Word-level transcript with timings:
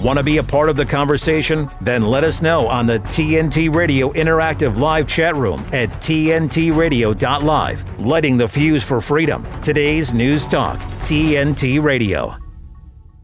Want 0.00 0.16
to 0.16 0.22
be 0.22 0.36
a 0.36 0.44
part 0.44 0.68
of 0.68 0.76
the 0.76 0.86
conversation? 0.86 1.68
Then 1.80 2.02
let 2.02 2.22
us 2.22 2.40
know 2.40 2.68
on 2.68 2.86
the 2.86 3.00
TNT 3.00 3.74
Radio 3.74 4.10
Interactive 4.10 4.78
Live 4.78 5.08
chat 5.08 5.34
room 5.34 5.66
at 5.72 5.88
TNTRadio.live. 5.88 8.00
Lighting 8.00 8.36
the 8.36 8.46
fuse 8.46 8.84
for 8.84 9.00
freedom. 9.00 9.44
Today's 9.60 10.14
News 10.14 10.46
Talk, 10.46 10.78
TNT 11.00 11.82
Radio. 11.82 12.36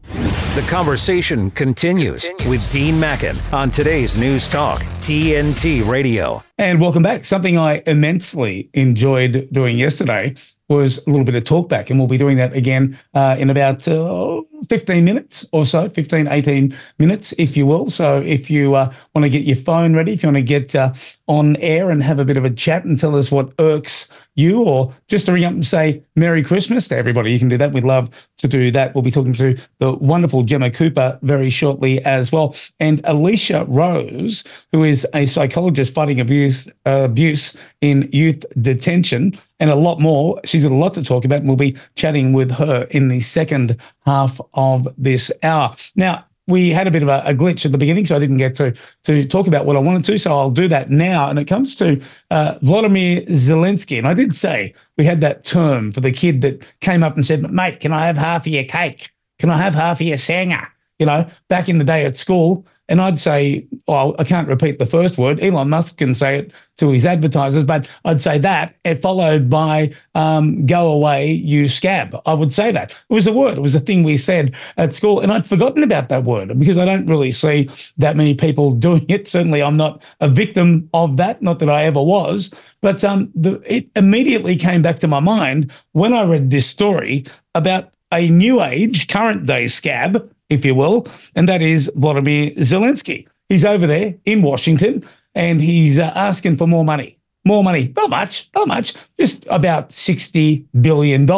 The 0.03 0.65
conversation 0.67 1.49
continues, 1.51 2.27
with 2.45 2.69
Dean 2.69 2.99
Mackin 2.99 3.37
on 3.53 3.71
today's 3.71 4.17
News 4.17 4.45
Talk, 4.45 4.81
TNT 4.81 5.87
Radio. 5.87 6.43
And 6.57 6.81
welcome 6.81 7.03
back. 7.03 7.23
Something 7.23 7.57
I 7.57 7.83
immensely 7.87 8.69
enjoyed 8.73 9.47
doing 9.53 9.77
yesterday 9.77 10.35
was 10.67 11.05
a 11.05 11.09
little 11.09 11.25
bit 11.25 11.35
of 11.35 11.43
talkback, 11.43 11.89
and 11.89 11.99
we'll 11.99 12.07
be 12.07 12.17
doing 12.17 12.37
that 12.37 12.53
again 12.53 12.97
uh, 13.13 13.35
in 13.37 13.49
about 13.49 13.87
uh, 13.87 14.41
15 14.67 15.03
minutes 15.03 15.45
or 15.51 15.65
so, 15.65 15.87
15, 15.87 16.27
18 16.27 16.75
minutes, 16.97 17.33
if 17.37 17.55
you 17.55 17.65
will. 17.65 17.87
So 17.87 18.19
if 18.21 18.49
you 18.49 18.75
uh, 18.75 18.91
want 19.13 19.23
to 19.23 19.29
get 19.29 19.43
your 19.43 19.57
phone 19.57 19.95
ready, 19.95 20.13
if 20.13 20.23
you 20.23 20.27
want 20.27 20.37
to 20.37 20.41
get 20.41 20.75
uh, 20.75 20.93
on 21.27 21.55
air 21.57 21.89
and 21.91 22.01
have 22.01 22.19
a 22.19 22.25
bit 22.25 22.37
of 22.37 22.45
a 22.45 22.49
chat 22.49 22.83
and 22.83 22.99
tell 22.99 23.15
us 23.15 23.31
what 23.31 23.53
irks 23.59 24.09
you, 24.35 24.63
or 24.63 24.93
just 25.07 25.25
to 25.25 25.33
ring 25.33 25.45
up 25.45 25.53
and 25.53 25.65
say 25.65 26.03
Merry 26.15 26.43
Christmas 26.43 26.87
to 26.89 26.97
everybody, 26.97 27.31
you 27.31 27.39
can 27.39 27.49
do 27.49 27.57
that. 27.57 27.71
We'd 27.71 27.83
love 27.83 28.09
to 28.37 28.47
do 28.47 28.69
that. 28.71 28.93
We'll 28.93 29.01
be 29.01 29.11
talking 29.11 29.33
to 29.33 29.57
the 29.79 29.93
wonderful 29.93 30.43
Gemma 30.43 30.71
Cooper 30.71 31.17
very 31.21 31.49
shortly 31.49 32.03
as 32.03 32.31
well. 32.31 32.55
And 32.79 33.01
Alysha 33.03 33.65
Rose, 33.67 34.43
who 34.71 34.83
is 34.83 35.07
a 35.13 35.25
psychologist 35.25 35.93
fighting 35.93 36.19
abuse, 36.19 36.67
uh, 36.85 37.03
abuse 37.05 37.57
in 37.81 38.09
youth 38.11 38.45
detention 38.61 39.33
and 39.59 39.69
a 39.69 39.75
lot 39.75 39.99
more. 39.99 40.39
She's 40.45 40.63
got 40.63 40.73
a 40.73 40.75
lot 40.75 40.93
to 40.95 41.03
talk 41.03 41.25
about, 41.25 41.39
and 41.39 41.47
we'll 41.47 41.57
be 41.57 41.77
chatting 41.95 42.33
with 42.33 42.51
her 42.51 42.83
in 42.91 43.07
the 43.07 43.21
second 43.21 43.77
half 44.05 44.39
of 44.53 44.87
this 44.97 45.31
hour. 45.43 45.75
Now, 45.95 46.25
we 46.47 46.69
had 46.69 46.87
a 46.87 46.91
bit 46.91 47.01
of 47.01 47.09
a, 47.09 47.23
a, 47.25 47.33
glitch 47.33 47.65
at 47.65 47.71
the 47.71 47.77
beginning, 47.77 48.05
so 48.05 48.15
I 48.15 48.19
didn't 48.19 48.37
get 48.37 48.55
to 48.55 48.75
to 49.03 49.25
talk 49.25 49.47
about 49.47 49.65
what 49.65 49.75
I 49.75 49.79
wanted 49.79 50.05
to. 50.05 50.17
So 50.19 50.31
I'll 50.31 50.51
do 50.51 50.67
that 50.67 50.89
now. 50.89 51.29
And 51.29 51.39
it 51.39 51.45
comes 51.45 51.75
to 51.75 52.01
uh, 52.31 52.55
Vladimir 52.61 53.21
Zelensky, 53.23 53.97
and 53.97 54.07
I 54.07 54.13
did 54.13 54.35
say 54.35 54.73
we 54.97 55.05
had 55.05 55.21
that 55.21 55.45
term 55.45 55.91
for 55.91 56.01
the 56.01 56.11
kid 56.11 56.41
that 56.41 56.63
came 56.81 57.03
up 57.03 57.15
and 57.15 57.25
said, 57.25 57.49
"Mate, 57.51 57.79
can 57.79 57.93
I 57.93 58.05
have 58.05 58.17
half 58.17 58.41
of 58.41 58.47
your 58.47 58.63
cake? 58.63 59.11
Can 59.39 59.49
I 59.49 59.57
have 59.57 59.73
half 59.73 59.99
of 59.99 60.07
your 60.07 60.17
sanger?" 60.17 60.67
You 60.99 61.05
know, 61.05 61.29
back 61.49 61.67
in 61.67 61.77
the 61.77 61.83
day 61.83 62.05
at 62.05 62.17
school, 62.17 62.65
and 62.87 63.01
I'd 63.01 63.19
say, 63.19 63.67
well, 63.87 64.15
I 64.19 64.23
can't 64.23 64.47
repeat 64.47 64.77
the 64.79 64.85
first 64.85 65.17
word. 65.17 65.39
Elon 65.41 65.69
Musk 65.69 65.97
can 65.97 66.13
say 66.13 66.37
it 66.39 66.53
to 66.77 66.91
his 66.91 67.05
advertisers, 67.05 67.63
but 67.63 67.89
I'd 68.03 68.21
say 68.21 68.37
that, 68.39 68.75
followed 69.01 69.49
by 69.49 69.91
um, 70.13 70.65
go 70.65 70.91
away, 70.91 71.31
you 71.31 71.67
scab. 71.67 72.15
I 72.25 72.33
would 72.33 72.53
say 72.53 72.71
that. 72.71 72.91
It 72.91 73.13
was 73.13 73.27
a 73.27 73.33
word. 73.33 73.57
It 73.57 73.61
was 73.61 73.75
a 73.75 73.79
thing 73.79 74.03
we 74.03 74.17
said 74.17 74.53
at 74.77 74.93
school. 74.93 75.19
And 75.19 75.31
I'd 75.31 75.47
forgotten 75.47 75.83
about 75.83 76.09
that 76.09 76.25
word 76.25 76.57
because 76.59 76.77
I 76.77 76.85
don't 76.85 77.07
really 77.07 77.31
see 77.31 77.69
that 77.97 78.15
many 78.15 78.35
people 78.35 78.71
doing 78.75 79.05
it. 79.09 79.27
Certainly, 79.27 79.63
I'm 79.63 79.77
not 79.77 80.03
a 80.19 80.27
victim 80.27 80.89
of 80.93 81.17
that. 81.17 81.41
Not 81.41 81.59
that 81.59 81.69
I 81.69 81.85
ever 81.85 82.03
was. 82.03 82.53
But 82.81 83.03
um, 83.03 83.31
the, 83.33 83.61
it 83.65 83.89
immediately 83.95 84.55
came 84.55 84.81
back 84.81 84.99
to 84.99 85.07
my 85.07 85.19
mind 85.19 85.71
when 85.93 86.13
I 86.13 86.23
read 86.23 86.51
this 86.51 86.67
story 86.67 87.25
about 87.55 87.91
a 88.11 88.29
new 88.29 88.61
age, 88.61 89.07
current 89.07 89.45
day 89.47 89.67
scab 89.67 90.29
if 90.49 90.65
you 90.65 90.75
will, 90.75 91.07
and 91.35 91.49
that 91.49 91.61
is 91.61 91.91
Vladimir 91.95 92.51
Zelensky. 92.51 93.27
He's 93.49 93.65
over 93.65 93.85
there 93.87 94.15
in 94.25 94.41
Washington 94.41 95.05
and 95.35 95.61
he's 95.61 95.99
uh, 95.99 96.11
asking 96.15 96.55
for 96.55 96.67
more 96.67 96.85
money. 96.85 97.19
More 97.43 97.63
money. 97.63 97.93
Not 97.95 98.09
much, 98.09 98.49
not 98.55 98.67
much, 98.67 98.95
just 99.19 99.45
about 99.49 99.89
$60 99.89 100.65
billion. 100.81 101.29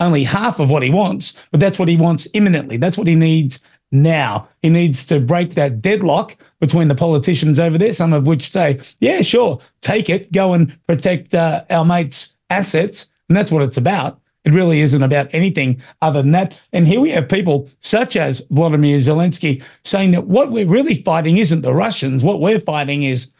Only 0.00 0.24
half 0.24 0.58
of 0.58 0.68
what 0.68 0.82
he 0.82 0.90
wants, 0.90 1.38
but 1.50 1.60
that's 1.60 1.78
what 1.78 1.88
he 1.88 1.96
wants 1.96 2.28
imminently. 2.34 2.76
That's 2.76 2.98
what 2.98 3.06
he 3.06 3.14
needs 3.14 3.64
now. 3.92 4.48
He 4.60 4.68
needs 4.68 5.06
to 5.06 5.20
break 5.20 5.54
that 5.54 5.80
deadlock 5.80 6.36
between 6.60 6.88
the 6.88 6.94
politicians 6.94 7.58
over 7.58 7.78
there, 7.78 7.92
some 7.92 8.12
of 8.12 8.26
which 8.26 8.50
say, 8.50 8.80
yeah, 9.00 9.22
sure, 9.22 9.60
take 9.80 10.10
it, 10.10 10.32
go 10.32 10.54
and 10.54 10.76
protect 10.86 11.34
uh, 11.34 11.64
our 11.70 11.84
mates' 11.84 12.36
assets. 12.50 13.06
And 13.28 13.36
that's 13.36 13.52
what 13.52 13.62
it's 13.62 13.76
about. 13.76 14.20
It 14.44 14.52
really 14.52 14.80
isn't 14.80 15.02
about 15.02 15.28
anything 15.32 15.80
other 16.00 16.20
than 16.20 16.32
that. 16.32 16.60
And 16.72 16.86
here 16.86 17.00
we 17.00 17.10
have 17.10 17.28
people 17.28 17.68
such 17.80 18.16
as 18.16 18.42
Vladimir 18.50 18.98
Zelensky 18.98 19.62
saying 19.84 20.10
that 20.12 20.26
what 20.26 20.50
we're 20.50 20.68
really 20.68 21.02
fighting 21.02 21.36
isn't 21.36 21.62
the 21.62 21.74
Russians. 21.74 22.24
What 22.24 22.40
we're 22.40 22.58
fighting 22.58 23.04
is 23.04 23.32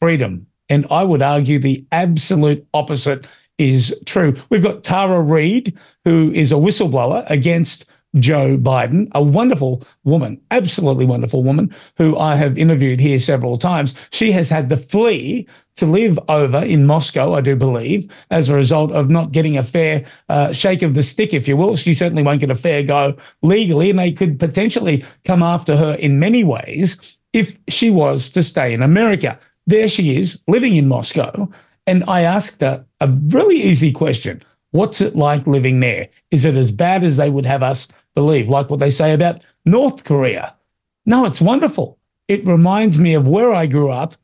freedom. 0.00 0.46
And 0.68 0.86
I 0.90 1.02
would 1.02 1.22
argue 1.22 1.58
the 1.58 1.84
absolute 1.92 2.66
opposite 2.74 3.26
is 3.58 3.98
true. 4.06 4.36
We've 4.48 4.62
got 4.62 4.84
Tara 4.84 5.20
Reade, 5.20 5.76
who 6.04 6.30
is 6.32 6.52
a 6.52 6.56
whistleblower 6.56 7.28
against 7.28 7.89
Joe 8.18 8.58
Biden, 8.58 9.08
a 9.14 9.22
wonderful 9.22 9.82
woman, 10.04 10.40
absolutely 10.50 11.06
wonderful 11.06 11.44
woman 11.44 11.74
who 11.96 12.18
I 12.18 12.34
have 12.36 12.58
interviewed 12.58 13.00
here 13.00 13.18
several 13.18 13.56
times. 13.56 13.94
She 14.10 14.32
has 14.32 14.50
had 14.50 14.68
to 14.70 14.76
flee 14.76 15.46
to 15.76 15.86
live 15.86 16.18
over 16.28 16.58
in 16.58 16.86
Moscow, 16.86 17.34
I 17.34 17.40
do 17.40 17.56
believe, 17.56 18.10
as 18.30 18.48
a 18.48 18.54
result 18.54 18.92
of 18.92 19.10
not 19.10 19.32
getting 19.32 19.56
a 19.56 19.62
fair 19.62 20.04
uh, 20.28 20.52
shake 20.52 20.82
of 20.82 20.94
the 20.94 21.02
stick, 21.02 21.32
if 21.32 21.46
you 21.46 21.56
will. 21.56 21.76
She 21.76 21.94
certainly 21.94 22.22
won't 22.22 22.40
get 22.40 22.50
a 22.50 22.56
fair 22.56 22.82
go 22.82 23.16
legally, 23.42 23.90
and 23.90 23.98
they 23.98 24.12
could 24.12 24.38
potentially 24.38 25.04
come 25.24 25.42
after 25.42 25.76
her 25.76 25.94
in 25.94 26.20
many 26.20 26.44
ways 26.44 27.18
if 27.32 27.56
she 27.68 27.90
was 27.90 28.28
to 28.30 28.42
stay 28.42 28.74
in 28.74 28.82
America. 28.82 29.38
There 29.66 29.88
she 29.88 30.16
is, 30.16 30.42
living 30.48 30.76
in 30.76 30.88
Moscow. 30.88 31.48
And 31.86 32.04
I 32.08 32.22
asked 32.22 32.60
her 32.60 32.84
a 33.00 33.08
really 33.08 33.56
easy 33.56 33.92
question 33.92 34.42
What's 34.72 35.00
it 35.00 35.16
like 35.16 35.46
living 35.46 35.80
there? 35.80 36.08
Is 36.30 36.44
it 36.44 36.54
as 36.54 36.70
bad 36.70 37.02
as 37.02 37.16
they 37.16 37.28
would 37.28 37.46
have 37.46 37.62
us 37.62 37.88
believe, 38.14 38.48
like 38.48 38.70
what 38.70 38.80
they 38.80 38.90
say 38.90 39.12
about 39.12 39.42
North 39.64 40.04
Korea? 40.04 40.54
No, 41.06 41.24
it's 41.24 41.40
wonderful. 41.40 41.98
It 42.28 42.44
reminds 42.44 42.98
me 42.98 43.14
of 43.14 43.26
where 43.26 43.52
I 43.52 43.66
grew 43.66 43.90
up 43.90 44.14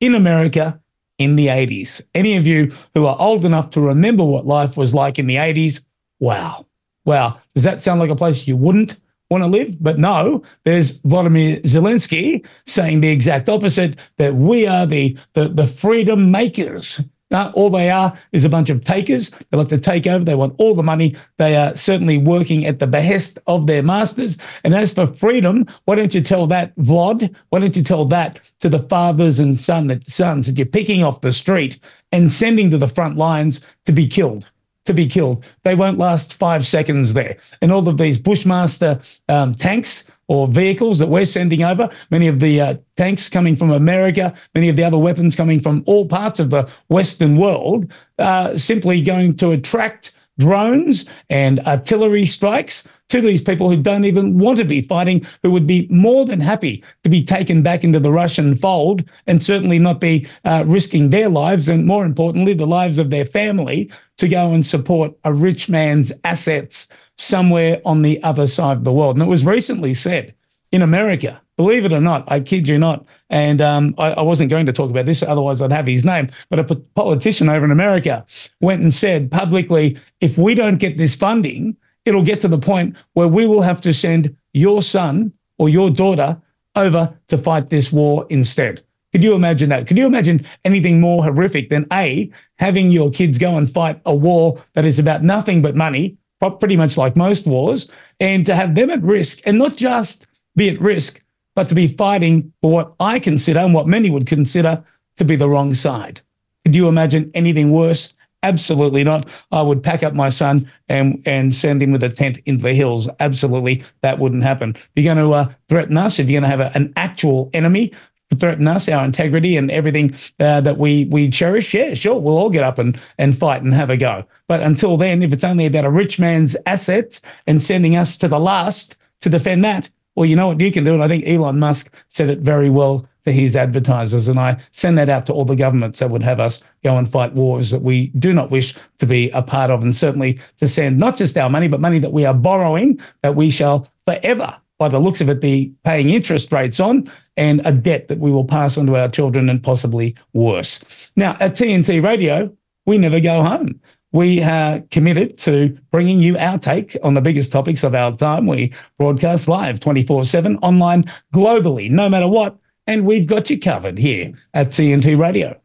in 0.00 0.14
America 0.14 0.80
in 1.18 1.36
the 1.36 1.46
80s. 1.48 2.02
Any 2.14 2.36
of 2.36 2.46
you 2.46 2.72
who 2.94 3.06
are 3.06 3.16
old 3.18 3.44
enough 3.44 3.70
to 3.70 3.80
remember 3.80 4.24
what 4.24 4.46
life 4.46 4.76
was 4.76 4.94
like 4.94 5.18
in 5.18 5.26
the 5.26 5.36
80s, 5.36 5.84
wow. 6.20 6.66
Wow. 7.04 7.38
Does 7.54 7.62
that 7.64 7.80
sound 7.80 8.00
like 8.00 8.10
a 8.10 8.16
place 8.16 8.46
you 8.46 8.56
wouldn't 8.56 9.00
want 9.30 9.42
to 9.42 9.48
live? 9.48 9.82
But 9.82 9.98
no, 9.98 10.42
there's 10.64 10.98
Vladimir 10.98 11.60
Zelensky 11.60 12.46
saying 12.66 13.00
the 13.00 13.08
exact 13.08 13.48
opposite 13.48 13.96
that 14.18 14.34
we 14.34 14.66
are 14.66 14.86
the, 14.86 15.18
the, 15.32 15.48
the 15.48 15.66
freedom 15.66 16.30
makers. 16.30 17.00
All 17.32 17.70
they 17.70 17.90
are 17.90 18.16
is 18.32 18.44
a 18.44 18.48
bunch 18.48 18.70
of 18.70 18.84
takers. 18.84 19.30
They 19.30 19.58
like 19.58 19.68
to 19.68 19.78
take 19.78 20.06
over. 20.06 20.24
They 20.24 20.34
want 20.34 20.54
all 20.58 20.74
the 20.74 20.82
money. 20.82 21.16
They 21.38 21.56
are 21.56 21.74
certainly 21.74 22.18
working 22.18 22.64
at 22.66 22.78
the 22.78 22.86
behest 22.86 23.38
of 23.46 23.66
their 23.66 23.82
masters. 23.82 24.38
And 24.62 24.74
as 24.74 24.92
for 24.92 25.08
freedom, 25.08 25.66
why 25.86 25.96
don't 25.96 26.14
you 26.14 26.20
tell 26.20 26.46
that, 26.48 26.76
Vlad? 26.76 27.34
Why 27.50 27.58
don't 27.58 27.76
you 27.76 27.82
tell 27.82 28.04
that 28.06 28.40
to 28.60 28.68
the 28.68 28.78
fathers 28.78 29.40
and 29.40 29.58
son, 29.58 30.00
sons 30.02 30.46
that 30.46 30.56
you're 30.56 30.66
picking 30.66 31.02
off 31.02 31.20
the 31.20 31.32
street 31.32 31.80
and 32.12 32.30
sending 32.30 32.70
to 32.70 32.78
the 32.78 32.88
front 32.88 33.16
lines 33.16 33.66
to 33.86 33.92
be 33.92 34.06
killed? 34.06 34.48
To 34.84 34.94
be 34.94 35.08
killed. 35.08 35.44
They 35.64 35.74
won't 35.74 35.98
last 35.98 36.34
five 36.34 36.64
seconds 36.64 37.12
there. 37.12 37.38
And 37.60 37.72
all 37.72 37.88
of 37.88 37.98
these 37.98 38.20
Bushmaster 38.20 39.00
um, 39.28 39.52
tanks 39.52 40.08
or 40.28 40.48
vehicles 40.48 40.98
that 40.98 41.08
we're 41.08 41.24
sending 41.24 41.62
over, 41.62 41.88
many 42.10 42.26
of 42.26 42.40
the 42.40 42.60
uh, 42.60 42.74
tanks 42.96 43.28
coming 43.28 43.56
from 43.56 43.70
America, 43.70 44.34
many 44.54 44.68
of 44.68 44.76
the 44.76 44.84
other 44.84 44.98
weapons 44.98 45.36
coming 45.36 45.60
from 45.60 45.82
all 45.86 46.06
parts 46.06 46.40
of 46.40 46.50
the 46.50 46.68
Western 46.88 47.36
world, 47.36 47.90
uh, 48.18 48.56
simply 48.56 49.00
going 49.00 49.36
to 49.36 49.52
attract 49.52 50.18
drones 50.38 51.08
and 51.30 51.60
artillery 51.60 52.26
strikes 52.26 52.88
to 53.08 53.20
these 53.20 53.40
people 53.40 53.70
who 53.70 53.80
don't 53.80 54.04
even 54.04 54.38
want 54.38 54.58
to 54.58 54.64
be 54.64 54.80
fighting, 54.80 55.24
who 55.42 55.50
would 55.50 55.66
be 55.66 55.86
more 55.90 56.24
than 56.24 56.40
happy 56.40 56.82
to 57.04 57.08
be 57.08 57.22
taken 57.22 57.62
back 57.62 57.84
into 57.84 58.00
the 58.00 58.10
Russian 58.10 58.54
fold 58.54 59.04
and 59.26 59.42
certainly 59.42 59.78
not 59.78 60.00
be 60.00 60.26
uh, 60.44 60.64
risking 60.66 61.10
their 61.10 61.28
lives 61.28 61.68
and, 61.68 61.86
more 61.86 62.04
importantly, 62.04 62.52
the 62.52 62.66
lives 62.66 62.98
of 62.98 63.10
their 63.10 63.24
family 63.24 63.90
to 64.18 64.28
go 64.28 64.52
and 64.52 64.66
support 64.66 65.14
a 65.24 65.32
rich 65.32 65.68
man's 65.68 66.12
assets 66.24 66.88
somewhere 67.18 67.80
on 67.84 68.02
the 68.02 68.22
other 68.22 68.46
side 68.46 68.78
of 68.78 68.84
the 68.84 68.92
world. 68.92 69.16
And 69.16 69.22
it 69.22 69.28
was 69.28 69.44
recently 69.44 69.94
said 69.94 70.34
in 70.72 70.82
America, 70.82 71.40
believe 71.56 71.84
it 71.84 71.92
or 71.92 72.00
not, 72.00 72.30
I 72.30 72.40
kid 72.40 72.68
you 72.68 72.78
not, 72.78 73.06
and 73.30 73.60
um, 73.60 73.94
I, 73.98 74.12
I, 74.12 74.22
wasn't 74.22 74.50
going 74.50 74.66
to 74.66 74.72
talk 74.72 74.90
about 74.90 75.06
this, 75.06 75.22
otherwise 75.22 75.62
I'd 75.62 75.72
have 75.72 75.86
his 75.86 76.04
name, 76.04 76.28
but 76.50 76.58
a 76.58 76.64
politician 76.94 77.48
over 77.48 77.64
in 77.64 77.70
America 77.70 78.26
went 78.60 78.82
and 78.82 78.92
said 78.92 79.30
publicly, 79.30 79.96
if 80.20 80.36
we 80.36 80.54
don't 80.54 80.78
get 80.78 80.98
this 80.98 81.14
funding, 81.14 81.76
it'll 82.04 82.22
get 82.22 82.40
to 82.40 82.48
the 82.48 82.58
point 82.58 82.96
where 83.14 83.28
we 83.28 83.46
will 83.46 83.62
have 83.62 83.80
to 83.82 83.92
send 83.92 84.36
your 84.52 84.82
son 84.82 85.32
or 85.58 85.68
your 85.68 85.90
daughter 85.90 86.40
over 86.74 87.18
to 87.28 87.38
fight 87.38 87.70
this 87.70 87.92
war 87.92 88.26
instead. 88.28 88.82
Could 89.12 89.24
you 89.24 89.34
imagine 89.34 89.70
that? 89.70 89.86
Could 89.86 89.96
you 89.96 90.06
imagine 90.06 90.44
anything 90.64 91.00
more 91.00 91.24
horrific 91.24 91.70
than 91.70 91.86
A, 91.92 92.30
having 92.58 92.90
your 92.90 93.10
kids 93.10 93.38
go 93.38 93.56
and 93.56 93.70
fight 93.70 94.00
a 94.04 94.14
war 94.14 94.62
that 94.74 94.84
is 94.84 94.98
about 94.98 95.22
nothing 95.22 95.62
but 95.62 95.74
money, 95.74 96.18
pretty 96.40 96.76
much 96.76 96.96
like 96.96 97.16
most 97.16 97.46
wars, 97.46 97.90
and 98.20 98.44
to 98.46 98.54
have 98.54 98.74
them 98.74 98.90
at 98.90 99.02
risk 99.02 99.40
and 99.44 99.58
not 99.58 99.76
just 99.76 100.26
be 100.54 100.68
at 100.68 100.80
risk, 100.80 101.24
but 101.54 101.68
to 101.68 101.74
be 101.74 101.86
fighting 101.86 102.52
for 102.60 102.70
what 102.70 102.94
I 103.00 103.18
consider 103.18 103.60
and 103.60 103.74
what 103.74 103.86
many 103.86 104.10
would 104.10 104.26
consider 104.26 104.84
to 105.16 105.24
be 105.24 105.36
the 105.36 105.48
wrong 105.48 105.74
side. 105.74 106.20
Could 106.64 106.74
you 106.74 106.88
imagine 106.88 107.30
anything 107.34 107.70
worse 107.70 108.14
Absolutely 108.46 109.02
not. 109.02 109.28
I 109.50 109.62
would 109.62 109.82
pack 109.82 110.04
up 110.04 110.14
my 110.14 110.28
son 110.28 110.70
and 110.88 111.20
and 111.26 111.52
send 111.52 111.82
him 111.82 111.90
with 111.90 112.04
a 112.04 112.08
tent 112.08 112.38
into 112.46 112.62
the 112.62 112.74
hills. 112.74 113.08
Absolutely, 113.18 113.82
that 114.02 114.20
wouldn't 114.20 114.44
happen. 114.44 114.70
If 114.70 114.90
you're 114.94 115.14
going 115.14 115.26
to 115.26 115.34
uh, 115.34 115.52
threaten 115.68 115.96
us, 115.96 116.20
if 116.20 116.30
you're 116.30 116.40
going 116.40 116.50
to 116.50 116.56
have 116.56 116.74
a, 116.74 116.76
an 116.76 116.92
actual 116.96 117.50
enemy 117.54 117.92
threaten 118.34 118.66
us, 118.66 118.88
our 118.88 119.04
integrity 119.04 119.56
and 119.56 119.70
everything 119.70 120.14
uh, 120.40 120.60
that 120.60 120.78
we 120.78 121.06
we 121.06 121.28
cherish, 121.28 121.72
yeah, 121.72 121.94
sure, 121.94 122.18
we'll 122.20 122.38
all 122.38 122.50
get 122.50 122.64
up 122.64 122.78
and 122.78 122.98
and 123.18 123.36
fight 123.36 123.62
and 123.62 123.72
have 123.72 123.90
a 123.90 123.96
go. 123.96 124.24
But 124.48 124.62
until 124.62 124.96
then, 124.96 125.22
if 125.22 125.32
it's 125.32 125.44
only 125.44 125.66
about 125.66 125.84
a 125.84 125.90
rich 125.90 126.18
man's 126.18 126.56
assets 126.66 127.22
and 127.46 127.62
sending 127.62 127.96
us 127.96 128.16
to 128.18 128.28
the 128.28 128.40
last 128.40 128.96
to 129.20 129.28
defend 129.28 129.64
that, 129.64 129.88
well, 130.16 130.26
you 130.26 130.36
know 130.36 130.48
what 130.48 130.60
you 130.60 130.72
can 130.72 130.84
do, 130.84 130.94
and 130.94 131.02
I 131.02 131.08
think 131.08 131.26
Elon 131.26 131.58
Musk 131.58 131.94
said 132.08 132.30
it 132.30 132.40
very 132.40 132.70
well 132.70 133.06
for 133.22 133.32
his 133.32 133.56
advertisers. 133.56 134.28
And 134.28 134.38
I 134.38 134.56
send 134.70 134.96
that 134.98 135.08
out 135.08 135.26
to 135.26 135.32
all 135.32 135.44
the 135.44 135.56
governments 135.56 135.98
that 135.98 136.10
would 136.10 136.22
have 136.22 136.40
us 136.40 136.62
go 136.84 136.96
and 136.96 137.08
fight 137.08 137.34
wars 137.34 137.70
that 137.70 137.82
we 137.82 138.08
do 138.18 138.32
not 138.32 138.50
wish 138.50 138.74
to 138.98 139.06
be 139.06 139.30
a 139.30 139.42
part 139.42 139.70
of, 139.70 139.82
and 139.82 139.94
certainly 139.94 140.38
to 140.58 140.68
send 140.68 140.98
not 140.98 141.16
just 141.16 141.36
our 141.36 141.50
money, 141.50 141.68
but 141.68 141.80
money 141.80 141.98
that 141.98 142.12
we 142.12 142.24
are 142.24 142.34
borrowing 142.34 143.00
that 143.22 143.34
we 143.34 143.50
shall 143.50 143.88
forever, 144.06 144.56
by 144.78 144.88
the 144.88 144.98
looks 144.98 145.20
of 145.20 145.28
it, 145.28 145.40
be 145.40 145.72
paying 145.84 146.10
interest 146.10 146.52
rates 146.52 146.80
on, 146.80 147.10
and 147.36 147.60
a 147.64 147.72
debt 147.72 148.08
that 148.08 148.18
we 148.18 148.30
will 148.30 148.44
pass 148.44 148.76
on 148.76 148.86
to 148.86 148.96
our 148.96 149.08
children 149.08 149.48
and 149.48 149.62
possibly 149.62 150.16
worse. 150.32 151.10
Now, 151.16 151.36
at 151.40 151.52
TNT 151.52 152.02
Radio, 152.02 152.54
we 152.84 152.98
never 152.98 153.20
go 153.20 153.42
home 153.42 153.80
we 154.12 154.42
are 154.42 154.80
committed 154.90 155.36
to 155.36 155.76
bringing 155.90 156.20
you 156.20 156.38
our 156.38 156.58
take 156.58 156.96
on 157.02 157.12
the 157.12 157.20
biggest 157.20 157.52
topics 157.52 157.84
of 157.84 157.94
our 157.94 158.16
time. 158.16 158.46
We 158.46 158.72
broadcast 158.98 159.46
live 159.46 159.78
24 159.80 160.24
7 160.24 160.56
online 160.58 161.04
globally, 161.34 161.90
no 161.90 162.08
matter 162.08 162.28
what 162.28 162.56
and 162.86 163.04
we've 163.04 163.26
got 163.26 163.50
you 163.50 163.58
covered 163.58 163.98
here 163.98 164.32
at 164.54 164.68
TNT 164.68 165.18
Radio. 165.18 165.60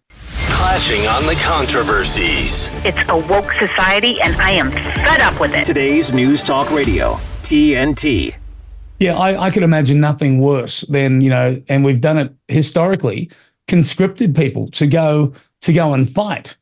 Clashing 0.49 1.07
on 1.07 1.25
the 1.25 1.35
controversies. 1.35 2.69
It's 2.85 2.97
a 3.09 3.17
woke 3.17 3.51
society, 3.53 4.21
and 4.21 4.35
I 4.35 4.51
am 4.51 4.71
fed 4.71 5.21
up 5.21 5.39
with 5.39 5.53
it. 5.53 5.65
Today's 5.65 6.13
News 6.13 6.43
Talk 6.43 6.69
Radio, 6.71 7.13
TNT. 7.43 8.40
Yeah, 9.01 9.17
I, 9.17 9.47
I 9.47 9.49
could 9.49 9.63
imagine 9.63 9.99
nothing 9.99 10.39
worse 10.39 10.81
than, 10.81 11.21
you 11.21 11.31
know, 11.31 11.59
and 11.67 11.83
we've 11.83 12.01
done 12.01 12.19
it 12.19 12.35
historically, 12.47 13.31
conscripted 13.67 14.35
people 14.35 14.69
to 14.71 14.85
go 14.85 15.33
to 15.61 15.73
go 15.73 15.95
and 15.95 16.07
fight. 16.07 16.55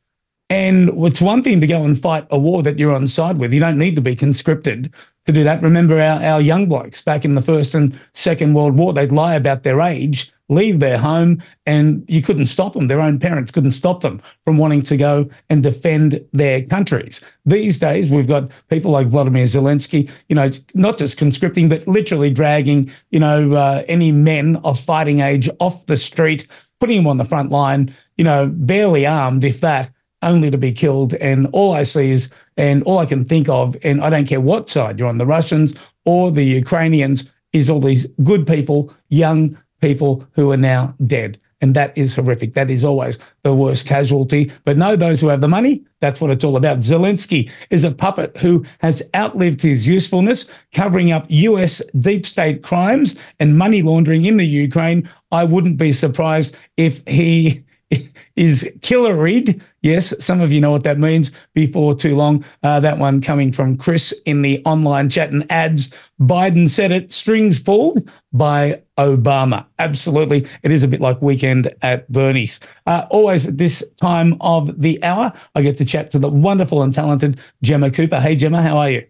And 0.48 0.88
it's 1.04 1.20
one 1.20 1.42
thing 1.42 1.60
to 1.60 1.66
go 1.66 1.84
and 1.84 2.00
fight 2.00 2.26
a 2.30 2.38
war 2.38 2.62
that 2.62 2.78
you're 2.78 2.94
on 2.94 3.06
side 3.06 3.36
with. 3.36 3.52
You 3.52 3.60
don't 3.60 3.76
need 3.76 3.94
to 3.96 4.00
be 4.00 4.16
conscripted 4.16 4.94
to 5.26 5.32
do 5.32 5.44
that. 5.44 5.60
Remember 5.60 6.00
our, 6.00 6.22
our 6.22 6.40
young 6.40 6.66
blokes 6.66 7.02
back 7.02 7.26
in 7.26 7.34
the 7.34 7.42
First 7.42 7.74
and 7.74 7.98
Second 8.14 8.54
World 8.54 8.74
War, 8.74 8.94
they'd 8.94 9.12
lie 9.12 9.34
about 9.34 9.62
their 9.62 9.82
age 9.82 10.32
leave 10.50 10.80
their 10.80 10.98
home 10.98 11.42
and 11.64 12.04
you 12.08 12.20
couldn't 12.20 12.46
stop 12.46 12.74
them. 12.74 12.88
Their 12.88 13.00
own 13.00 13.18
parents 13.18 13.50
couldn't 13.52 13.70
stop 13.70 14.00
them 14.00 14.20
from 14.44 14.58
wanting 14.58 14.82
to 14.82 14.96
go 14.96 15.30
and 15.48 15.62
defend 15.62 16.22
their 16.32 16.62
countries. 16.62 17.24
These 17.46 17.78
days, 17.78 18.10
we've 18.10 18.28
got 18.28 18.50
people 18.68 18.90
like 18.90 19.06
Vladimir 19.06 19.44
Zelensky, 19.44 20.10
you 20.28 20.36
know, 20.36 20.50
not 20.74 20.98
just 20.98 21.16
conscripting, 21.16 21.68
but 21.68 21.86
literally 21.86 22.30
dragging, 22.30 22.90
you 23.10 23.20
know, 23.20 23.52
uh, 23.52 23.82
any 23.88 24.12
men 24.12 24.56
of 24.64 24.78
fighting 24.78 25.20
age 25.20 25.48
off 25.60 25.86
the 25.86 25.96
street, 25.96 26.46
putting 26.80 26.98
them 26.98 27.06
on 27.06 27.18
the 27.18 27.24
front 27.24 27.50
line, 27.50 27.94
you 28.18 28.24
know, 28.24 28.48
barely 28.52 29.06
armed, 29.06 29.44
if 29.44 29.60
that, 29.60 29.88
only 30.22 30.50
to 30.50 30.58
be 30.58 30.72
killed. 30.72 31.14
And 31.14 31.46
all 31.52 31.72
I 31.72 31.84
see 31.84 32.10
is, 32.10 32.34
and 32.56 32.82
all 32.82 32.98
I 32.98 33.06
can 33.06 33.24
think 33.24 33.48
of, 33.48 33.76
and 33.82 34.02
I 34.02 34.10
don't 34.10 34.26
care 34.26 34.40
what 34.40 34.68
side 34.68 34.98
you're 34.98 35.08
on, 35.08 35.18
the 35.18 35.26
Russians 35.26 35.78
or 36.04 36.30
the 36.30 36.44
Ukrainians, 36.44 37.30
is 37.52 37.70
all 37.70 37.80
these 37.80 38.06
good 38.22 38.46
people, 38.46 38.94
young 39.08 39.56
people 39.80 40.26
who 40.32 40.50
are 40.50 40.56
now 40.56 40.94
dead. 41.06 41.38
And 41.62 41.74
that 41.74 41.96
is 41.96 42.14
horrific. 42.14 42.54
That 42.54 42.70
is 42.70 42.84
always 42.84 43.18
the 43.42 43.54
worst 43.54 43.86
casualty. 43.86 44.50
But 44.64 44.78
no, 44.78 44.96
those 44.96 45.20
who 45.20 45.28
have 45.28 45.42
the 45.42 45.48
money, 45.48 45.84
that's 46.00 46.20
what 46.20 46.30
it's 46.30 46.44
all 46.44 46.56
about. 46.56 46.78
Zelensky 46.78 47.50
is 47.68 47.84
a 47.84 47.90
puppet 47.90 48.36
who 48.38 48.64
has 48.78 49.02
outlived 49.14 49.60
his 49.60 49.86
usefulness, 49.86 50.50
covering 50.72 51.12
up 51.12 51.26
US 51.28 51.84
deep 52.00 52.24
state 52.24 52.62
crimes 52.62 53.18
and 53.40 53.58
money 53.58 53.82
laundering 53.82 54.24
in 54.24 54.38
the 54.38 54.46
Ukraine. 54.46 55.08
I 55.32 55.44
wouldn't 55.44 55.76
be 55.76 55.92
surprised 55.92 56.56
if 56.78 57.06
he 57.06 57.62
is 58.36 58.70
killeried. 58.80 59.62
Yes, 59.82 60.14
some 60.24 60.40
of 60.40 60.52
you 60.52 60.60
know 60.60 60.70
what 60.70 60.84
that 60.84 60.98
means 60.98 61.30
before 61.54 61.94
too 61.94 62.16
long. 62.16 62.44
Uh, 62.62 62.80
that 62.80 62.98
one 62.98 63.20
coming 63.20 63.52
from 63.52 63.76
Chris 63.76 64.12
in 64.24 64.42
the 64.42 64.62
online 64.64 65.10
chat 65.10 65.30
and 65.30 65.44
adds 65.50 65.94
Biden 66.20 66.68
said 66.68 66.92
it, 66.92 67.12
strings 67.12 67.60
pulled 67.60 68.08
by 68.32 68.82
Obama. 68.98 69.66
Absolutely. 69.78 70.46
It 70.62 70.70
is 70.70 70.82
a 70.82 70.88
bit 70.88 71.00
like 71.00 71.20
weekend 71.20 71.72
at 71.82 72.10
Bernie's. 72.10 72.60
Uh, 72.86 73.06
always 73.10 73.46
at 73.48 73.58
this 73.58 73.88
time 74.00 74.36
of 74.40 74.80
the 74.80 75.02
hour, 75.02 75.32
I 75.54 75.62
get 75.62 75.78
to 75.78 75.84
chat 75.84 76.10
to 76.12 76.18
the 76.18 76.28
wonderful 76.28 76.82
and 76.82 76.94
talented 76.94 77.40
Gemma 77.62 77.90
Cooper. 77.90 78.20
Hey, 78.20 78.36
Gemma, 78.36 78.62
how 78.62 78.78
are 78.78 78.90
you? 78.90 79.06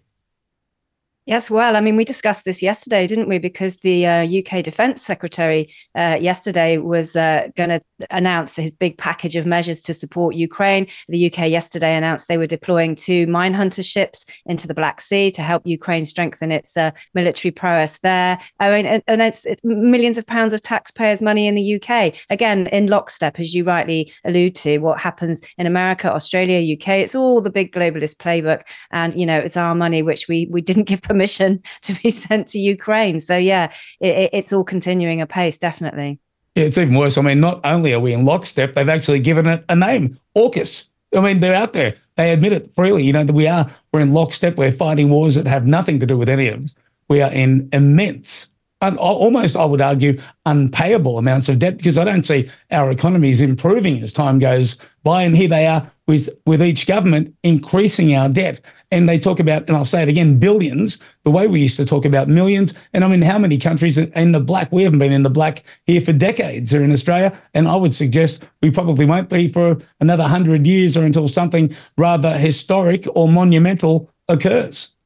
Yes, 1.31 1.49
well, 1.49 1.77
I 1.77 1.81
mean, 1.81 1.95
we 1.95 2.05
discussed 2.05 2.45
this 2.45 2.61
yesterday, 2.61 3.07
didn't 3.07 3.29
we? 3.29 3.39
Because 3.39 3.77
the 3.77 4.05
uh, 4.05 4.27
UK 4.27 4.65
Defence 4.65 5.01
Secretary 5.01 5.73
uh, 5.95 6.19
yesterday 6.21 6.79
was 6.79 7.15
uh, 7.15 7.47
going 7.57 7.69
to 7.69 7.81
announce 8.11 8.57
his 8.57 8.73
big 8.73 8.99
package 8.99 9.37
of 9.37 9.47
measures 9.47 9.81
to 9.83 9.95
support 9.95 10.35
Ukraine. 10.35 10.89
The 11.09 11.27
UK 11.27 11.49
yesterday 11.49 11.95
announced 11.95 12.27
they 12.27 12.37
were 12.37 12.49
deploying 12.49 12.97
two 12.97 13.29
mine 13.29 13.55
hunter 13.55 13.85
ships 13.85 14.27
into 14.45 14.67
the 14.67 14.75
Black 14.75 15.01
Sea 15.01 15.31
to 15.31 15.41
help 15.41 15.65
Ukraine 15.65 16.05
strengthen 16.05 16.51
its 16.51 16.77
uh, 16.77 16.91
military 17.15 17.53
prowess 17.53 18.01
there. 18.01 18.37
I 18.59 18.71
mean, 18.71 18.87
and, 18.87 19.03
and 19.07 19.23
it's, 19.23 19.47
it's 19.47 19.63
millions 19.63 20.19
of 20.19 20.27
pounds 20.27 20.53
of 20.53 20.63
taxpayers' 20.63 21.23
money 21.23 21.47
in 21.47 21.55
the 21.55 21.81
UK. 21.81 22.13
Again, 22.31 22.67
in 22.73 22.89
lockstep, 22.89 23.39
as 23.39 23.55
you 23.55 23.63
rightly 23.63 24.13
allude 24.25 24.57
to, 24.57 24.79
what 24.79 24.99
happens 24.99 25.41
in 25.59 25.69
America, 25.69 26.13
Australia, 26.13 26.75
UK. 26.77 26.89
It's 26.89 27.15
all 27.15 27.41
the 27.41 27.51
big 27.51 27.71
globalist 27.71 28.17
playbook, 28.17 28.63
and 28.91 29.15
you 29.15 29.27
know, 29.27 29.39
it's 29.39 29.57
our 29.57 29.77
money 29.77 30.03
which 30.03 30.27
we 30.27 30.49
we 30.51 30.61
didn't 30.61 30.83
give 30.89 31.01
permission 31.03 31.20
permission 31.21 31.63
to 31.83 31.93
be 32.03 32.11
sent 32.11 32.49
to 32.49 32.59
Ukraine. 32.59 33.21
So 33.21 33.37
yeah, 33.37 33.73
it, 34.01 34.31
it's 34.33 34.53
all 34.53 34.65
continuing 34.65 35.21
apace, 35.21 35.59
definitely. 35.59 36.19
Yeah, 36.55 36.65
it's 36.65 36.79
even 36.79 36.95
worse. 36.95 37.17
I 37.17 37.23
mean, 37.23 37.41
not 37.41 37.61
only 37.65 37.93
are 37.93 38.01
we 38.01 38.13
in 38.13 38.25
lockstep, 38.25 38.75
they've 38.75 38.89
actually 38.89 39.21
given 39.21 39.47
it 39.47 39.65
a 39.69 39.77
name, 39.77 40.19
AUKUS. 40.37 40.89
I 41.15 41.21
mean, 41.21 41.41
they're 41.41 41.55
out 41.55 41.73
there. 41.73 41.97
They 42.17 42.33
admit 42.33 42.53
it 42.53 42.73
freely. 42.75 43.05
You 43.05 43.13
know 43.13 43.25
that 43.25 43.33
we 43.33 43.47
are 43.47 43.69
we're 43.93 44.01
in 44.01 44.13
lockstep. 44.13 44.57
We're 44.57 44.73
fighting 44.73 45.11
wars 45.11 45.35
that 45.35 45.47
have 45.47 45.67
nothing 45.67 45.99
to 46.01 46.07
do 46.07 46.19
with 46.19 46.29
any 46.29 46.49
of 46.49 46.65
us. 46.65 46.75
We 47.09 47.23
are 47.23 47.33
in 47.33 47.69
immense, 47.73 48.49
and 48.81 48.97
almost 48.99 49.57
I 49.57 49.65
would 49.65 49.81
argue 49.81 50.21
unpayable 50.47 51.19
amounts 51.19 51.49
of 51.49 51.59
debt 51.59 51.79
because 51.79 51.99
I 51.99 52.05
don't 52.05 52.25
see 52.25 52.49
our 52.71 52.91
economies 52.91 53.41
improving 53.41 54.03
as 54.03 54.13
time 54.13 54.39
goes 54.39 54.81
by. 55.03 55.25
And 55.25 55.37
here 55.37 55.49
they 55.49 55.67
are 55.67 55.91
with 56.07 56.29
with 56.47 56.63
each 56.63 56.87
government 56.87 57.35
increasing 57.43 58.15
our 58.15 58.29
debt 58.29 58.61
and 58.91 59.09
they 59.09 59.19
talk 59.19 59.41
about, 59.41 59.67
and 59.69 59.77
I'll 59.77 59.85
say 59.85 60.03
it 60.03 60.09
again, 60.09 60.39
billions, 60.39 61.03
the 61.25 61.31
way 61.31 61.47
we 61.47 61.61
used 61.61 61.77
to 61.77 61.85
talk 61.85 62.05
about 62.05 62.29
millions. 62.29 62.75
And 62.93 63.05
I 63.05 63.09
mean, 63.09 63.23
how 63.23 63.39
many 63.39 63.57
countries 63.59 63.99
in 63.99 64.33
the 64.33 64.41
black? 64.41 64.73
We 64.73 64.83
haven't 64.83 64.99
been 64.99 65.13
in 65.13 65.23
the 65.23 65.31
black 65.31 65.65
here 65.87 66.01
for 66.01 66.13
decades 66.13 66.71
here 66.71 66.83
in 66.83 66.93
Australia. 66.93 67.41
And 67.55 67.69
I 67.69 67.77
would 67.77 67.95
suggest 67.95 68.45
we 68.63 68.71
probably 68.71 69.07
won't 69.07 69.29
be 69.29 69.49
for 69.49 69.79
another 70.01 70.25
100 70.25 70.67
years 70.67 70.97
or 70.97 71.05
until 71.05 71.29
something 71.29 71.75
rather 71.97 72.37
historic 72.37 73.07
or 73.15 73.29
monumental 73.29 74.11
occurs. 74.29 74.97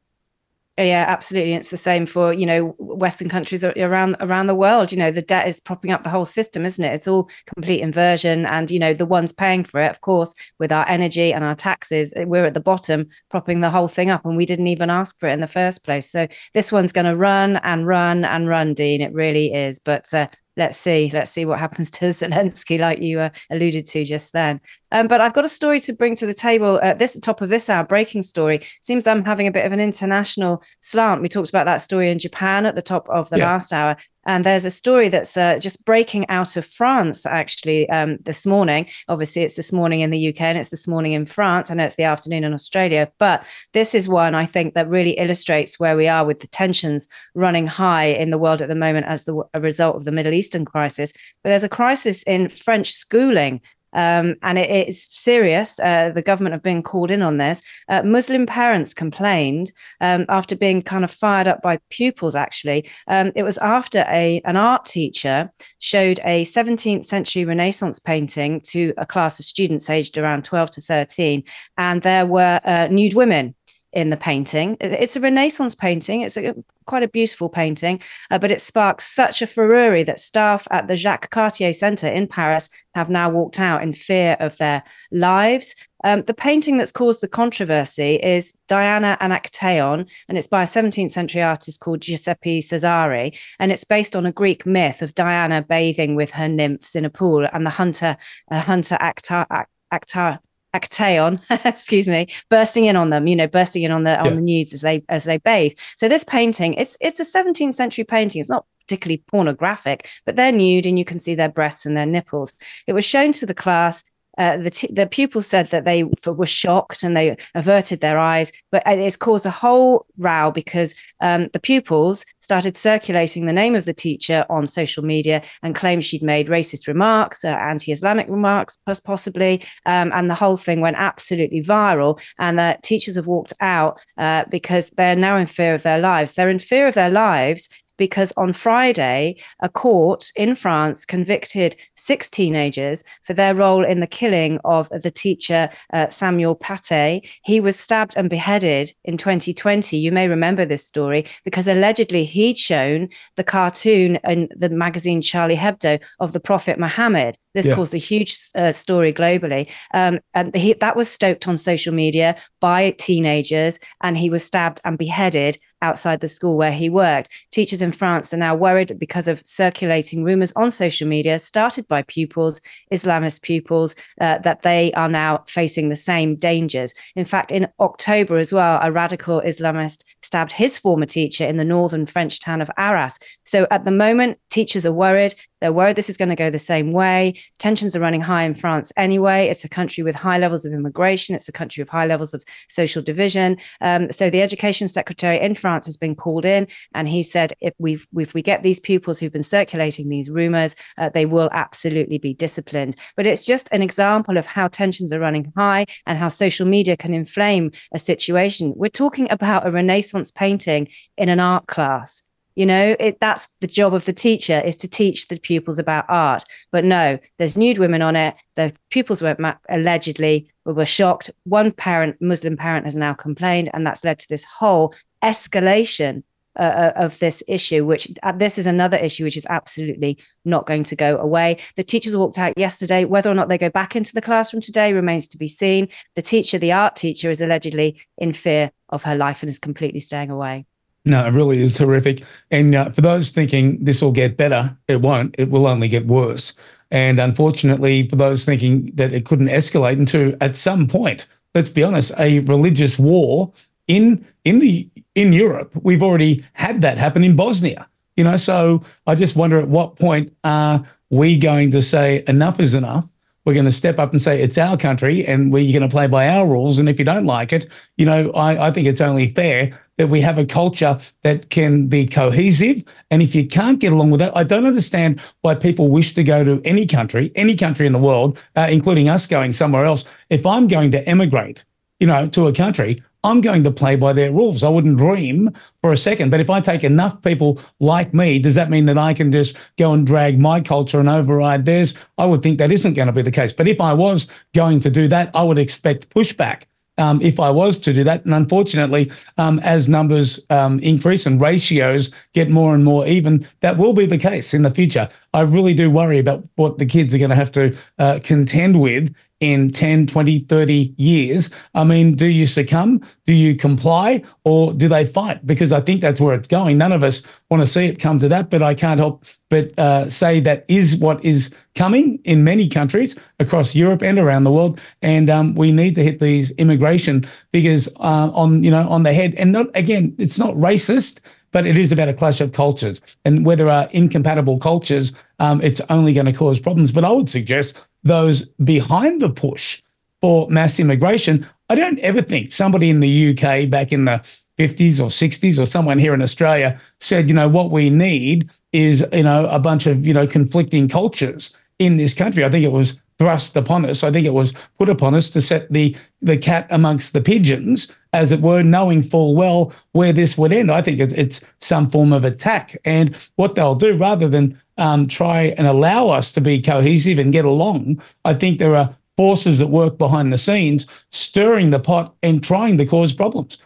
Yeah, 0.77 1.05
absolutely. 1.07 1.53
It's 1.55 1.71
the 1.71 1.77
same 1.77 2.05
for 2.05 2.33
you 2.33 2.47
know 2.47 2.75
Western 2.79 3.29
countries 3.29 3.63
around 3.63 4.17
around 4.19 4.49
the 4.49 4.57
world. 4.57 4.91
You 4.91 4.99
know, 4.99 5.13
the 5.13 5.23
debt 5.23 5.47
is 5.47 5.61
propping 5.61 5.93
up 5.93 6.03
the 6.03 6.11
whole 6.11 6.25
system, 6.25 6.65
isn't 6.67 6.85
it? 6.85 6.93
It's 6.93 7.07
all 7.07 7.29
complete 7.55 7.81
inversion, 7.81 8.45
and 8.45 8.69
you 8.73 8.81
know 8.81 8.93
the 8.93 9.07
ones 9.07 9.33
paying 9.33 9.63
for 9.63 9.81
it, 9.81 9.89
of 9.91 10.01
course, 10.01 10.35
with 10.59 10.73
our 10.73 10.85
energy 10.89 11.33
and 11.33 11.45
our 11.45 11.55
taxes, 11.55 12.13
eh, 12.17 12.25
we're 12.25 12.47
at 12.47 12.55
the 12.55 12.61
bottom, 12.61 13.07
propping 13.31 13.61
the 13.61 13.71
whole 13.71 13.87
thing 13.87 14.11
up, 14.11 14.25
and 14.27 14.37
we 14.37 14.47
didn't 14.47 14.67
even 14.67 14.91
ask 14.91 15.17
for 15.21 15.29
it 15.29 15.33
in 15.33 15.41
the 15.41 15.47
first 15.47 15.85
place. 15.85 16.11
So 16.11 16.27
this 16.55 16.73
one's 16.73 16.91
going 16.93 17.07
to 17.07 17.17
run 17.17 17.59
and 17.59 17.87
run 17.87 18.25
and 18.25 18.49
run, 18.49 18.75
Dean. 18.75 19.01
It 19.01 19.13
really 19.13 19.55
is. 19.55 19.79
But 19.79 20.13
uh, 20.13 20.27
let's 20.57 20.77
see 20.77 21.11
let's 21.13 21.31
see 21.31 21.45
what 21.45 21.59
happens 21.59 21.91
to 21.91 22.07
zelensky 22.11 22.79
like 22.79 23.01
you 23.01 23.21
uh, 23.21 23.31
alluded 23.51 23.87
to 23.87 24.05
just 24.05 24.33
then. 24.33 24.61
Um, 24.93 25.09
but 25.09 25.21
i've 25.21 25.35
got 25.35 25.45
a 25.45 25.49
story 25.49 25.81
to 25.81 25.93
bring 25.93 26.17
to 26.17 26.27
the 26.27 26.35
table 26.35 26.81
at 26.83 26.99
this 26.99 27.19
top 27.21 27.41
of 27.41 27.49
this 27.49 27.69
hour 27.69 27.85
breaking 27.85 28.23
story. 28.23 28.63
Seems 28.83 29.07
i'm 29.07 29.25
having 29.25 29.47
a 29.47 29.53
bit 29.53 29.67
of 29.67 29.73
an 29.73 29.81
international 29.81 30.63
slant. 30.81 31.23
We 31.23 31.29
talked 31.29 31.49
about 31.49 31.67
that 31.67 31.83
story 31.83 32.11
in 32.11 32.19
japan 32.19 32.67
at 32.67 32.77
the 32.77 32.83
top 32.83 33.09
of 33.09 33.31
the 33.31 33.39
yeah. 33.39 33.47
last 33.47 33.73
hour. 33.73 33.97
And 34.27 34.43
there's 34.43 34.65
a 34.65 34.71
story 34.71 35.11
that's 35.11 35.37
uh, 35.37 35.59
just 35.59 35.85
breaking 35.85 36.29
out 36.31 36.57
of 36.57 36.65
france 36.65 37.27
actually 37.27 37.89
um, 37.91 38.19
this 38.23 38.47
morning. 38.47 38.87
Obviously 39.09 39.43
it's 39.43 39.57
this 39.57 39.73
morning 39.73 40.01
in 40.01 40.11
the 40.11 40.29
uk 40.29 40.41
and 40.41 40.59
it's 40.59 40.71
this 40.71 40.87
morning 40.87 41.13
in 41.13 41.27
france. 41.27 41.71
I 41.71 41.75
know 41.75 41.85
it's 41.85 41.97
the 41.97 42.05
afternoon 42.05 42.45
in 42.45 42.55
australia 42.55 43.11
but 43.19 43.45
this 43.73 43.95
is 43.95 44.09
one 44.09 44.35
i 44.35 44.47
think 44.47 44.75
that 44.75 44.89
really 44.89 45.13
illustrates 45.13 45.79
where 45.79 45.97
we 45.97 46.09
are 46.09 46.25
with 46.25 46.41
the 46.41 46.47
tensions 46.47 47.09
running 47.35 47.67
high 47.67 48.07
in 48.07 48.31
the 48.31 48.39
world 48.39 48.63
at 48.63 48.69
the 48.69 48.75
moment 48.75 49.07
as 49.07 49.25
the, 49.25 49.43
a 49.55 49.61
result 49.61 49.97
of 49.97 50.05
the 50.05 50.13
middle 50.13 50.33
east 50.33 50.44
Eastern 50.45 50.65
crisis, 50.65 51.13
but 51.43 51.51
there's 51.51 51.65
a 51.65 51.69
crisis 51.69 52.23
in 52.25 52.49
French 52.49 52.93
schooling 52.93 53.61
um, 53.95 54.35
and 54.43 54.59
it, 54.59 54.69
it's 54.69 55.17
serious. 55.17 55.79
Uh, 55.81 56.11
the 56.11 56.23
government 56.23 56.53
have 56.53 56.63
been 56.63 56.83
called 56.83 57.11
in 57.11 57.23
on 57.23 57.39
this. 57.39 57.63
Uh, 57.89 58.03
Muslim 58.03 58.45
parents 58.45 58.93
complained 58.93 59.73
um, 60.01 60.27
after 60.29 60.57
being 60.57 60.83
kind 60.83 61.05
of 61.05 61.11
fired 61.11 61.47
up 61.47 61.63
by 61.63 61.79
pupils. 61.91 62.35
Actually, 62.35 62.91
um, 63.07 63.33
it 63.35 63.45
was 63.45 63.59
after 63.59 64.05
a 64.09 64.41
an 64.45 64.57
art 64.57 64.85
teacher 64.85 65.51
showed 65.79 66.21
a 66.25 66.45
17th 66.45 67.07
century 67.07 67.45
Renaissance 67.45 67.99
painting 67.99 68.61
to 68.63 68.93
a 68.99 69.07
class 69.07 69.39
of 69.39 69.47
students 69.47 69.89
aged 69.89 70.19
around 70.19 70.45
12 70.45 70.71
to 70.73 70.81
13, 70.81 71.45
and 71.79 72.03
there 72.03 72.27
were 72.27 72.61
uh, 72.65 72.89
nude 72.91 73.15
women 73.15 73.55
in 73.95 74.11
the 74.11 74.17
painting. 74.17 74.77
It's 74.81 75.17
a 75.17 75.21
Renaissance 75.21 75.75
painting. 75.75 76.23
It's 76.23 76.37
a, 76.37 76.55
quite 76.87 77.03
a 77.03 77.09
beautiful 77.09 77.49
painting, 77.49 78.01
uh, 78.31 78.39
but 78.39 78.53
it 78.53 78.61
sparks 78.61 79.07
such 79.07 79.41
a 79.41 79.47
furore 79.47 80.05
that 80.05 80.19
staff 80.19 80.67
at 80.71 80.89
the 80.89 80.97
Jacques 80.97 81.31
Cartier 81.31 81.73
Centre 81.73 82.09
in 82.09 82.27
Paris 82.27 82.69
have 82.95 83.09
now 83.09 83.31
walked 83.31 83.61
out 83.61 83.83
in 83.83 83.93
fear 83.93 84.37
of 84.41 84.57
their 84.59 84.83
lives. 85.11 85.75
Um, 86.03 86.23
the 86.23 86.35
painting 86.35 86.77
that's 86.77 86.93
caused 86.93 87.23
the 87.23 87.29
controversy 87.29 88.17
is 88.17 88.55
Diana 88.69 89.17
and 89.21 89.33
Actaeon, 89.33 90.11
and 90.29 90.37
it's 90.37 90.47
by 90.47 90.65
a 90.65 90.67
17th 90.67 91.13
century 91.13 91.41
artist 91.41 91.81
called 91.81 92.03
Giuseppe 92.03 92.61
Cesari. 92.61 93.39
And 93.59 93.73
it's 93.73 93.85
based 93.85 94.15
on 94.15 94.27
a 94.27 94.33
Greek 94.33 94.67
myth 94.67 95.01
of 95.01 95.15
Diana 95.15 95.63
bathing 95.63 96.15
with 96.15 96.33
her 96.33 96.49
nymphs 96.49 96.95
in 96.95 97.07
a 97.07 97.11
pool 97.11 97.49
and 97.51 97.65
the 97.65 97.71
hunter, 97.71 98.19
uh, 98.51 98.61
hunter 98.61 98.99
Acta, 99.01 99.47
Acta, 99.91 100.41
Actaeon, 100.75 101.41
excuse 101.65 102.09
me, 102.09 102.27
bursting 102.51 102.87
in 102.87 102.97
on 102.97 103.11
them, 103.11 103.27
you 103.27 103.37
know, 103.37 103.47
bursting 103.47 103.83
in 103.83 103.93
on 103.93 104.05
the 104.05 104.19
on 104.19 104.27
yeah. 104.27 104.35
the 104.35 104.41
news 104.41 104.73
as 104.73 104.81
they 104.81 105.05
as 105.09 105.25
they 105.25 105.39
bathe. 105.39 105.73
So 105.97 106.09
this 106.09 106.25
painting, 106.25 106.75
it's 106.75 106.97
it's 107.01 107.21
a 107.21 107.25
17th 107.25 107.75
century 107.75 108.05
painting. 108.05 108.41
It's 108.41 108.51
not 108.51 108.67
particularly 108.81 109.23
pornographic, 109.29 110.09
but 110.27 110.37
they're 110.37 110.53
nude 110.53 110.87
and 110.87 110.99
you 110.99 111.05
can 111.05 111.19
see 111.19 111.35
their 111.35 111.49
breasts 111.49 111.87
and 111.87 111.97
their 111.97 112.07
nipples. 112.07 112.53
It 112.87 112.93
was 112.93 113.05
shown 113.05 113.33
to 113.33 113.47
the 113.47 113.55
class 113.55 114.05
uh, 114.39 114.57
the, 114.57 114.71
t- 114.71 114.93
the 114.93 115.07
pupils 115.07 115.47
said 115.47 115.67
that 115.67 115.85
they 115.85 116.05
were 116.27 116.47
shocked 116.47 117.03
and 117.03 117.17
they 117.17 117.37
averted 117.55 118.01
their 118.01 118.19
eyes, 118.19 118.53
but 118.71 118.83
it's 118.87 119.17
caused 119.17 119.47
a 119.47 119.51
whole 119.51 120.07
row 120.19 120.51
because 120.51 120.95
um, 121.21 121.49
the 121.53 121.61
pupils 121.61 122.25
started 122.41 122.77
circulating 122.77 123.47
the 123.47 123.53
name 123.53 123.75
of 123.75 123.87
the 123.87 123.95
teacher 123.95 124.45
on 124.51 124.67
social 124.67 125.03
media 125.03 125.43
and 125.63 125.75
claimed 125.75 126.05
she'd 126.05 126.23
made 126.23 126.49
racist 126.49 126.87
remarks, 126.87 127.45
uh, 127.45 127.49
anti 127.49 127.91
Islamic 127.91 128.29
remarks, 128.29 128.79
possibly. 129.05 129.65
Um, 129.87 130.13
and 130.15 130.29
the 130.29 130.35
whole 130.35 130.59
thing 130.59 130.81
went 130.81 130.97
absolutely 130.99 131.63
viral. 131.63 132.21
And 132.39 132.59
the 132.59 132.79
teachers 132.83 133.17
have 133.17 133.27
walked 133.27 133.55
out 133.61 134.01
uh, 134.19 134.45
because 134.51 134.91
they're 134.91 135.17
now 135.17 135.37
in 135.37 135.47
fear 135.47 135.75
of 135.75 135.83
their 135.83 135.99
lives. 135.99 136.35
They're 136.35 136.51
in 136.51 136.59
fear 136.59 136.87
of 136.87 136.95
their 136.95 137.11
lives 137.11 137.69
because 137.97 138.33
on 138.37 138.53
Friday, 138.53 139.37
a 139.61 139.69
court 139.69 140.31
in 140.37 140.55
France 140.55 141.05
convicted 141.05 141.77
six 141.95 142.29
teenagers 142.29 143.03
for 143.23 143.35
their 143.35 143.55
role 143.55 143.85
in 143.85 144.01
the 144.01 144.07
killing 144.07 144.59
of 144.65 144.89
the 144.91 145.11
teacher 145.11 145.71
uh, 145.93 146.09
Samuel 146.09 146.57
Paty. 146.57 147.27
He 147.45 147.61
was 147.61 147.79
stabbed 147.79 148.17
and 148.17 148.29
beheaded 148.29 148.93
in 149.05 149.17
2020. 149.17 149.97
You 149.97 150.13
may 150.13 150.29
remember 150.29 150.65
this 150.65 150.87
story 150.87 151.25
because 151.45 151.69
allegedly 151.69 152.25
he'd 152.25 152.59
shown 152.59 153.09
the 153.37 153.45
cartoon 153.45 154.19
in 154.25 154.49
the 154.55 154.69
magazine 154.69 155.23
Charlie 155.23 155.57
Hebdo 155.57 156.01
of 156.21 156.33
the 156.33 156.41
Prophet 156.41 156.79
Muhammad. 156.79 157.37
This 157.55 157.69
yeah. 157.69 157.75
caused 157.77 157.95
a 157.95 157.99
huge 157.99 158.37
uh, 158.57 158.73
story 158.73 159.13
globally. 159.13 159.69
Um, 159.93 160.19
and 160.35 160.55
he, 160.55 160.75
that 160.75 160.97
was 160.97 161.09
stoked 161.09 161.47
on 161.47 161.57
social 161.57 161.95
media 161.95 162.37
by 162.61 162.91
teenagers, 162.93 163.79
and 164.03 164.19
he 164.19 164.29
was 164.29 164.45
stabbed 164.45 164.81
and 164.85 164.99
beheaded 164.99 165.57
outside 165.85 166.21
the 166.21 166.29
school 166.29 166.57
where 166.57 166.73
he 166.73 166.89
worked. 166.89 167.29
Teachers 167.53 167.83
in 167.83 167.93
France 167.93 168.33
are 168.33 168.39
now 168.39 168.55
worried 168.55 168.99
because 168.99 169.29
of 169.29 169.43
circulating 169.45 170.25
rumors 170.25 170.53
on 170.57 170.71
social 170.71 171.07
media, 171.07 171.39
started 171.39 171.87
by 171.87 172.01
pupils, 172.03 172.61
Islamist 172.91 173.43
pupils, 173.43 173.95
uh, 174.21 174.39
that 174.39 174.63
they 174.63 174.93
are 174.95 175.11
now 175.11 175.45
facing 175.47 175.91
the 175.91 175.97
same 176.11 176.37
dangers. 176.37 176.95
In 177.15 177.27
fact, 177.27 177.53
in 177.53 177.69
October 177.81 178.39
as 178.39 178.53
well, 178.53 178.81
a 178.83 178.91
radical 178.91 179.43
Islamist 179.43 180.05
stabbed 180.25 180.53
his 180.53 180.79
former 180.79 181.07
teacher 181.07 181.45
in 181.45 181.59
the 181.59 181.65
northern 181.65 182.07
French 182.07 182.41
town 182.41 182.61
of 182.63 182.71
Arras. 182.79 183.19
So 183.45 183.67
at 183.71 183.85
the 183.85 183.91
moment, 183.91 184.39
teachers 184.51 184.87
are 184.87 184.93
worried. 184.93 185.35
They're 185.61 185.73
worried 185.73 185.97
this 185.97 186.11
is 186.11 186.17
going 186.17 186.29
to 186.29 186.37
go 186.37 186.51
the 186.51 186.59
same 186.59 186.93
way. 186.93 187.35
Tensions 187.59 187.97
are 187.97 188.01
running 188.01 188.21
high 188.21 188.45
in 188.45 188.55
France 188.55 188.93
anyway. 188.97 189.49
It's 189.49 189.65
a 189.65 189.69
country 189.69 190.03
with 190.03 190.15
high 190.15 190.39
levels 190.39 190.65
of 190.65 190.73
immigration. 190.73 191.35
It's 191.35 191.49
a 191.49 191.53
country 191.53 191.83
with 191.83 191.89
high 191.89 192.07
levels 192.07 192.35
of 192.35 192.45
social 192.69 193.03
division. 193.03 193.57
Um, 193.81 194.13
so 194.13 194.31
the 194.31 194.43
education 194.43 194.89
secretary 194.89 195.41
in 195.41 195.55
France 195.55 195.87
has 195.87 195.97
been 195.97 196.15
called 196.15 196.45
in, 196.45 196.69
and 196.95 197.09
he 197.09 197.23
said 197.23 197.55
if 197.61 197.75
we 197.79 197.99
if 198.17 198.35
we 198.35 198.43
get 198.43 198.63
these 198.63 198.81
pupils 198.81 199.21
who've 199.21 199.33
been 199.33 199.43
circulating 199.43 200.09
these 200.09 200.31
rumors, 200.31 200.77
uh, 200.99 201.09
they 201.09 201.27
will 201.27 201.49
absolutely 201.53 202.19
be 202.19 202.35
disciplined. 202.35 202.97
But 203.17 203.27
it's 203.27 203.45
just 203.45 203.69
an 203.73 203.83
example 203.83 204.37
of 204.37 204.47
how 204.47 204.69
tensions 204.69 205.13
are 205.13 205.21
running 205.21 205.53
high 205.57 205.87
and 206.07 206.19
how 206.19 206.29
social 206.29 206.67
media 206.67 206.97
can 206.97 207.15
inflame 207.15 207.71
a 207.93 207.99
situation. 207.99 208.75
We're 208.77 208.89
talking 208.89 209.29
about 209.31 209.67
a 209.67 209.71
Renaissance 209.71 210.14
painting 210.31 210.89
in 211.17 211.29
an 211.29 211.41
art 211.41 211.67
class. 211.67 212.23
You 212.55 212.67
know 212.67 212.95
it, 213.01 213.19
that's 213.21 213.49
the 213.61 213.67
job 213.67 213.95
of 213.95 214.05
the 214.05 214.13
teacher 214.13 214.61
is 214.61 214.77
to 214.77 214.89
teach 214.89 215.27
the 215.27 215.41
pupils 215.41 215.81
about 215.81 216.05
art. 216.09 216.45
But 216.71 216.85
no 216.85 217.19
there's 217.39 217.59
nude 217.59 217.79
women 217.79 218.01
on 218.01 218.15
it. 218.15 218.37
The 218.55 218.73
pupils 218.91 219.23
were 219.23 219.37
allegedly 219.69 220.53
were 220.65 220.87
shocked. 220.87 221.31
One 221.45 221.73
parent 221.73 222.17
muslim 222.21 222.57
parent 222.57 222.87
has 222.87 222.97
now 222.97 223.13
complained 223.13 223.71
and 223.75 223.85
that's 223.85 224.05
led 224.05 224.21
to 224.21 224.29
this 224.29 224.45
whole 224.45 224.95
escalation 225.23 226.23
uh, 226.57 226.63
uh 226.63 226.93
of 226.97 227.19
this 227.19 227.43
issue, 227.49 227.85
which 227.85 228.11
uh, 228.23 228.33
this 228.33 228.59
is 228.59 228.67
another 228.67 228.97
issue 228.97 229.25
which 229.25 229.37
is 229.37 229.47
absolutely 229.51 230.19
not 230.45 230.67
going 230.67 230.85
to 230.85 230.97
go 230.97 231.17
away. 231.19 231.59
The 231.77 231.85
teachers 231.85 232.17
walked 232.17 232.39
out 232.39 232.57
yesterday. 232.57 233.05
Whether 233.05 233.31
or 233.31 233.35
not 233.35 233.49
they 233.49 233.59
go 233.59 233.71
back 233.71 233.97
into 233.97 234.13
the 234.13 234.23
classroom 234.23 234.61
today 234.61 234.93
remains 234.93 235.27
to 235.29 235.39
be 235.39 235.49
seen. 235.49 235.89
The 236.15 236.23
teacher, 236.23 236.59
the 236.59 236.73
art 236.73 236.97
teacher, 236.97 237.31
is 237.31 237.41
allegedly 237.41 238.01
in 238.19 238.33
fear 238.33 238.71
of 238.89 239.03
her 239.05 239.17
life 239.17 239.43
and 239.43 239.51
is 239.51 239.59
completely 239.59 240.01
staying 240.01 240.31
away. 240.31 240.67
No, 241.07 241.27
it 241.27 241.31
really 241.31 241.63
is 241.63 241.77
horrific. 241.77 242.23
And 242.51 242.75
uh, 242.75 242.91
for 242.91 243.03
those 243.03 243.31
thinking 243.31 243.85
this 243.85 244.01
will 244.01 244.13
get 244.13 244.37
better, 244.37 244.77
it 244.89 245.03
won't. 245.03 245.35
It 245.39 245.51
will 245.51 245.67
only 245.67 245.89
get 245.89 246.07
worse. 246.07 246.57
And 246.91 247.19
unfortunately, 247.19 248.09
for 248.09 248.17
those 248.17 248.45
thinking 248.45 248.87
that 248.95 249.13
it 249.13 249.27
couldn't 249.27 249.49
escalate 249.49 249.99
into, 249.99 250.37
at 250.41 250.57
some 250.57 250.87
point, 250.87 251.27
let's 251.55 251.71
be 251.71 251.83
honest, 251.83 252.13
a 252.19 252.41
religious 252.41 252.99
war 252.99 253.53
in 253.87 254.25
in 254.45 254.59
the 254.59 254.89
in 255.15 255.33
Europe, 255.33 255.73
we've 255.83 256.03
already 256.03 256.45
had 256.55 256.81
that 256.81 256.99
happen 256.99 257.23
in 257.25 257.37
Bosnia. 257.37 257.89
You 258.17 258.25
know, 258.25 258.37
so 258.37 258.83
I 259.07 259.15
just 259.15 259.37
wonder 259.37 259.59
at 259.59 259.69
what 259.69 259.97
point 259.97 260.33
are 260.45 260.85
we 261.11 261.37
going 261.37 261.73
to 261.73 261.83
say 261.83 262.23
enough 262.27 262.61
is 262.61 262.75
enough 262.75 263.09
we're 263.45 263.55
going 263.55 263.67
to 263.67 263.73
step 263.73 263.99
up 263.99 264.13
and 264.13 264.23
say 264.23 264.41
it's 264.41 264.57
our 264.57 264.77
country 264.77 265.27
and 265.27 265.53
we're 265.53 265.71
going 265.73 265.89
to 265.89 265.93
play 265.93 266.07
by 266.07 266.29
our 266.29 266.47
rules. 266.47 266.79
And 266.79 266.89
if 266.89 266.99
you 266.99 267.05
don't 267.05 267.27
like 267.27 267.53
it, 267.53 267.67
you 267.97 268.07
know, 268.07 268.31
I, 268.33 268.69
I 268.69 268.71
think 268.71 268.87
it's 268.87 269.01
only 269.01 269.29
fair 269.29 269.79
that 269.99 270.09
we 270.09 270.21
have 270.23 270.39
a 270.39 270.47
culture 270.47 270.99
that 271.23 271.51
can 271.51 271.87
be 271.87 272.07
cohesive. 272.07 272.83
And 273.11 273.23
if 273.23 273.35
you 273.35 273.47
can't 273.47 273.79
get 273.79 273.93
along 273.93 274.11
with 274.11 274.21
that, 274.21 274.37
I 274.37 274.45
don't 274.45 274.67
understand 274.67 275.21
why 275.43 275.55
people 275.55 275.89
wish 275.89 276.15
to 276.15 276.25
go 276.25 276.43
to 276.43 276.61
any 276.65 276.87
country, 276.87 277.31
any 277.35 277.55
country 277.55 277.87
in 277.87 277.93
the 277.93 277.99
world, 277.99 278.39
uh, 278.57 278.67
including 278.71 279.09
us 279.09 279.27
going 279.27 279.53
somewhere 279.53 279.85
else. 279.85 280.05
If 280.31 280.47
I'm 280.47 280.67
going 280.67 280.91
to 280.93 281.09
emigrate, 281.09 281.65
you 282.01 282.07
know, 282.07 282.29
to 282.31 282.47
a 282.47 282.53
country, 282.53 283.01
I'm 283.25 283.41
going 283.41 283.65
to 283.65 283.71
play 283.71 283.97
by 283.97 284.13
their 284.13 284.31
rules. 284.31 284.63
I 284.63 284.69
wouldn't 284.69 284.99
dream 284.99 285.51
for 285.81 285.93
a 285.93 285.97
second. 285.97 286.31
But 286.31 286.41
if 286.41 286.51
I 286.51 286.61
take 286.61 286.85
enough 286.85 287.23
people 287.23 287.59
like 287.81 288.13
me, 288.13 288.39
does 288.39 288.55
that 288.55 288.71
mean 288.71 288.85
that 288.87 288.99
I 288.99 289.15
can 289.15 289.33
just 289.33 289.57
go 289.79 289.95
and 289.95 290.07
drag 290.07 290.39
my 290.39 290.61
culture 290.61 291.01
and 291.01 291.09
override 291.09 291.65
theirs? 291.65 291.95
I 292.19 292.27
would 292.27 292.43
think 292.43 292.59
that 292.59 292.71
isn't 292.71 292.95
going 292.95 293.07
to 293.07 293.13
be 293.13 293.23
the 293.23 293.31
case. 293.31 293.55
But 293.55 293.67
if 293.67 293.81
I 293.81 293.95
was 293.95 294.31
going 294.55 294.81
to 294.81 294.91
do 294.91 295.09
that, 295.09 295.31
I 295.35 295.43
would 295.43 295.59
expect 295.59 296.11
pushback. 296.11 296.65
Um, 296.97 297.21
if 297.23 297.41
I 297.41 297.51
was 297.51 297.77
to 297.79 297.93
do 297.93 298.05
that. 298.05 298.25
And 298.25 298.33
unfortunately, 298.33 299.11
um, 299.37 299.59
as 299.65 299.89
numbers 299.89 300.39
um, 300.51 300.79
increase 300.79 301.27
and 301.27 301.41
ratios 301.41 302.15
get 302.35 302.51
more 302.51 302.73
and 302.73 302.85
more 302.85 303.05
even, 303.05 303.45
that 303.63 303.79
will 303.79 303.95
be 303.95 304.07
the 304.07 304.17
case 304.17 304.55
in 304.55 304.63
the 304.63 304.71
future. 304.71 305.09
I 305.33 305.41
really 305.41 305.75
do 305.75 305.91
worry 305.91 306.21
about 306.21 306.45
what 306.55 306.79
the 306.79 306.87
kids 306.87 307.13
are 307.13 307.19
going 307.19 307.31
to 307.31 307.37
have 307.37 307.51
to 307.51 307.77
uh, 307.99 308.21
contend 308.23 308.81
with 308.81 309.13
in 309.53 309.71
10, 309.71 310.07
20, 310.07 310.41
30 310.41 310.95
years. 310.97 311.51
I 311.75 311.85
mean, 311.85 312.15
do 312.15 312.27
you 312.27 312.47
succumb? 312.47 313.01
Do 313.27 313.35
you 313.35 313.55
comply? 313.55 314.23
Or 314.45 314.73
do 314.73 314.89
they 314.89 315.07
fight? 315.07 315.47
Because 315.47 315.73
I 315.73 315.81
think 315.81 316.01
that's 316.01 316.21
where 316.21 316.35
it's 316.35 316.49
going. 316.49 316.79
None 316.79 316.93
of 316.93 317.03
us 317.03 317.23
want 317.51 317.63
to 317.63 317.67
see 317.67 317.87
it 317.87 317.99
come 317.99 318.19
to 318.19 318.29
that, 318.29 318.51
but 318.51 318.63
I 318.63 318.75
can't 318.75 319.01
help 319.01 319.25
but 319.55 319.79
uh, 319.79 320.11
say 320.11 320.41
that 320.41 320.65
is 320.69 320.97
what 320.97 321.25
is 321.25 321.55
coming 321.77 322.19
in 322.25 322.43
many 322.43 322.69
countries 322.69 323.17
across 323.39 323.73
Europe 323.73 324.03
and 324.03 324.19
around 324.19 324.43
the 324.43 324.51
world. 324.51 324.81
And 325.01 325.31
um, 325.31 325.55
we 325.55 325.71
need 325.71 325.95
to 325.95 326.03
hit 326.03 326.19
these 326.19 326.51
immigration 326.53 327.23
figures 327.53 327.87
uh, 328.01 328.31
on, 328.35 328.65
you 328.65 328.71
know, 328.73 328.89
on 328.89 329.05
the 329.05 329.13
head. 329.13 329.35
And 329.37 329.53
not 329.53 329.67
again, 329.77 330.13
it's 330.19 330.41
not 330.41 330.55
racist 330.55 331.21
but 331.55 331.67
it 331.67 331.77
is 331.77 331.93
about 331.93 332.09
a 332.09 332.13
clash 332.13 332.41
of 332.41 332.53
cultures. 332.53 333.01
And 333.25 333.47
where 333.47 333.55
there 333.55 333.71
are 333.71 333.89
incompatible 333.93 334.59
cultures, 334.59 335.13
um, 335.39 335.63
it's 335.63 335.81
only 335.89 336.13
going 336.13 336.27
to 336.27 336.33
cause 336.33 336.59
problems. 336.59 336.91
But 336.91 337.05
I 337.05 337.13
would 337.13 337.29
suggest 337.29 337.79
those 338.03 338.47
behind 338.65 339.23
the 339.23 339.31
push 339.31 339.81
for 340.21 340.49
mass 340.49 340.81
immigration, 340.81 341.47
I 341.69 341.77
don't 341.77 342.01
ever 342.01 342.23
think 342.23 342.53
somebody 342.53 342.91
in 342.91 342.99
the 342.99 343.31
UK 343.31 343.71
back 343.71 343.93
in 343.93 344.05
the 344.05 344.21
50s 344.59 344.99
or 344.99 345.09
60s 345.09 345.61
or 345.61 345.65
someone 345.65 345.99
here 345.99 346.13
in 346.13 346.23
Australia 346.23 346.81
said, 346.99 347.29
you 347.29 347.35
know, 347.35 347.49
what 347.49 347.71
we 347.71 347.89
need 347.89 348.51
is, 348.73 349.07
you 349.13 349.23
know, 349.23 349.47
a 349.47 349.61
bunch 349.61 349.87
of, 349.87 350.05
you 350.05 350.13
know, 350.13 350.27
conflicting 350.27 350.89
cultures 350.89 351.55
in 351.79 351.99
this 351.99 352.15
country. 352.15 352.45
I 352.45 352.51
think 352.51 352.65
it 352.65 352.73
was 352.73 353.01
thrust 353.19 353.57
upon 353.57 353.85
us. 353.85 354.03
I 354.03 354.11
think 354.11 354.27
it 354.27 354.35
was 354.35 354.53
put 354.79 354.89
upon 354.89 355.15
us 355.15 355.31
to 355.31 355.43
set 355.43 355.73
the 355.73 355.97
the 356.23 356.37
cat 356.37 356.67
amongst 356.71 357.13
the 357.13 357.21
pigeons, 357.21 357.95
as 358.13 358.33
it 358.33 358.41
were, 358.41 358.63
knowing 358.63 359.03
full 359.03 359.35
well 359.35 359.73
where 359.93 360.13
this 360.13 360.39
would 360.39 360.53
end. 360.53 360.71
I 360.71 360.83
think 360.83 361.01
it's, 361.01 361.13
it's 361.15 361.45
some 361.61 361.91
form 361.91 362.13
of 362.13 362.25
attack. 362.25 362.79
And 362.85 363.15
what 363.37 363.55
they'll 363.55 363.75
do, 363.75 363.97
rather 363.97 364.29
than 364.29 364.59
um, 364.79 365.07
try 365.07 365.55
and 365.59 365.67
allow 365.67 366.09
us 366.09 366.33
to 366.33 366.41
be 366.41 366.63
cohesive 366.63 367.19
and 367.19 367.33
get 367.33 367.45
along, 367.45 368.03
I 368.25 368.35
think 368.35 368.59
there 368.59 368.75
are 368.75 368.97
forces 369.17 369.59
that 369.59 369.69
work 369.69 369.99
behind 369.99 370.33
the 370.33 370.39
scenes, 370.39 370.87
stirring 371.11 371.71
the 371.71 371.79
pot 371.79 372.15
and 372.23 372.43
trying 372.43 372.79
to 372.79 372.87
cause 372.87 373.13
problems. 373.13 373.59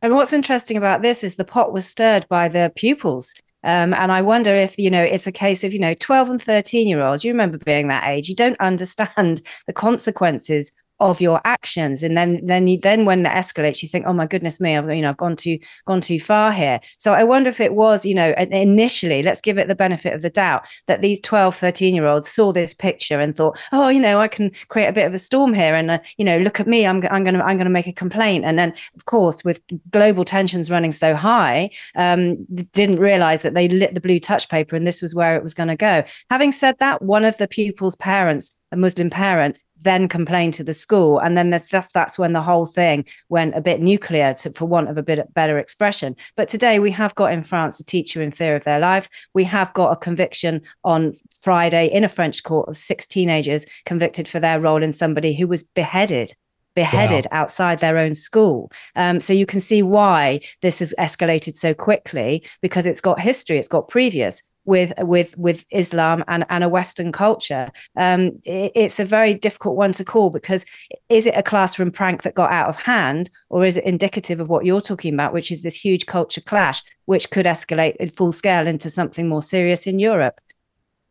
And 0.00 0.14
what's 0.14 0.32
interesting 0.32 0.76
about 0.76 1.02
this 1.02 1.24
is 1.24 1.34
the 1.34 1.44
pot 1.44 1.72
was 1.72 1.86
stirred 1.86 2.26
by 2.28 2.48
the 2.48 2.72
pupils. 2.76 3.34
Um, 3.64 3.94
and 3.94 4.12
I 4.12 4.20
wonder 4.22 4.54
if, 4.54 4.78
you 4.78 4.90
know, 4.90 5.02
it's 5.02 5.26
a 5.26 5.32
case 5.32 5.64
of, 5.64 5.72
you 5.72 5.80
know, 5.80 5.94
12 5.94 6.30
and 6.30 6.42
13 6.42 6.86
year 6.86 7.02
olds, 7.02 7.24
you 7.24 7.32
remember 7.32 7.58
being 7.58 7.88
that 7.88 8.06
age, 8.06 8.28
you 8.28 8.34
don't 8.34 8.60
understand 8.60 9.42
the 9.66 9.72
consequences 9.72 10.70
of 11.00 11.20
your 11.20 11.40
actions. 11.44 12.02
And 12.02 12.16
then 12.16 12.40
then 12.44 12.68
you 12.68 12.78
then 12.78 13.04
when 13.04 13.26
it 13.26 13.30
escalates 13.30 13.82
you 13.82 13.88
think 13.88 14.06
oh 14.06 14.12
my 14.12 14.26
goodness 14.26 14.60
me 14.60 14.76
I've 14.76 14.88
you 14.94 15.02
know 15.02 15.10
I've 15.10 15.16
gone 15.16 15.36
too 15.36 15.58
gone 15.86 16.00
too 16.00 16.20
far 16.20 16.52
here. 16.52 16.80
So 16.98 17.14
I 17.14 17.24
wonder 17.24 17.50
if 17.50 17.60
it 17.60 17.74
was 17.74 18.06
you 18.06 18.14
know 18.14 18.32
initially 18.38 19.22
let's 19.22 19.40
give 19.40 19.58
it 19.58 19.66
the 19.66 19.74
benefit 19.74 20.14
of 20.14 20.22
the 20.22 20.30
doubt 20.30 20.66
that 20.86 21.02
these 21.02 21.20
12 21.20 21.56
13 21.56 21.94
year 21.94 22.06
olds 22.06 22.28
saw 22.28 22.52
this 22.52 22.74
picture 22.74 23.20
and 23.20 23.34
thought 23.36 23.58
oh 23.72 23.88
you 23.88 24.00
know 24.00 24.20
I 24.20 24.28
can 24.28 24.52
create 24.68 24.86
a 24.86 24.92
bit 24.92 25.06
of 25.06 25.14
a 25.14 25.18
storm 25.18 25.52
here 25.52 25.74
and 25.74 25.90
uh, 25.90 25.98
you 26.16 26.24
know 26.24 26.38
look 26.38 26.60
at 26.60 26.68
me 26.68 26.86
I'm, 26.86 27.04
I'm 27.10 27.24
going 27.24 27.34
to 27.34 27.44
I'm 27.44 27.56
going 27.56 27.64
to 27.64 27.70
make 27.70 27.88
a 27.88 27.92
complaint. 27.92 28.44
And 28.44 28.58
then 28.58 28.72
of 28.94 29.04
course 29.06 29.44
with 29.44 29.62
global 29.90 30.24
tensions 30.24 30.70
running 30.70 30.92
so 30.92 31.16
high 31.16 31.70
um, 31.96 32.44
didn't 32.72 33.00
realize 33.00 33.42
that 33.42 33.54
they 33.54 33.68
lit 33.68 33.94
the 33.94 34.00
blue 34.00 34.20
touch 34.20 34.48
paper 34.48 34.76
and 34.76 34.86
this 34.86 35.02
was 35.02 35.14
where 35.14 35.36
it 35.36 35.42
was 35.42 35.54
going 35.54 35.68
to 35.68 35.76
go. 35.76 36.04
Having 36.30 36.52
said 36.52 36.78
that 36.78 37.02
one 37.02 37.24
of 37.24 37.36
the 37.38 37.48
pupils 37.48 37.96
parents 37.96 38.56
a 38.74 38.76
Muslim 38.76 39.08
parent 39.08 39.60
then 39.84 40.08
complain 40.08 40.50
to 40.50 40.64
the 40.64 40.72
school 40.72 41.18
and 41.18 41.36
then 41.36 41.50
that's 41.50 41.68
that's, 41.68 41.92
that's 41.92 42.18
when 42.18 42.32
the 42.32 42.42
whole 42.42 42.66
thing 42.66 43.04
went 43.28 43.56
a 43.56 43.60
bit 43.60 43.80
nuclear 43.80 44.34
to, 44.34 44.50
for 44.52 44.66
want 44.66 44.88
of 44.88 44.98
a 44.98 45.02
bit 45.02 45.32
better 45.34 45.58
expression 45.58 46.16
but 46.36 46.48
today 46.48 46.78
we 46.78 46.90
have 46.90 47.14
got 47.14 47.32
in 47.32 47.42
france 47.42 47.78
a 47.78 47.84
teacher 47.84 48.20
in 48.20 48.32
fear 48.32 48.56
of 48.56 48.64
their 48.64 48.80
life 48.80 49.08
we 49.34 49.44
have 49.44 49.72
got 49.74 49.92
a 49.92 49.96
conviction 49.96 50.60
on 50.82 51.12
friday 51.40 51.86
in 51.86 52.02
a 52.02 52.08
french 52.08 52.42
court 52.42 52.68
of 52.68 52.76
six 52.76 53.06
teenagers 53.06 53.64
convicted 53.86 54.26
for 54.26 54.40
their 54.40 54.60
role 54.60 54.82
in 54.82 54.92
somebody 54.92 55.34
who 55.34 55.46
was 55.46 55.62
beheaded 55.62 56.34
beheaded 56.74 57.26
wow. 57.30 57.42
outside 57.42 57.78
their 57.78 57.98
own 57.98 58.16
school. 58.16 58.70
Um, 58.96 59.20
so 59.20 59.32
you 59.32 59.46
can 59.46 59.60
see 59.60 59.80
why 59.80 60.40
this 60.60 60.80
has 60.80 60.92
escalated 60.98 61.56
so 61.56 61.72
quickly 61.72 62.42
because 62.62 62.84
it's 62.84 63.00
got 63.00 63.20
history, 63.20 63.58
it's 63.58 63.68
got 63.68 63.88
previous 63.88 64.42
with 64.64 64.92
with 64.98 65.36
with 65.38 65.64
Islam 65.70 66.24
and, 66.28 66.44
and 66.48 66.64
a 66.64 66.68
Western 66.68 67.12
culture. 67.12 67.70
Um, 67.96 68.40
it, 68.44 68.72
it's 68.74 68.98
a 69.00 69.04
very 69.04 69.34
difficult 69.34 69.76
one 69.76 69.92
to 69.92 70.04
call 70.04 70.30
because 70.30 70.64
is 71.08 71.26
it 71.26 71.34
a 71.36 71.42
classroom 71.42 71.90
prank 71.90 72.22
that 72.22 72.34
got 72.34 72.52
out 72.52 72.68
of 72.68 72.76
hand, 72.76 73.30
or 73.48 73.64
is 73.64 73.76
it 73.76 73.84
indicative 73.84 74.40
of 74.40 74.48
what 74.48 74.64
you're 74.64 74.80
talking 74.80 75.14
about, 75.14 75.32
which 75.32 75.50
is 75.50 75.62
this 75.62 75.76
huge 75.76 76.06
culture 76.06 76.40
clash, 76.40 76.82
which 77.06 77.30
could 77.30 77.46
escalate 77.46 77.96
in 77.96 78.08
full 78.08 78.32
scale 78.32 78.66
into 78.66 78.90
something 78.90 79.28
more 79.28 79.42
serious 79.42 79.86
in 79.86 79.98
Europe? 79.98 80.40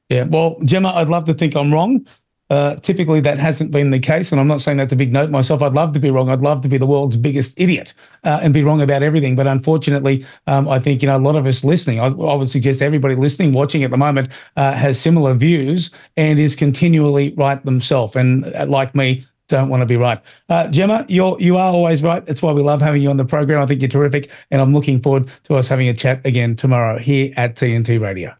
Yeah, 0.10 0.26
well, 0.26 0.60
Gemma, 0.64 0.90
I'd 0.90 1.08
love 1.08 1.26
to 1.26 1.34
think 1.34 1.56
I'm 1.56 1.74
wrong, 1.74 2.06
uh, 2.50 2.76
typically, 2.76 3.22
that 3.22 3.38
hasn't 3.40 3.72
been 3.72 3.90
the 3.90 4.00
case, 4.00 4.32
and 4.32 4.40
I'm 4.40 4.48
not 4.48 4.62
saying 4.62 4.78
that 4.78 4.90
to 4.90 4.96
big 4.96 5.14
note 5.14 5.30
myself. 5.30 5.62
I'd 5.62 5.74
love 5.74 5.94
to 5.94 6.00
be 6.00 6.12
wrong. 6.12 6.30
I'd 6.30 6.42
love 6.42 6.62
to 6.62 6.68
be 6.68 6.78
the 6.78 6.86
world's 6.86 7.18
biggest 7.18 7.60
idiot 7.60 7.94
uh, 8.24 8.40
and 8.42 8.54
be 8.54 8.64
wrong 8.64 8.82
about 8.82 9.02
everything. 9.02 9.36
But 9.36 9.48
unfortunately, 9.48 10.26
um, 10.48 10.68
I 10.68 10.80
think 10.80 11.02
you 11.02 11.08
know 11.08 11.18
a 11.18 11.20
lot 11.20 11.36
of 11.36 11.46
us 11.46 11.64
listening. 11.64 12.00
I, 12.00 12.08
I 12.08 12.36
would 12.36 12.50
suggest 12.50 12.82
everybody 12.82 13.16
listening, 13.16 13.54
watching 13.54 13.84
at 13.84 13.92
the 13.92 13.98
moment, 13.98 14.30
uh, 14.58 14.74
has 14.74 15.00
similar 15.00 15.34
views 15.34 15.92
and 16.18 16.38
is 16.38 16.56
continually 16.56 17.34
right 17.38 17.64
themselves. 17.66 18.16
And 18.16 18.46
uh, 18.56 18.66
like 18.68 18.94
me, 18.94 19.24
don't 19.48 19.70
want 19.70 19.82
to 19.82 19.86
be 19.86 19.98
right. 19.98 20.20
Uh, 20.50 20.68
Gemma, 20.70 21.06
you're 21.08 21.40
you 21.40 21.58
are 21.58 21.72
always 21.72 22.04
right. 22.04 22.26
That's 22.26 22.42
why 22.42 22.52
we 22.52 22.62
love 22.62 22.82
having 22.82 23.02
you 23.02 23.10
on 23.10 23.18
the 23.18 23.26
program. 23.26 23.62
I 23.62 23.66
think 23.66 23.82
you're 23.82 23.90
terrific, 23.90 24.32
and 24.52 24.62
I'm 24.62 24.74
looking 24.74 25.02
forward 25.02 25.30
to 25.44 25.56
us 25.56 25.68
having 25.68 25.88
a 25.88 25.94
chat 25.94 26.26
again 26.26 26.56
tomorrow 26.56 27.00
here 27.00 27.34
at 27.38 27.56
TNT 27.56 28.00
Radio. 28.02 28.36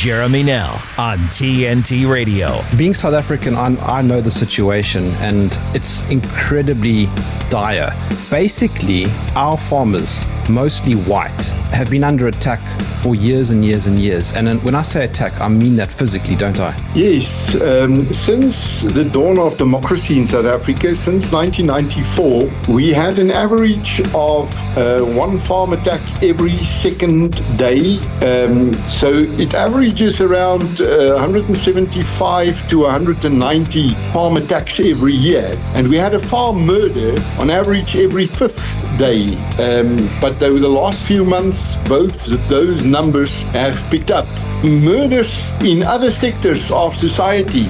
Jeremy 0.00 0.42
Nell 0.42 0.80
on 0.96 1.18
TNT 1.28 2.10
Radio. 2.10 2.62
Being 2.78 2.94
South 2.94 3.12
African, 3.12 3.54
I'm, 3.54 3.78
i 3.82 4.00
know 4.00 4.22
the 4.22 4.30
situation 4.30 5.08
and 5.18 5.58
it's 5.74 6.08
incredibly 6.08 7.04
dire. 7.50 7.92
Basically, 8.30 9.04
our 9.34 9.58
farmers, 9.58 10.24
mostly 10.48 10.94
white, 10.94 11.48
have 11.74 11.90
been 11.90 12.02
under 12.02 12.28
attack 12.28 12.60
for 13.02 13.14
years 13.14 13.50
and 13.50 13.62
years 13.62 13.86
and 13.86 13.98
years. 13.98 14.32
And 14.32 14.62
when 14.62 14.74
I 14.74 14.82
say 14.82 15.04
attack, 15.04 15.38
I 15.38 15.48
mean 15.48 15.76
that 15.76 15.92
physically, 15.92 16.36
don't 16.36 16.58
I? 16.60 16.74
Yes. 16.94 17.60
Um, 17.60 18.04
since 18.06 18.82
the 18.82 19.04
dawn 19.04 19.38
of 19.38 19.58
democracy 19.58 20.18
in 20.18 20.26
South 20.26 20.46
Africa, 20.46 20.96
since 20.96 21.30
1994, 21.30 22.74
we 22.74 22.90
had 22.90 23.18
an 23.18 23.30
average 23.30 24.00
of 24.14 24.48
uh, 24.78 25.00
one 25.00 25.40
farm 25.40 25.74
attack 25.74 26.00
every 26.22 26.56
second 26.64 27.32
day. 27.58 27.98
Um, 28.22 28.72
so 28.88 29.12
it 29.12 29.54
averages 29.54 29.89
around 30.20 30.80
uh, 30.80 31.14
175 31.14 32.70
to 32.70 32.82
190 32.82 33.88
farm 34.12 34.36
attacks 34.36 34.78
every 34.78 35.12
year. 35.12 35.56
And 35.74 35.88
we 35.88 35.96
had 35.96 36.14
a 36.14 36.20
farm 36.20 36.64
murder 36.64 37.20
on 37.40 37.50
average 37.50 37.96
every 37.96 38.26
fifth 38.26 38.56
day. 38.98 39.34
Um, 39.58 39.96
but 40.20 40.40
over 40.42 40.60
the 40.60 40.68
last 40.68 41.04
few 41.04 41.24
months, 41.24 41.76
both 41.88 42.24
those 42.48 42.84
numbers 42.84 43.32
have 43.52 43.76
picked 43.90 44.12
up. 44.12 44.28
Murders 44.62 45.44
in 45.60 45.82
other 45.82 46.10
sectors 46.10 46.70
of 46.70 46.96
society 46.96 47.66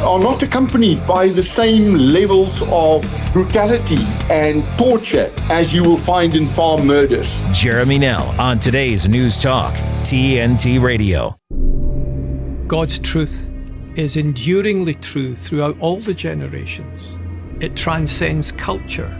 are 0.00 0.18
not 0.18 0.42
accompanied 0.42 1.06
by 1.06 1.28
the 1.28 1.42
same 1.42 1.94
levels 1.94 2.60
of 2.70 3.02
brutality 3.32 4.04
and 4.28 4.64
torture 4.76 5.30
as 5.50 5.72
you 5.72 5.82
will 5.82 5.98
find 5.98 6.34
in 6.34 6.48
farm 6.48 6.86
murders. 6.86 7.30
Jeremy 7.52 7.98
Nell 7.98 8.34
on 8.40 8.58
today's 8.58 9.08
News 9.08 9.38
Talk, 9.38 9.74
TNT 10.02 10.82
Radio. 10.82 11.36
God's 12.70 13.00
truth 13.00 13.52
is 13.96 14.16
enduringly 14.16 14.94
true 14.94 15.34
throughout 15.34 15.76
all 15.80 15.98
the 15.98 16.14
generations. 16.14 17.18
It 17.58 17.74
transcends 17.74 18.52
culture. 18.52 19.12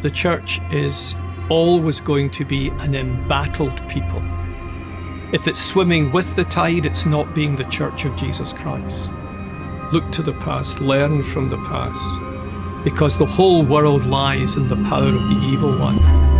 The 0.00 0.10
church 0.10 0.58
is 0.72 1.14
always 1.50 2.00
going 2.00 2.30
to 2.30 2.44
be 2.46 2.68
an 2.78 2.94
embattled 2.94 3.86
people. 3.90 4.22
If 5.34 5.46
it's 5.46 5.62
swimming 5.62 6.10
with 6.10 6.34
the 6.36 6.44
tide, 6.44 6.86
it's 6.86 7.04
not 7.04 7.34
being 7.34 7.54
the 7.54 7.64
church 7.64 8.06
of 8.06 8.16
Jesus 8.16 8.54
Christ. 8.54 9.12
Look 9.92 10.10
to 10.12 10.22
the 10.22 10.38
past, 10.40 10.80
learn 10.80 11.22
from 11.22 11.50
the 11.50 11.58
past, 11.58 12.82
because 12.82 13.18
the 13.18 13.26
whole 13.26 13.62
world 13.62 14.06
lies 14.06 14.56
in 14.56 14.68
the 14.68 14.82
power 14.88 15.08
of 15.08 15.28
the 15.28 15.38
evil 15.52 15.78
one. 15.78 16.39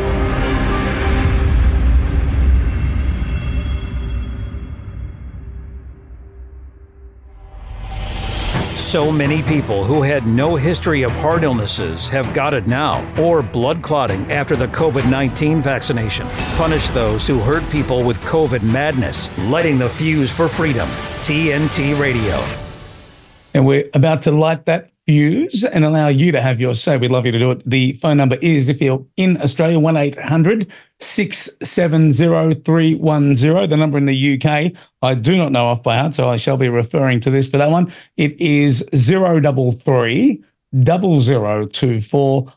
So 8.91 9.09
many 9.09 9.41
people 9.43 9.85
who 9.85 10.01
had 10.01 10.27
no 10.27 10.57
history 10.57 11.03
of 11.03 11.11
heart 11.11 11.45
illnesses 11.45 12.09
have 12.09 12.33
got 12.33 12.53
it 12.53 12.67
now, 12.67 13.09
or 13.17 13.41
blood 13.41 13.81
clotting 13.81 14.29
after 14.29 14.57
the 14.57 14.67
COVID 14.67 15.09
19 15.09 15.61
vaccination. 15.61 16.27
Punish 16.57 16.89
those 16.89 17.25
who 17.25 17.39
hurt 17.39 17.63
people 17.69 18.03
with 18.03 18.19
COVID 18.19 18.63
madness, 18.63 19.29
lighting 19.47 19.79
the 19.79 19.87
fuse 19.87 20.29
for 20.29 20.49
freedom. 20.49 20.89
TNT 21.23 21.97
Radio. 22.01 22.35
And 23.53 23.65
we're 23.65 23.89
about 23.93 24.23
to 24.23 24.31
light 24.33 24.65
that 24.65 24.91
fuse 25.11 25.65
and 25.65 25.83
allow 25.83 26.07
you 26.07 26.31
to 26.31 26.39
have 26.41 26.61
your 26.61 26.73
say. 26.73 26.95
We'd 26.95 27.11
love 27.11 27.25
you 27.25 27.33
to 27.33 27.39
do 27.39 27.51
it. 27.51 27.69
The 27.69 27.91
phone 27.93 28.15
number 28.15 28.37
is, 28.41 28.69
if 28.69 28.79
you're 28.81 29.05
in 29.17 29.35
Australia, 29.41 29.77
1 29.77 29.97
800 29.97 30.71
670 30.99 32.61
310. 32.63 33.69
The 33.69 33.75
number 33.75 33.97
in 33.97 34.05
the 34.05 34.33
UK, 34.35 34.71
I 35.01 35.15
do 35.15 35.35
not 35.35 35.51
know 35.51 35.65
off 35.65 35.83
by 35.83 35.97
heart, 35.97 36.15
so 36.15 36.29
I 36.29 36.37
shall 36.37 36.55
be 36.55 36.69
referring 36.69 37.19
to 37.21 37.29
this 37.29 37.49
for 37.49 37.57
that 37.57 37.69
one. 37.69 37.91
It 38.15 38.39
is 38.39 38.87
033 38.93 40.41
0024 40.85 42.53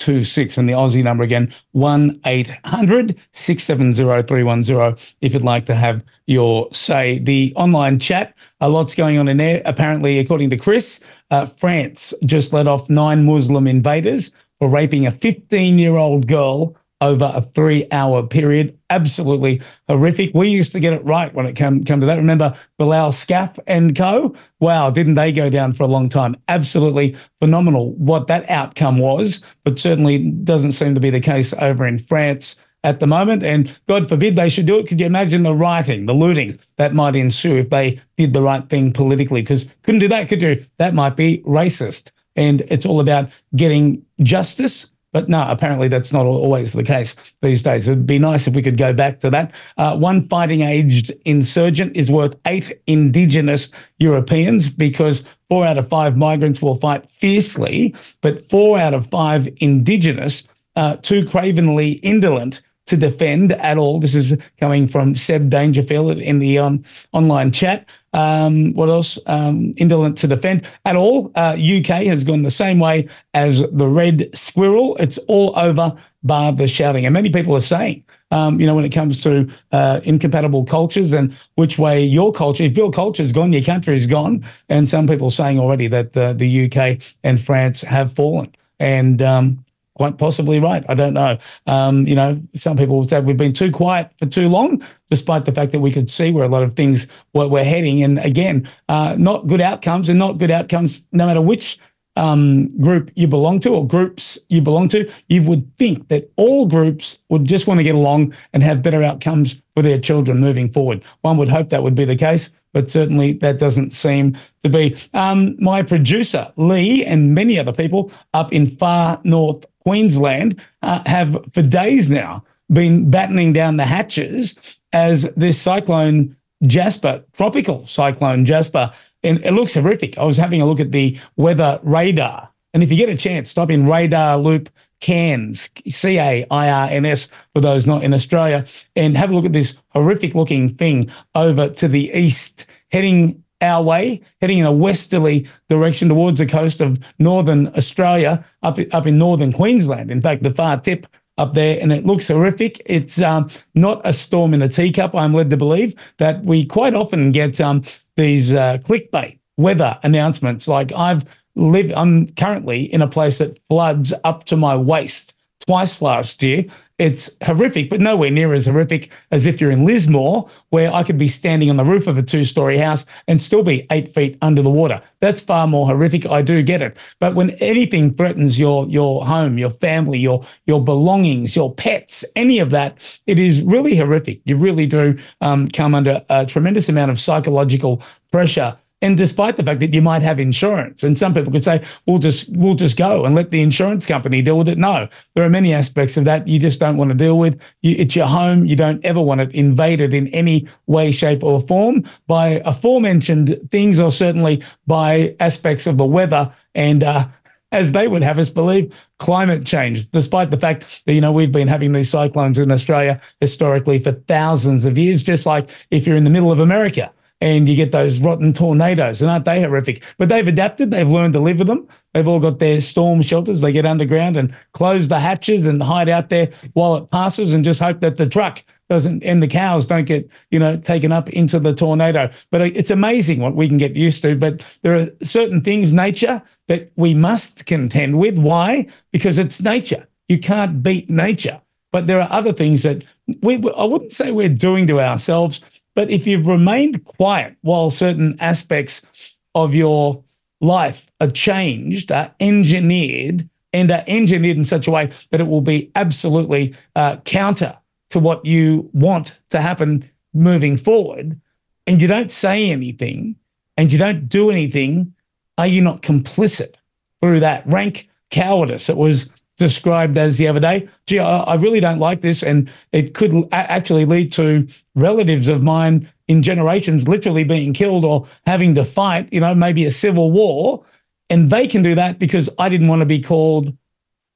1026. 0.00 0.58
And 0.58 0.68
the 0.68 0.72
Aussie 0.72 1.04
number 1.04 1.22
again, 1.22 1.52
1 1.72 2.20
800 2.24 3.16
670 3.32 4.26
310, 4.26 5.14
if 5.20 5.34
you'd 5.34 5.44
like 5.44 5.66
to 5.66 5.74
have 5.74 6.02
your 6.26 6.68
say. 6.72 7.18
The 7.18 7.52
online 7.56 7.98
chat, 7.98 8.34
a 8.60 8.68
lot's 8.68 8.94
going 8.94 9.18
on 9.18 9.28
in 9.28 9.36
there. 9.36 9.62
Apparently, 9.64 10.18
according 10.18 10.50
to 10.50 10.56
Chris, 10.56 11.04
uh, 11.30 11.46
France 11.46 12.14
just 12.24 12.52
let 12.52 12.66
off 12.66 12.88
nine 12.88 13.24
Muslim 13.24 13.66
invaders 13.66 14.30
for 14.58 14.68
raping 14.68 15.06
a 15.06 15.10
15 15.10 15.78
year 15.78 15.96
old 15.96 16.26
girl 16.26 16.76
over 17.00 17.30
a 17.34 17.40
three 17.40 17.86
hour 17.92 18.26
period. 18.26 18.78
Absolutely 18.90 19.62
horrific. 19.88 20.32
We 20.34 20.48
used 20.48 20.72
to 20.72 20.80
get 20.80 20.92
it 20.92 21.04
right 21.04 21.32
when 21.34 21.46
it 21.46 21.54
come, 21.54 21.84
come 21.84 22.00
to 22.00 22.06
that. 22.06 22.16
Remember 22.16 22.54
Bilal 22.78 23.12
Skaf 23.12 23.58
and 23.66 23.96
co? 23.96 24.34
Wow, 24.58 24.90
didn't 24.90 25.14
they 25.14 25.32
go 25.32 25.48
down 25.50 25.72
for 25.72 25.84
a 25.84 25.88
long 25.88 26.08
time? 26.08 26.36
Absolutely 26.48 27.16
phenomenal 27.40 27.94
what 27.94 28.26
that 28.26 28.48
outcome 28.50 28.98
was, 28.98 29.56
but 29.64 29.78
certainly 29.78 30.32
doesn't 30.44 30.72
seem 30.72 30.94
to 30.94 31.00
be 31.00 31.10
the 31.10 31.20
case 31.20 31.54
over 31.54 31.86
in 31.86 31.98
France 31.98 32.62
at 32.82 33.00
the 33.00 33.06
moment. 33.06 33.42
And 33.42 33.78
God 33.86 34.08
forbid 34.08 34.36
they 34.36 34.48
should 34.48 34.66
do 34.66 34.78
it. 34.78 34.88
Could 34.88 35.00
you 35.00 35.06
imagine 35.06 35.42
the 35.42 35.54
rioting, 35.54 36.06
the 36.06 36.14
looting 36.14 36.58
that 36.76 36.94
might 36.94 37.16
ensue 37.16 37.56
if 37.56 37.70
they 37.70 38.00
did 38.16 38.32
the 38.32 38.42
right 38.42 38.68
thing 38.68 38.92
politically? 38.92 39.42
Because 39.42 39.74
couldn't 39.82 40.00
do 40.00 40.08
that, 40.08 40.28
could 40.28 40.42
you? 40.42 40.64
That 40.78 40.94
might 40.94 41.16
be 41.16 41.42
racist. 41.46 42.12
And 42.36 42.62
it's 42.68 42.86
all 42.86 43.00
about 43.00 43.30
getting 43.54 44.04
justice. 44.22 44.96
But 45.12 45.28
no, 45.28 45.44
apparently 45.48 45.88
that's 45.88 46.12
not 46.12 46.26
always 46.26 46.72
the 46.72 46.84
case 46.84 47.16
these 47.42 47.62
days. 47.62 47.88
It'd 47.88 48.06
be 48.06 48.18
nice 48.18 48.46
if 48.46 48.54
we 48.54 48.62
could 48.62 48.76
go 48.76 48.92
back 48.92 49.20
to 49.20 49.30
that. 49.30 49.54
Uh, 49.76 49.96
one 49.96 50.28
fighting 50.28 50.60
aged 50.60 51.12
insurgent 51.24 51.96
is 51.96 52.10
worth 52.10 52.36
eight 52.46 52.80
Indigenous 52.86 53.70
Europeans 53.98 54.68
because 54.68 55.24
four 55.48 55.66
out 55.66 55.78
of 55.78 55.88
five 55.88 56.16
migrants 56.16 56.62
will 56.62 56.76
fight 56.76 57.10
fiercely, 57.10 57.94
but 58.20 58.44
four 58.48 58.78
out 58.78 58.94
of 58.94 59.08
five 59.08 59.48
Indigenous, 59.56 60.44
uh, 60.76 60.96
too 60.96 61.26
cravenly 61.26 61.92
indolent 62.04 62.62
to 62.90 62.96
defend 62.96 63.52
at 63.52 63.78
all. 63.78 64.00
This 64.00 64.14
is 64.14 64.36
coming 64.58 64.86
from 64.88 65.14
Seb 65.14 65.48
Dangerfield 65.48 66.18
in 66.18 66.40
the 66.40 66.58
um, 66.58 66.82
online 67.12 67.52
chat. 67.52 67.88
Um, 68.12 68.72
what 68.74 68.88
else? 68.88 69.18
Um, 69.26 69.72
indolent 69.76 70.18
to 70.18 70.26
defend 70.26 70.66
at 70.84 70.96
all. 70.96 71.30
Uh, 71.36 71.56
UK 71.56 72.04
has 72.06 72.24
gone 72.24 72.42
the 72.42 72.50
same 72.50 72.80
way 72.80 73.08
as 73.32 73.60
the 73.70 73.86
red 73.86 74.36
squirrel. 74.36 74.96
It's 74.96 75.18
all 75.28 75.56
over, 75.56 75.94
bar 76.24 76.52
the 76.52 76.66
shouting. 76.66 77.06
And 77.06 77.14
many 77.14 77.30
people 77.30 77.54
are 77.54 77.60
saying, 77.60 78.04
um, 78.32 78.60
you 78.60 78.66
know, 78.66 78.74
when 78.74 78.84
it 78.84 78.90
comes 78.90 79.20
to 79.22 79.48
uh, 79.70 80.00
incompatible 80.02 80.64
cultures 80.64 81.12
and 81.12 81.32
which 81.54 81.78
way 81.78 82.02
your 82.02 82.32
culture, 82.32 82.64
if 82.64 82.76
your 82.76 82.90
culture 82.90 83.22
is 83.22 83.32
gone, 83.32 83.52
your 83.52 83.62
country 83.62 83.94
is 83.94 84.08
gone. 84.08 84.44
And 84.68 84.88
some 84.88 85.06
people 85.06 85.28
are 85.28 85.32
saying 85.32 85.60
already 85.60 85.86
that 85.86 86.12
the, 86.12 86.32
the 86.32 86.64
UK 86.66 87.00
and 87.22 87.40
France 87.40 87.82
have 87.82 88.12
fallen. 88.12 88.52
And 88.80 89.22
um, 89.22 89.64
quite 90.00 90.16
possibly 90.16 90.58
right. 90.58 90.82
I 90.88 90.94
don't 90.94 91.12
know. 91.12 91.36
Um, 91.66 92.06
you 92.06 92.14
know, 92.14 92.40
some 92.54 92.74
people 92.74 93.04
say 93.04 93.20
we've 93.20 93.36
been 93.36 93.52
too 93.52 93.70
quiet 93.70 94.10
for 94.16 94.24
too 94.24 94.48
long, 94.48 94.82
despite 95.10 95.44
the 95.44 95.52
fact 95.52 95.72
that 95.72 95.80
we 95.80 95.92
could 95.92 96.08
see 96.08 96.32
where 96.32 96.42
a 96.42 96.48
lot 96.48 96.62
of 96.62 96.72
things 96.72 97.06
were, 97.34 97.46
were 97.46 97.62
heading. 97.62 98.02
And 98.02 98.18
again, 98.20 98.66
uh, 98.88 99.16
not 99.18 99.46
good 99.46 99.60
outcomes 99.60 100.08
and 100.08 100.18
not 100.18 100.38
good 100.38 100.50
outcomes 100.50 101.06
no 101.12 101.26
matter 101.26 101.42
which 101.42 101.78
um, 102.16 102.68
group 102.80 103.10
you 103.14 103.28
belong 103.28 103.60
to 103.60 103.74
or 103.74 103.86
groups 103.86 104.38
you 104.48 104.62
belong 104.62 104.88
to. 104.88 105.06
You 105.28 105.42
would 105.42 105.76
think 105.76 106.08
that 106.08 106.32
all 106.36 106.66
groups 106.66 107.18
would 107.28 107.44
just 107.44 107.66
want 107.66 107.78
to 107.78 107.84
get 107.84 107.94
along 107.94 108.32
and 108.54 108.62
have 108.62 108.80
better 108.80 109.02
outcomes 109.02 109.60
for 109.74 109.82
their 109.82 110.00
children 110.00 110.40
moving 110.40 110.72
forward. 110.72 111.04
One 111.20 111.36
would 111.36 111.50
hope 111.50 111.68
that 111.68 111.82
would 111.82 111.94
be 111.94 112.06
the 112.06 112.16
case 112.16 112.48
but 112.72 112.90
certainly 112.90 113.32
that 113.34 113.58
doesn't 113.58 113.90
seem 113.90 114.36
to 114.62 114.68
be. 114.68 114.96
Um, 115.14 115.56
my 115.58 115.82
producer, 115.82 116.52
Lee, 116.56 117.04
and 117.04 117.34
many 117.34 117.58
other 117.58 117.72
people 117.72 118.12
up 118.34 118.52
in 118.52 118.66
far 118.66 119.20
north 119.24 119.64
Queensland 119.80 120.60
uh, 120.82 121.02
have 121.06 121.36
for 121.52 121.62
days 121.62 122.10
now 122.10 122.44
been 122.72 123.10
battening 123.10 123.52
down 123.52 123.76
the 123.76 123.84
hatches 123.84 124.78
as 124.92 125.22
this 125.34 125.60
cyclone 125.60 126.36
Jasper, 126.66 127.24
tropical 127.32 127.86
cyclone 127.86 128.44
Jasper, 128.44 128.92
and 129.22 129.38
it 129.44 129.52
looks 129.52 129.74
horrific. 129.74 130.18
I 130.18 130.24
was 130.24 130.36
having 130.36 130.60
a 130.60 130.66
look 130.66 130.80
at 130.80 130.92
the 130.92 131.18
weather 131.36 131.80
radar, 131.82 132.50
and 132.74 132.82
if 132.82 132.90
you 132.90 132.96
get 132.96 133.08
a 133.08 133.16
chance, 133.16 133.50
stop 133.50 133.70
in 133.70 133.86
radar 133.86 134.38
loop 134.38 134.68
Cairns, 135.00 135.70
C 135.88 136.18
A 136.18 136.46
I 136.50 136.70
R 136.70 136.88
N 136.90 137.06
S, 137.06 137.28
for 137.54 137.60
those 137.60 137.86
not 137.86 138.04
in 138.04 138.12
Australia, 138.12 138.66
and 138.94 139.16
have 139.16 139.30
a 139.30 139.34
look 139.34 139.46
at 139.46 139.54
this 139.54 139.82
horrific 139.90 140.34
looking 140.34 140.68
thing 140.68 141.10
over 141.34 141.70
to 141.70 141.88
the 141.88 142.10
east, 142.12 142.66
heading 142.92 143.42
our 143.60 143.82
way, 143.82 144.22
heading 144.40 144.58
in 144.58 144.66
a 144.66 144.72
westerly 144.72 145.46
direction 145.68 146.08
towards 146.08 146.38
the 146.38 146.46
coast 146.46 146.80
of 146.80 146.98
northern 147.18 147.68
Australia, 147.76 148.44
up, 148.62 148.78
up 148.92 149.06
in 149.06 149.18
northern 149.18 149.52
Queensland. 149.52 150.10
In 150.10 150.20
fact, 150.20 150.42
the 150.42 150.50
far 150.50 150.80
tip 150.80 151.06
up 151.38 151.54
there, 151.54 151.78
and 151.80 151.92
it 151.92 152.04
looks 152.04 152.28
horrific. 152.28 152.82
It's 152.86 153.20
um, 153.20 153.48
not 153.74 154.00
a 154.04 154.12
storm 154.12 154.52
in 154.54 154.62
a 154.62 154.68
teacup, 154.68 155.14
I'm 155.14 155.32
led 155.32 155.50
to 155.50 155.56
believe, 155.56 155.94
that 156.18 156.44
we 156.44 156.64
quite 156.66 156.94
often 156.94 157.32
get 157.32 157.60
um, 157.60 157.82
these 158.16 158.52
uh, 158.52 158.78
clickbait 158.78 159.38
weather 159.56 159.98
announcements. 160.02 160.68
Like 160.68 160.92
I've 160.92 161.24
lived, 161.56 161.92
I'm 161.92 162.28
currently 162.32 162.82
in 162.82 163.02
a 163.02 163.08
place 163.08 163.38
that 163.38 163.58
floods 163.68 164.12
up 164.24 164.44
to 164.44 164.56
my 164.56 164.76
waist 164.76 165.36
twice 165.60 166.02
last 166.02 166.42
year. 166.42 166.64
It's 167.00 167.30
horrific, 167.42 167.88
but 167.88 168.02
nowhere 168.02 168.30
near 168.30 168.52
as 168.52 168.66
horrific 168.66 169.10
as 169.30 169.46
if 169.46 169.58
you're 169.58 169.70
in 169.70 169.86
Lismore, 169.86 170.50
where 170.68 170.92
I 170.92 171.02
could 171.02 171.16
be 171.16 171.28
standing 171.28 171.70
on 171.70 171.78
the 171.78 171.84
roof 171.84 172.06
of 172.06 172.18
a 172.18 172.22
two 172.22 172.44
story 172.44 172.76
house 172.76 173.06
and 173.26 173.40
still 173.40 173.62
be 173.62 173.86
eight 173.90 174.06
feet 174.06 174.36
under 174.42 174.60
the 174.60 174.68
water. 174.68 175.00
That's 175.20 175.40
far 175.40 175.66
more 175.66 175.86
horrific. 175.86 176.26
I 176.26 176.42
do 176.42 176.62
get 176.62 176.82
it. 176.82 176.98
But 177.18 177.34
when 177.34 177.50
anything 177.52 178.12
threatens 178.12 178.60
your, 178.60 178.86
your 178.88 179.24
home, 179.24 179.56
your 179.56 179.70
family, 179.70 180.18
your, 180.18 180.44
your 180.66 180.84
belongings, 180.84 181.56
your 181.56 181.74
pets, 181.74 182.22
any 182.36 182.58
of 182.58 182.68
that, 182.68 183.18
it 183.26 183.38
is 183.38 183.62
really 183.62 183.96
horrific. 183.96 184.42
You 184.44 184.58
really 184.58 184.86
do 184.86 185.16
um, 185.40 185.68
come 185.68 185.94
under 185.94 186.22
a 186.28 186.44
tremendous 186.44 186.90
amount 186.90 187.10
of 187.10 187.18
psychological 187.18 188.02
pressure 188.30 188.76
and 189.02 189.16
despite 189.16 189.56
the 189.56 189.62
fact 189.62 189.80
that 189.80 189.94
you 189.94 190.02
might 190.02 190.22
have 190.22 190.38
insurance, 190.38 191.02
and 191.02 191.16
some 191.16 191.32
people 191.32 191.50
could 191.50 191.64
say, 191.64 191.82
"We'll 192.06 192.18
just 192.18 192.48
we'll 192.50 192.74
just 192.74 192.96
go 192.96 193.24
and 193.24 193.34
let 193.34 193.50
the 193.50 193.62
insurance 193.62 194.06
company 194.06 194.42
deal 194.42 194.58
with 194.58 194.68
it." 194.68 194.78
No, 194.78 195.08
there 195.34 195.44
are 195.44 195.50
many 195.50 195.72
aspects 195.72 196.16
of 196.16 196.24
that 196.24 196.46
you 196.46 196.58
just 196.58 196.80
don't 196.80 196.96
want 196.96 197.10
to 197.10 197.16
deal 197.16 197.38
with. 197.38 197.60
You, 197.82 197.96
it's 197.98 198.14
your 198.14 198.26
home; 198.26 198.66
you 198.66 198.76
don't 198.76 199.04
ever 199.04 199.20
want 199.20 199.40
it 199.40 199.52
invaded 199.52 200.12
in 200.12 200.28
any 200.28 200.68
way, 200.86 201.12
shape, 201.12 201.42
or 201.42 201.60
form 201.60 202.04
by 202.26 202.60
aforementioned 202.64 203.58
things, 203.70 203.98
or 203.98 204.10
certainly 204.10 204.62
by 204.86 205.34
aspects 205.40 205.86
of 205.86 205.96
the 205.96 206.06
weather. 206.06 206.52
And 206.74 207.02
uh, 207.02 207.26
as 207.72 207.92
they 207.92 208.06
would 208.06 208.22
have 208.22 208.38
us 208.38 208.50
believe, 208.50 208.94
climate 209.18 209.64
change, 209.64 210.10
despite 210.10 210.50
the 210.50 210.58
fact 210.58 211.04
that, 211.06 211.12
you 211.12 211.20
know, 211.20 211.32
we've 211.32 211.52
been 211.52 211.68
having 211.68 211.92
these 211.92 212.10
cyclones 212.10 212.58
in 212.58 212.70
Australia 212.70 213.20
historically 213.40 213.98
for 213.98 214.12
thousands 214.12 214.84
of 214.84 214.98
years, 214.98 215.22
just 215.22 215.46
like 215.46 215.70
if 215.90 216.06
you're 216.06 216.16
in 216.16 216.24
the 216.24 216.30
middle 216.30 216.52
of 216.52 216.58
America 216.58 217.12
and 217.40 217.68
you 217.68 217.74
get 217.74 217.92
those 217.92 218.20
rotten 218.20 218.52
tornadoes, 218.52 219.22
and 219.22 219.30
aren't 219.30 219.46
they 219.46 219.62
horrific? 219.62 220.04
But 220.18 220.28
they've 220.28 220.46
adapted, 220.46 220.90
they've 220.90 221.08
learned 221.08 221.32
to 221.34 221.40
live 221.40 221.58
with 221.58 221.68
them. 221.68 221.88
They've 222.12 222.28
all 222.28 222.40
got 222.40 222.58
their 222.58 222.80
storm 222.80 223.22
shelters. 223.22 223.60
They 223.60 223.72
get 223.72 223.86
underground 223.86 224.36
and 224.36 224.54
close 224.72 225.08
the 225.08 225.20
hatches 225.20 225.64
and 225.64 225.82
hide 225.82 226.08
out 226.08 226.28
there 226.28 226.50
while 226.74 226.96
it 226.96 227.10
passes 227.10 227.52
and 227.52 227.64
just 227.64 227.80
hope 227.80 228.00
that 228.00 228.16
the 228.16 228.26
truck 228.26 228.62
doesn't 228.90 229.22
and 229.22 229.40
the 229.40 229.46
cows 229.46 229.86
don't 229.86 230.04
get 230.04 230.28
you 230.50 230.58
know 230.58 230.76
taken 230.76 231.12
up 231.12 231.30
into 231.30 231.58
the 231.58 231.72
tornado. 231.72 232.30
But 232.50 232.62
it's 232.62 232.90
amazing 232.90 233.40
what 233.40 233.54
we 233.54 233.68
can 233.68 233.78
get 233.78 233.96
used 233.96 234.20
to. 234.22 234.36
But 234.36 234.78
there 234.82 234.96
are 234.96 235.08
certain 235.22 235.62
things 235.62 235.92
nature 235.92 236.42
that 236.66 236.90
we 236.96 237.14
must 237.14 237.64
contend 237.66 238.18
with. 238.18 238.38
Why? 238.38 238.86
Because 239.12 239.38
it's 239.38 239.62
nature. 239.62 240.06
You 240.28 240.38
can't 240.38 240.82
beat 240.82 241.08
nature. 241.08 241.60
But 241.92 242.06
there 242.06 242.20
are 242.20 242.30
other 242.30 242.52
things 242.52 242.82
that 242.82 243.02
we 243.42 243.54
i 243.76 243.84
wouldn't 243.84 244.12
say 244.12 244.30
we're 244.30 244.48
doing 244.48 244.86
to 244.88 245.00
ourselves 245.00 245.60
but 246.00 246.08
if 246.08 246.26
you've 246.26 246.46
remained 246.46 247.04
quiet 247.04 247.54
while 247.60 247.90
certain 247.90 248.34
aspects 248.40 249.36
of 249.54 249.74
your 249.74 250.24
life 250.62 251.10
are 251.20 251.30
changed 251.30 252.10
are 252.10 252.34
engineered 252.40 253.46
and 253.74 253.90
are 253.90 254.02
engineered 254.06 254.56
in 254.56 254.64
such 254.64 254.88
a 254.88 254.90
way 254.90 255.10
that 255.30 255.42
it 255.42 255.46
will 255.46 255.60
be 255.60 255.90
absolutely 255.94 256.74
uh, 256.96 257.16
counter 257.26 257.76
to 258.08 258.18
what 258.18 258.42
you 258.46 258.88
want 258.94 259.38
to 259.50 259.60
happen 259.60 260.08
moving 260.32 260.78
forward, 260.78 261.38
and 261.86 262.00
you 262.00 262.08
don't 262.08 262.32
say 262.32 262.70
anything 262.70 263.36
and 263.76 263.92
you 263.92 263.98
don't 263.98 264.26
do 264.26 264.48
anything, 264.48 265.14
are 265.58 265.66
you 265.66 265.82
not 265.82 266.00
complicit 266.00 266.76
through 267.20 267.40
that 267.40 267.66
rank 267.66 268.08
cowardice 268.30 268.88
It 268.88 268.96
was 268.96 269.30
described 269.60 270.18
as 270.18 270.36
the 270.36 270.48
other 270.48 270.58
day? 270.58 270.88
Gee, 271.06 271.20
I, 271.20 271.54
really 271.54 271.78
don't 271.78 272.00
like 272.00 272.20
this, 272.20 272.42
and 272.42 272.68
it 272.90 273.14
could 273.14 273.32
actually 273.52 274.04
lead 274.04 274.32
to 274.32 274.66
relatives 274.96 275.46
of 275.46 275.62
mine 275.62 276.08
in 276.26 276.42
generations 276.42 277.06
literally 277.06 277.44
being 277.44 277.72
killed 277.72 278.04
or 278.04 278.26
having 278.44 278.74
to 278.74 278.84
fight, 278.84 279.28
you 279.32 279.40
know, 279.40 279.54
maybe 279.54 279.84
a 279.84 279.90
civil 279.92 280.32
war. 280.32 280.84
And 281.28 281.48
they 281.50 281.68
can 281.68 281.82
do 281.82 281.94
that 281.94 282.18
because 282.18 282.50
I 282.58 282.68
didn't 282.68 282.88
want 282.88 283.00
to 283.00 283.06
be 283.06 283.20
called 283.20 283.76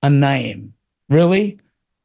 a 0.02 0.10
name. 0.10 0.74
Really? 1.08 1.58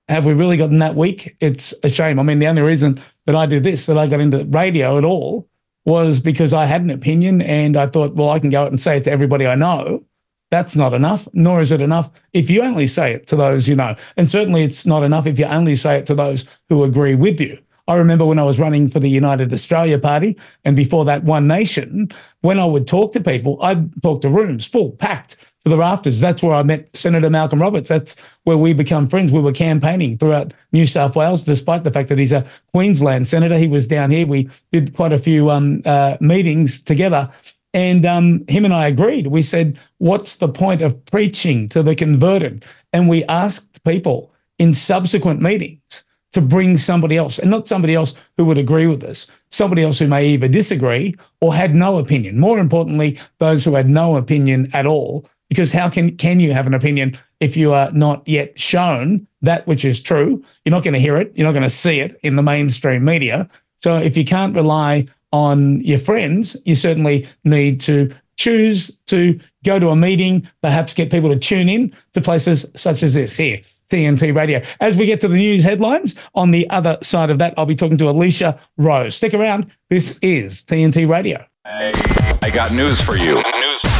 have 0.10 0.26
we 0.26 0.34
really 0.34 0.58
gotten 0.58 0.80
that 0.80 0.96
weak? 0.96 1.38
It's 1.40 1.74
a 1.84 1.90
shame. 1.90 2.20
I 2.20 2.24
mean, 2.24 2.40
the 2.40 2.48
only 2.48 2.64
reason 2.64 3.00
that 3.26 3.36
I 3.36 3.46
did 3.46 3.64
this, 3.64 3.86
that 3.86 3.98
I 3.98 4.08
got 4.08 4.20
into 4.20 4.44
radio 4.46 4.98
at 4.98 5.06
all, 5.06 5.48
was 5.86 6.20
because 6.20 6.54
I 6.54 6.66
had 6.66 6.82
an 6.82 6.90
opinion 6.90 7.42
and 7.42 7.78
I 7.78 7.88
thought, 7.88 8.16
well, 8.16 8.32
I 8.32 8.40
can 8.40 8.50
go 8.50 8.64
out 8.64 8.70
and 8.70 8.80
say 8.80 8.98
it 8.98 9.04
to 9.06 9.12
everybody 9.12 9.48
I 9.48 9.56
know. 9.56 10.04
That's 10.52 10.76
not 10.76 10.94
enough, 10.94 11.28
nor 11.34 11.62
is 11.62 11.72
it 11.72 11.82
enough 11.82 12.10
if 12.34 12.50
you 12.50 12.64
only 12.64 12.88
say 12.88 13.14
it 13.14 13.28
to 13.28 13.36
those 13.36 13.68
you 13.68 13.76
know. 13.76 13.96
And 14.18 14.30
certainly 14.30 14.64
it's 14.64 14.86
not 14.86 15.04
enough 15.04 15.28
if 15.28 15.38
you 15.38 15.46
only 15.46 15.76
say 15.76 15.98
it 15.98 16.06
to 16.08 16.16
those 16.16 16.46
who 16.70 16.84
agree 16.84 17.16
with 17.16 17.40
you. 17.40 17.60
I 17.88 17.96
remember 17.96 18.26
when 18.26 18.38
I 18.38 18.44
was 18.44 18.60
running 18.60 18.88
for 18.88 19.00
the 19.00 19.10
United 19.10 19.52
Australia 19.52 19.98
Party 19.98 20.38
and 20.64 20.76
before 20.76 21.06
that 21.06 21.24
One 21.24 21.48
Nation, 21.48 22.10
when 22.42 22.60
I 22.60 22.66
would 22.66 22.88
talk 22.88 23.14
to 23.14 23.20
people, 23.20 23.58
I'd 23.64 24.02
talk 24.04 24.22
to 24.22 24.30
rooms 24.30 24.68
full, 24.68 24.92
packed 24.92 25.38
to 25.64 25.70
the 25.70 25.78
rafters. 25.78 26.20
That's 26.20 26.44
where 26.44 26.54
I 26.54 26.62
met 26.62 26.96
Senator 26.96 27.32
Malcolm 27.32 27.60
Roberts. 27.60 27.90
That's 27.90 28.16
where 28.44 28.58
we 28.58 28.74
become 28.74 29.08
friends. 29.08 29.32
We 29.32 29.42
were 29.42 29.52
campaigning 29.52 30.20
throughout 30.20 30.54
New 30.72 30.86
South 30.86 31.16
Wales, 31.16 31.42
despite 31.42 31.84
the 31.84 31.92
fact 31.92 32.10
that 32.10 32.20
he's 32.20 32.32
a 32.32 32.46
Queensland 32.72 33.28
senator. 33.28 33.58
He 33.58 33.68
was 33.68 33.88
down 33.88 34.12
here. 34.12 34.28
We 34.28 34.50
did 34.72 34.96
quite 34.96 35.12
a 35.12 35.18
few 35.18 35.50
um, 35.50 35.82
uh, 35.84 36.18
meetings 36.22 36.84
together. 36.84 37.32
And 37.74 38.06
um, 38.06 38.44
him 38.48 38.66
and 38.66 38.74
I 38.74 38.88
agreed. 38.88 39.28
We 39.28 39.44
said, 39.44 39.78
What's 40.00 40.38
the 40.38 40.48
point 40.48 40.82
of 40.82 41.04
preaching 41.06 41.70
to 41.70 41.84
the 41.84 41.96
converted? 41.96 42.66
And 42.94 43.08
we 43.08 43.24
asked 43.26 43.84
people 43.84 44.32
in 44.58 44.74
subsequent 44.74 45.42
meetings 45.42 46.04
to 46.32 46.42
bring 46.42 46.78
somebody 46.78 47.18
else, 47.18 47.40
and 47.40 47.50
not 47.50 47.68
somebody 47.68 47.96
else 47.96 48.14
who 48.38 48.46
would 48.46 48.58
agree 48.58 48.86
with 48.86 49.04
us, 49.04 49.26
somebody 49.50 49.82
else 49.82 49.98
who 49.98 50.08
may 50.08 50.28
either 50.28 50.48
disagree 50.48 51.16
or 51.42 51.56
had 51.56 51.74
no 51.74 51.98
opinion. 51.98 52.40
More 52.40 52.60
importantly, 52.60 53.20
those 53.40 53.64
who 53.66 53.74
had 53.74 53.90
no 53.90 54.16
opinion 54.16 54.70
at 54.74 54.86
all 54.86 55.26
because 55.50 55.72
how 55.72 55.90
can 55.90 56.16
can 56.16 56.40
you 56.40 56.54
have 56.54 56.68
an 56.68 56.74
opinion 56.74 57.16
if 57.40 57.58
you 57.58 57.74
are 57.74 57.92
not 57.92 58.26
yet 58.28 58.58
shown 58.58 59.28
that 59.42 59.66
which 59.68 59.84
is 59.84 60.00
true? 60.00 60.44
You're 60.64 60.72
not 60.72 60.84
going 60.84 60.94
to 60.94 61.00
hear 61.00 61.18
it. 61.18 61.32
You're 61.36 61.48
not 61.48 61.54
going 61.54 61.64
to 61.64 61.70
see 61.70 62.00
it 62.00 62.16
in 62.24 62.36
the 62.36 62.44
mainstream 62.44 63.04
media. 63.04 63.50
So 63.78 63.96
if 63.96 64.16
you 64.16 64.26
can't 64.26 64.56
rely 64.56 65.08
on 65.32 65.82
your 65.82 66.00
friends, 66.00 66.58
you 66.65 66.76
certainly 66.76 67.28
need 67.44 67.82
to 67.82 68.13
choose 68.38 68.98
to 69.08 69.39
go 69.65 69.80
to 69.80 69.89
a 69.89 69.96
meeting, 69.96 70.50
perhaps 70.62 70.94
get 70.94 71.12
people 71.12 71.30
to 71.30 71.38
tune 71.38 71.70
in 71.70 71.92
to 72.13 72.22
places 72.22 72.72
such 72.76 73.04
as 73.04 73.13
this 73.13 73.36
here. 73.36 73.60
TNT 73.92 74.36
Radio. 74.36 74.63
As 74.80 74.98
we 74.98 75.08
get 75.08 75.20
to 75.22 75.28
the 75.28 75.36
news 75.36 75.63
headlines, 75.63 76.15
on 76.36 76.52
the 76.52 76.70
other 76.70 76.98
side 77.02 77.32
of 77.32 77.39
that, 77.39 77.56
I'll 77.58 77.65
be 77.65 77.76
talking 77.76 77.98
to 77.98 78.06
Alysha 78.06 78.60
Rose. 78.78 79.15
Stick 79.15 79.34
around. 79.34 79.72
This 79.89 80.18
is 80.22 80.63
TNT 80.65 81.10
Radio. 81.10 81.44
I 81.65 82.52
got 82.54 82.72
news 82.74 83.02
for 83.02 83.15
you. 83.15 83.42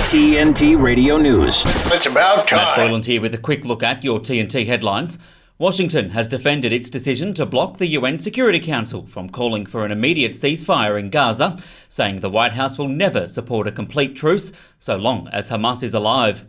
TNT 0.06 0.80
Radio 0.80 1.18
News. 1.18 1.64
It's 1.92 2.06
about 2.06 2.48
time. 2.48 2.60
Matt 2.60 2.78
Boyland 2.78 3.06
here 3.06 3.22
with 3.22 3.34
a 3.34 3.38
quick 3.38 3.66
look 3.66 3.84
at 3.84 4.04
your 4.04 4.20
TNT 4.20 4.66
headlines. 4.66 5.18
Washington 5.60 6.12
has 6.12 6.30
defended 6.30 6.72
its 6.72 6.90
decision 6.90 7.34
to 7.34 7.46
block 7.46 7.80
the 7.80 7.88
UN 7.88 8.18
Security 8.18 8.62
Council 8.62 9.06
from 9.08 9.30
calling 9.30 9.66
for 9.66 9.84
an 9.84 9.92
immediate 9.92 10.32
ceasefire 10.32 10.98
in 10.98 11.10
Gaza, 11.10 11.62
saying 11.90 12.22
the 12.22 12.30
White 12.30 12.54
House 12.54 12.78
will 12.78 12.88
never 12.88 13.28
support 13.28 13.68
a 13.68 13.72
complete 13.74 14.16
truce 14.16 14.54
so 14.80 14.96
long 14.96 15.28
as 15.34 15.50
Hamas 15.50 15.84
is 15.84 15.94
alive. 15.94 16.46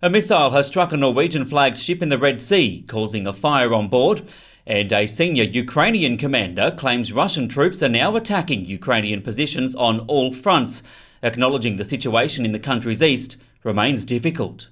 A 0.00 0.08
missile 0.08 0.52
has 0.52 0.66
struck 0.66 0.94
a 0.94 0.96
Norwegian 0.96 1.44
flagged 1.44 1.76
ship 1.76 2.02
in 2.02 2.08
the 2.08 2.16
Red 2.16 2.40
Sea, 2.40 2.86
causing 2.88 3.26
a 3.26 3.34
fire 3.34 3.74
on 3.74 3.88
board. 3.88 4.22
And 4.66 4.90
a 4.94 5.06
senior 5.06 5.44
Ukrainian 5.44 6.16
commander 6.16 6.70
claims 6.70 7.12
Russian 7.12 7.48
troops 7.48 7.82
are 7.82 7.90
now 7.90 8.16
attacking 8.16 8.64
Ukrainian 8.64 9.20
positions 9.20 9.74
on 9.74 10.00
all 10.06 10.32
fronts 10.32 10.82
acknowledging 11.22 11.76
the 11.76 11.84
situation 11.84 12.46
in 12.46 12.52
the 12.52 12.58
country's 12.58 13.02
east 13.02 13.36
remains 13.62 14.06
difficult. 14.06 14.70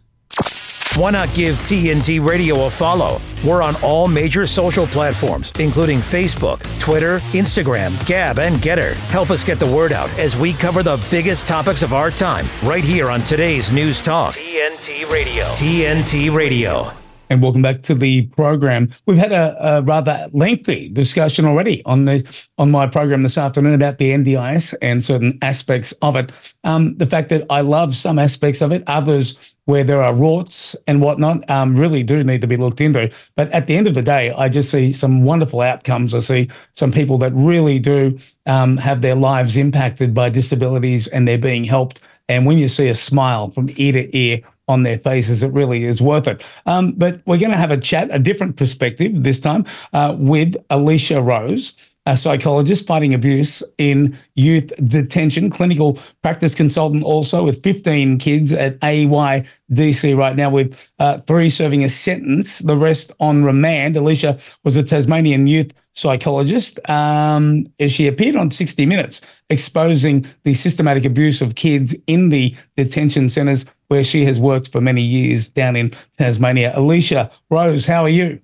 Why 0.96 1.10
not 1.10 1.32
give 1.32 1.54
TNT 1.60 2.22
Radio 2.22 2.66
a 2.66 2.70
follow? 2.70 3.18
We're 3.46 3.62
on 3.62 3.76
all 3.82 4.08
major 4.08 4.46
social 4.46 4.86
platforms, 4.86 5.50
including 5.58 6.00
Facebook, 6.00 6.60
Twitter, 6.80 7.16
Instagram, 7.32 8.06
Gab, 8.06 8.38
and 8.38 8.56
Gettr. 8.56 8.92
Help 9.08 9.30
us 9.30 9.42
get 9.42 9.58
the 9.58 9.66
word 9.66 9.92
out 9.92 10.10
as 10.18 10.36
we 10.36 10.52
cover 10.52 10.82
the 10.82 11.02
biggest 11.10 11.46
topics 11.46 11.82
of 11.82 11.94
our 11.94 12.10
time 12.10 12.44
right 12.62 12.84
here 12.84 13.08
on 13.08 13.20
today's 13.22 13.72
News 13.72 14.02
Talk. 14.02 14.32
TNT 14.32 15.10
Radio. 15.10 15.44
TNT 15.46 16.34
Radio 16.34 16.92
and 17.32 17.40
welcome 17.40 17.62
back 17.62 17.80
to 17.80 17.94
the 17.94 18.26
program. 18.26 18.90
We've 19.06 19.16
had 19.16 19.32
a, 19.32 19.76
a, 19.78 19.82
rather 19.82 20.28
lengthy 20.32 20.90
discussion 20.90 21.46
already 21.46 21.82
on 21.86 22.04
the 22.04 22.46
on 22.58 22.70
my 22.70 22.86
program 22.86 23.22
this 23.22 23.38
afternoon 23.38 23.72
about 23.72 23.96
the 23.96 24.10
NDIS 24.10 24.74
and 24.82 25.02
certain 25.02 25.38
aspects 25.40 25.92
of 26.02 26.14
it. 26.14 26.30
Um, 26.62 26.94
the 26.98 27.06
fact 27.06 27.30
that 27.30 27.46
I 27.48 27.62
love 27.62 27.96
some 27.96 28.18
aspects 28.18 28.60
of 28.60 28.70
it, 28.70 28.82
others 28.86 29.51
where 29.64 29.84
there 29.84 30.02
are 30.02 30.12
rorts 30.12 30.74
and 30.86 31.00
whatnot, 31.00 31.48
um, 31.48 31.76
really 31.76 32.02
do 32.02 32.24
need 32.24 32.40
to 32.40 32.46
be 32.46 32.56
looked 32.56 32.80
into. 32.80 33.12
But 33.36 33.50
at 33.50 33.66
the 33.66 33.76
end 33.76 33.86
of 33.86 33.94
the 33.94 34.02
day, 34.02 34.32
I 34.32 34.48
just 34.48 34.70
see 34.70 34.92
some 34.92 35.24
wonderful 35.24 35.60
outcomes. 35.60 36.14
I 36.14 36.20
see 36.20 36.48
some 36.72 36.92
people 36.92 37.18
that 37.18 37.32
really 37.34 37.78
do 37.78 38.18
um, 38.46 38.76
have 38.78 39.02
their 39.02 39.14
lives 39.14 39.56
impacted 39.56 40.14
by 40.14 40.30
disabilities 40.30 41.06
and 41.08 41.26
they're 41.26 41.38
being 41.38 41.64
helped. 41.64 42.00
And 42.28 42.46
when 42.46 42.58
you 42.58 42.68
see 42.68 42.88
a 42.88 42.94
smile 42.94 43.50
from 43.50 43.70
ear 43.76 43.92
to 43.92 44.16
ear 44.16 44.42
on 44.68 44.82
their 44.82 44.98
faces. 44.98 45.42
It 45.42 45.52
really 45.52 45.84
is 45.84 46.00
worth 46.00 46.26
it. 46.26 46.44
Um, 46.66 46.92
but 46.92 47.20
we're 47.26 47.38
going 47.38 47.50
to 47.50 47.56
have 47.56 47.70
a 47.70 47.76
chat, 47.76 48.08
a 48.10 48.18
different 48.18 48.56
perspective 48.56 49.22
this 49.22 49.40
time 49.40 49.64
uh, 49.92 50.14
with 50.18 50.54
Alysha 50.68 51.24
Rose. 51.24 51.90
A 52.04 52.16
psychologist 52.16 52.84
fighting 52.84 53.14
abuse 53.14 53.62
in 53.78 54.18
youth 54.34 54.72
detention, 54.88 55.50
clinical 55.50 56.00
practice 56.20 56.52
consultant 56.52 57.04
also 57.04 57.44
with 57.44 57.62
15 57.62 58.18
kids 58.18 58.52
at 58.52 58.80
AYDC 58.80 60.16
right 60.16 60.34
now, 60.34 60.50
with 60.50 60.90
uh, 60.98 61.18
three 61.18 61.48
serving 61.48 61.84
a 61.84 61.88
sentence, 61.88 62.58
the 62.58 62.76
rest 62.76 63.12
on 63.20 63.44
remand. 63.44 63.94
Alysha 63.94 64.56
was 64.64 64.76
a 64.76 64.82
Tasmanian 64.82 65.46
youth 65.46 65.72
psychologist. 65.92 66.80
Um, 66.90 67.66
she 67.86 68.08
appeared 68.08 68.34
on 68.34 68.50
60 68.50 68.84
Minutes 68.84 69.20
exposing 69.48 70.26
the 70.42 70.54
systematic 70.54 71.04
abuse 71.04 71.40
of 71.40 71.54
kids 71.54 71.94
in 72.08 72.30
the 72.30 72.56
detention 72.76 73.28
centres 73.28 73.64
where 73.88 74.02
she 74.02 74.24
has 74.24 74.40
worked 74.40 74.72
for 74.72 74.80
many 74.80 75.02
years 75.02 75.48
down 75.48 75.76
in 75.76 75.92
Tasmania. 76.18 76.72
Alysha 76.74 77.30
Rose, 77.50 77.86
how 77.86 78.02
are 78.02 78.08
you? 78.08 78.40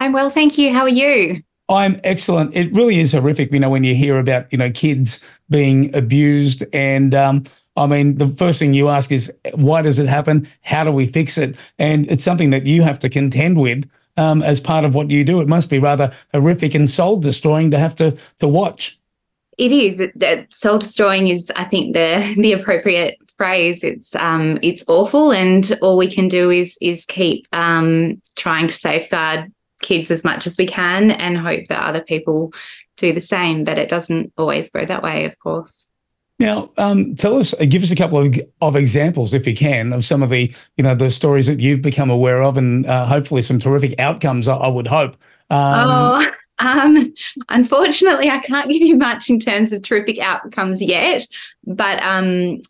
I'm 0.00 0.12
well, 0.12 0.30
thank 0.30 0.58
you. 0.58 0.72
How 0.72 0.82
are 0.82 0.88
you? 0.88 1.42
I'm 1.68 2.00
excellent. 2.04 2.54
It 2.54 2.72
really 2.72 3.00
is 3.00 3.12
horrific, 3.12 3.52
you 3.52 3.58
know, 3.58 3.70
when 3.70 3.84
you 3.84 3.94
hear 3.94 4.18
about, 4.18 4.50
you 4.52 4.58
know, 4.58 4.70
kids 4.70 5.28
being 5.50 5.94
abused. 5.96 6.64
And 6.72 7.14
um, 7.14 7.44
I 7.76 7.86
mean, 7.86 8.18
the 8.18 8.28
first 8.28 8.58
thing 8.58 8.72
you 8.72 8.88
ask 8.88 9.10
is, 9.10 9.32
why 9.54 9.82
does 9.82 9.98
it 9.98 10.06
happen? 10.06 10.48
How 10.62 10.84
do 10.84 10.92
we 10.92 11.06
fix 11.06 11.36
it? 11.36 11.56
And 11.78 12.10
it's 12.10 12.22
something 12.22 12.50
that 12.50 12.66
you 12.66 12.82
have 12.82 12.98
to 13.00 13.08
contend 13.08 13.60
with 13.60 13.88
um, 14.16 14.42
as 14.42 14.60
part 14.60 14.84
of 14.84 14.94
what 14.94 15.10
you 15.10 15.24
do. 15.24 15.40
It 15.40 15.48
must 15.48 15.68
be 15.68 15.78
rather 15.78 16.12
horrific 16.32 16.74
and 16.74 16.88
soul 16.88 17.18
destroying 17.18 17.70
to 17.72 17.78
have 17.78 17.96
to 17.96 18.16
to 18.38 18.48
watch. 18.48 18.98
It 19.58 19.72
is. 19.72 20.02
Soul 20.50 20.78
destroying 20.78 21.28
is, 21.28 21.50
I 21.56 21.64
think, 21.64 21.94
the 21.94 22.34
the 22.38 22.52
appropriate 22.52 23.18
phrase. 23.36 23.82
It's 23.82 24.14
um, 24.16 24.58
it's 24.62 24.84
awful, 24.88 25.32
and 25.32 25.76
all 25.82 25.96
we 25.96 26.10
can 26.10 26.28
do 26.28 26.50
is 26.50 26.76
is 26.80 27.04
keep 27.06 27.46
um, 27.52 28.20
trying 28.36 28.68
to 28.68 28.74
safeguard 28.74 29.52
kids 29.82 30.10
as 30.10 30.24
much 30.24 30.46
as 30.46 30.56
we 30.58 30.66
can, 30.66 31.10
and 31.10 31.38
hope 31.38 31.68
that 31.68 31.82
other 31.82 32.00
people 32.00 32.52
do 32.96 33.12
the 33.12 33.20
same. 33.20 33.64
But 33.64 33.78
it 33.78 33.88
doesn't 33.88 34.32
always 34.36 34.70
go 34.70 34.84
that 34.84 35.02
way, 35.02 35.24
of 35.24 35.38
course. 35.38 35.88
Now, 36.38 36.70
um, 36.76 37.14
tell 37.14 37.38
us, 37.38 37.54
give 37.68 37.82
us 37.82 37.90
a 37.90 37.96
couple 37.96 38.18
of, 38.18 38.38
of 38.60 38.76
examples, 38.76 39.32
if 39.32 39.46
you 39.46 39.54
can, 39.54 39.94
of 39.94 40.04
some 40.04 40.22
of 40.22 40.28
the, 40.28 40.54
you 40.76 40.84
know, 40.84 40.94
the 40.94 41.10
stories 41.10 41.46
that 41.46 41.60
you've 41.60 41.80
become 41.80 42.10
aware 42.10 42.42
of, 42.42 42.58
and 42.58 42.86
uh, 42.86 43.06
hopefully 43.06 43.40
some 43.40 43.58
terrific 43.58 43.98
outcomes. 43.98 44.46
I, 44.46 44.56
I 44.56 44.68
would 44.68 44.86
hope. 44.86 45.16
Um, 45.48 45.88
oh, 45.88 46.30
um, 46.58 47.14
unfortunately, 47.48 48.28
I 48.28 48.38
can't 48.38 48.68
give 48.68 48.82
you 48.82 48.96
much 48.96 49.30
in 49.30 49.40
terms 49.40 49.72
of 49.72 49.82
terrific 49.82 50.18
outcomes 50.18 50.82
yet, 50.82 51.26
but 51.64 52.02
um, 52.02 52.60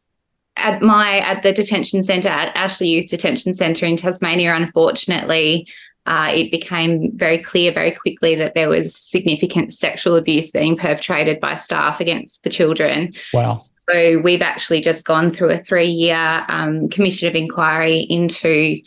at 0.56 0.80
my 0.80 1.18
at 1.18 1.42
the 1.42 1.52
detention 1.52 2.04
centre 2.04 2.28
at 2.28 2.56
Ashley 2.56 2.88
Youth 2.88 3.08
Detention 3.08 3.52
Centre 3.54 3.86
in 3.86 3.96
Tasmania, 3.96 4.54
unfortunately, 4.54 5.66
uh, 6.06 6.30
it 6.32 6.50
became 6.50 7.10
very 7.16 7.38
clear 7.38 7.72
very 7.72 7.90
quickly 7.90 8.34
that 8.36 8.54
there 8.54 8.68
was 8.68 8.94
significant 8.94 9.72
sexual 9.72 10.16
abuse 10.16 10.52
being 10.52 10.76
perpetrated 10.76 11.40
by 11.40 11.54
staff 11.54 12.00
against 12.00 12.44
the 12.44 12.50
children. 12.50 13.12
Wow. 13.32 13.58
So 13.90 14.20
we've 14.20 14.42
actually 14.42 14.80
just 14.80 15.04
gone 15.04 15.30
through 15.30 15.50
a 15.50 15.58
three 15.58 15.88
year 15.88 16.44
um, 16.48 16.88
commission 16.88 17.28
of 17.28 17.34
inquiry 17.34 18.00
into 18.00 18.80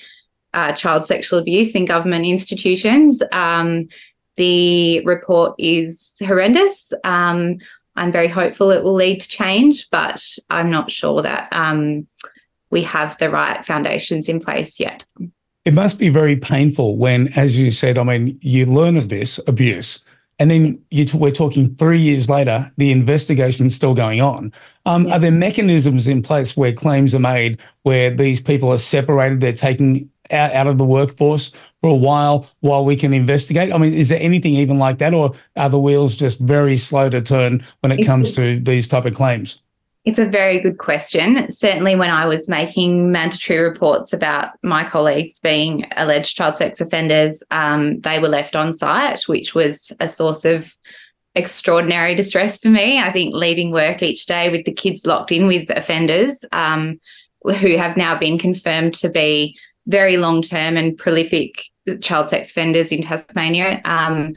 uh, 0.53 0.71
child 0.73 1.05
sexual 1.05 1.39
abuse 1.39 1.75
in 1.75 1.85
government 1.85 2.25
institutions. 2.25 3.21
Um, 3.31 3.89
the 4.37 5.03
report 5.05 5.55
is 5.59 6.15
horrendous. 6.19 6.93
Um, 7.03 7.57
I'm 7.95 8.13
very 8.13 8.29
hopeful 8.29 8.71
it 8.71 8.83
will 8.83 8.93
lead 8.93 9.19
to 9.19 9.27
change, 9.27 9.89
but 9.91 10.25
I'm 10.49 10.69
not 10.69 10.89
sure 10.89 11.21
that 11.21 11.49
um, 11.51 12.07
we 12.71 12.81
have 12.83 13.17
the 13.17 13.29
right 13.29 13.65
foundations 13.65 14.29
in 14.29 14.39
place 14.39 14.79
yet. 14.79 15.03
It 15.65 15.73
must 15.73 15.99
be 15.99 16.09
very 16.09 16.35
painful 16.35 16.97
when, 16.97 17.27
as 17.35 17.57
you 17.57 17.69
said, 17.71 17.97
I 17.97 18.03
mean, 18.03 18.39
you 18.41 18.65
learn 18.65 18.97
of 18.97 19.09
this 19.09 19.39
abuse. 19.47 20.03
And 20.39 20.49
then 20.49 20.81
t- 20.89 21.17
we're 21.17 21.31
talking 21.31 21.75
three 21.75 21.99
years 21.99 22.29
later, 22.29 22.71
the 22.77 22.93
investigation 22.93 23.67
is 23.67 23.75
still 23.75 23.93
going 23.93 24.21
on. 24.21 24.53
Um, 24.85 25.05
yeah. 25.05 25.15
Are 25.15 25.19
there 25.19 25.31
mechanisms 25.31 26.07
in 26.07 26.21
place 26.21 26.55
where 26.55 26.71
claims 26.71 27.13
are 27.13 27.19
made 27.19 27.59
where 27.83 28.09
these 28.09 28.39
people 28.39 28.69
are 28.69 28.77
separated, 28.77 29.41
they're 29.41 29.51
taken 29.51 30.09
out, 30.31 30.53
out 30.53 30.67
of 30.67 30.77
the 30.77 30.85
workforce 30.85 31.51
for 31.81 31.89
a 31.89 31.95
while 31.95 32.47
while 32.61 32.85
we 32.85 32.95
can 32.95 33.13
investigate? 33.13 33.73
I 33.73 33.77
mean, 33.77 33.93
is 33.93 34.07
there 34.07 34.21
anything 34.21 34.55
even 34.55 34.79
like 34.79 34.99
that, 34.99 35.13
or 35.13 35.33
are 35.57 35.69
the 35.69 35.79
wheels 35.79 36.15
just 36.15 36.39
very 36.39 36.77
slow 36.77 37.09
to 37.09 37.21
turn 37.21 37.61
when 37.81 37.91
it 37.91 38.05
comes 38.05 38.33
to 38.35 38.61
these 38.61 38.87
type 38.87 39.05
of 39.05 39.15
claims? 39.15 39.61
It's 40.09 40.17
a 40.17 40.25
very 40.25 40.59
good 40.59 40.79
question. 40.79 41.51
Certainly, 41.51 41.95
when 41.95 42.09
I 42.09 42.25
was 42.25 42.49
making 42.49 43.11
mandatory 43.11 43.59
reports 43.59 44.11
about 44.11 44.53
my 44.63 44.83
colleagues 44.83 45.37
being 45.37 45.85
alleged 45.97 46.35
child 46.35 46.57
sex 46.57 46.81
offenders, 46.81 47.43
um, 47.51 47.99
they 47.99 48.17
were 48.17 48.27
left 48.27 48.55
on 48.55 48.73
site, 48.73 49.21
which 49.27 49.53
was 49.53 49.91
a 49.99 50.07
source 50.07 50.45
of 50.45 50.75
extraordinary 51.35 52.15
distress 52.15 52.59
for 52.59 52.69
me. 52.69 52.97
I 52.97 53.11
think 53.11 53.35
leaving 53.35 53.69
work 53.69 54.01
each 54.01 54.25
day 54.25 54.49
with 54.49 54.65
the 54.65 54.71
kids 54.71 55.05
locked 55.05 55.31
in 55.31 55.45
with 55.45 55.69
offenders 55.69 56.43
um, 56.53 56.99
who 57.43 57.77
have 57.77 57.95
now 57.95 58.17
been 58.17 58.39
confirmed 58.39 58.95
to 58.95 59.09
be 59.09 59.55
very 59.85 60.17
long 60.17 60.41
term 60.41 60.75
and 60.75 60.97
prolific 60.97 61.65
child 62.01 62.29
sex 62.29 62.49
offenders 62.49 62.91
in 62.91 63.03
Tasmania 63.03 63.79
um, 63.85 64.35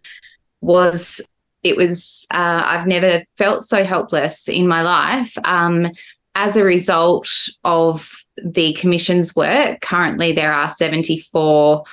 was 0.61 1.23
it 1.63 1.77
was 1.77 2.27
uh, 2.31 2.63
I've 2.67 2.87
never 2.87 3.25
felt 3.37 3.65
so 3.65 3.85
helpless 3.85 4.49
in 4.49 4.67
my 4.67 4.83
life. 4.83 5.37
Um, 5.45 5.91
as 6.35 6.57
a 6.57 6.65
result 6.65 7.29
of 7.65 8.25
the 8.43 8.73
commission's 8.75 9.37
work, 9.37 9.81
currently 9.83 10.33
there 10.33 10.53
are 10.53 10.69
74 10.69 11.85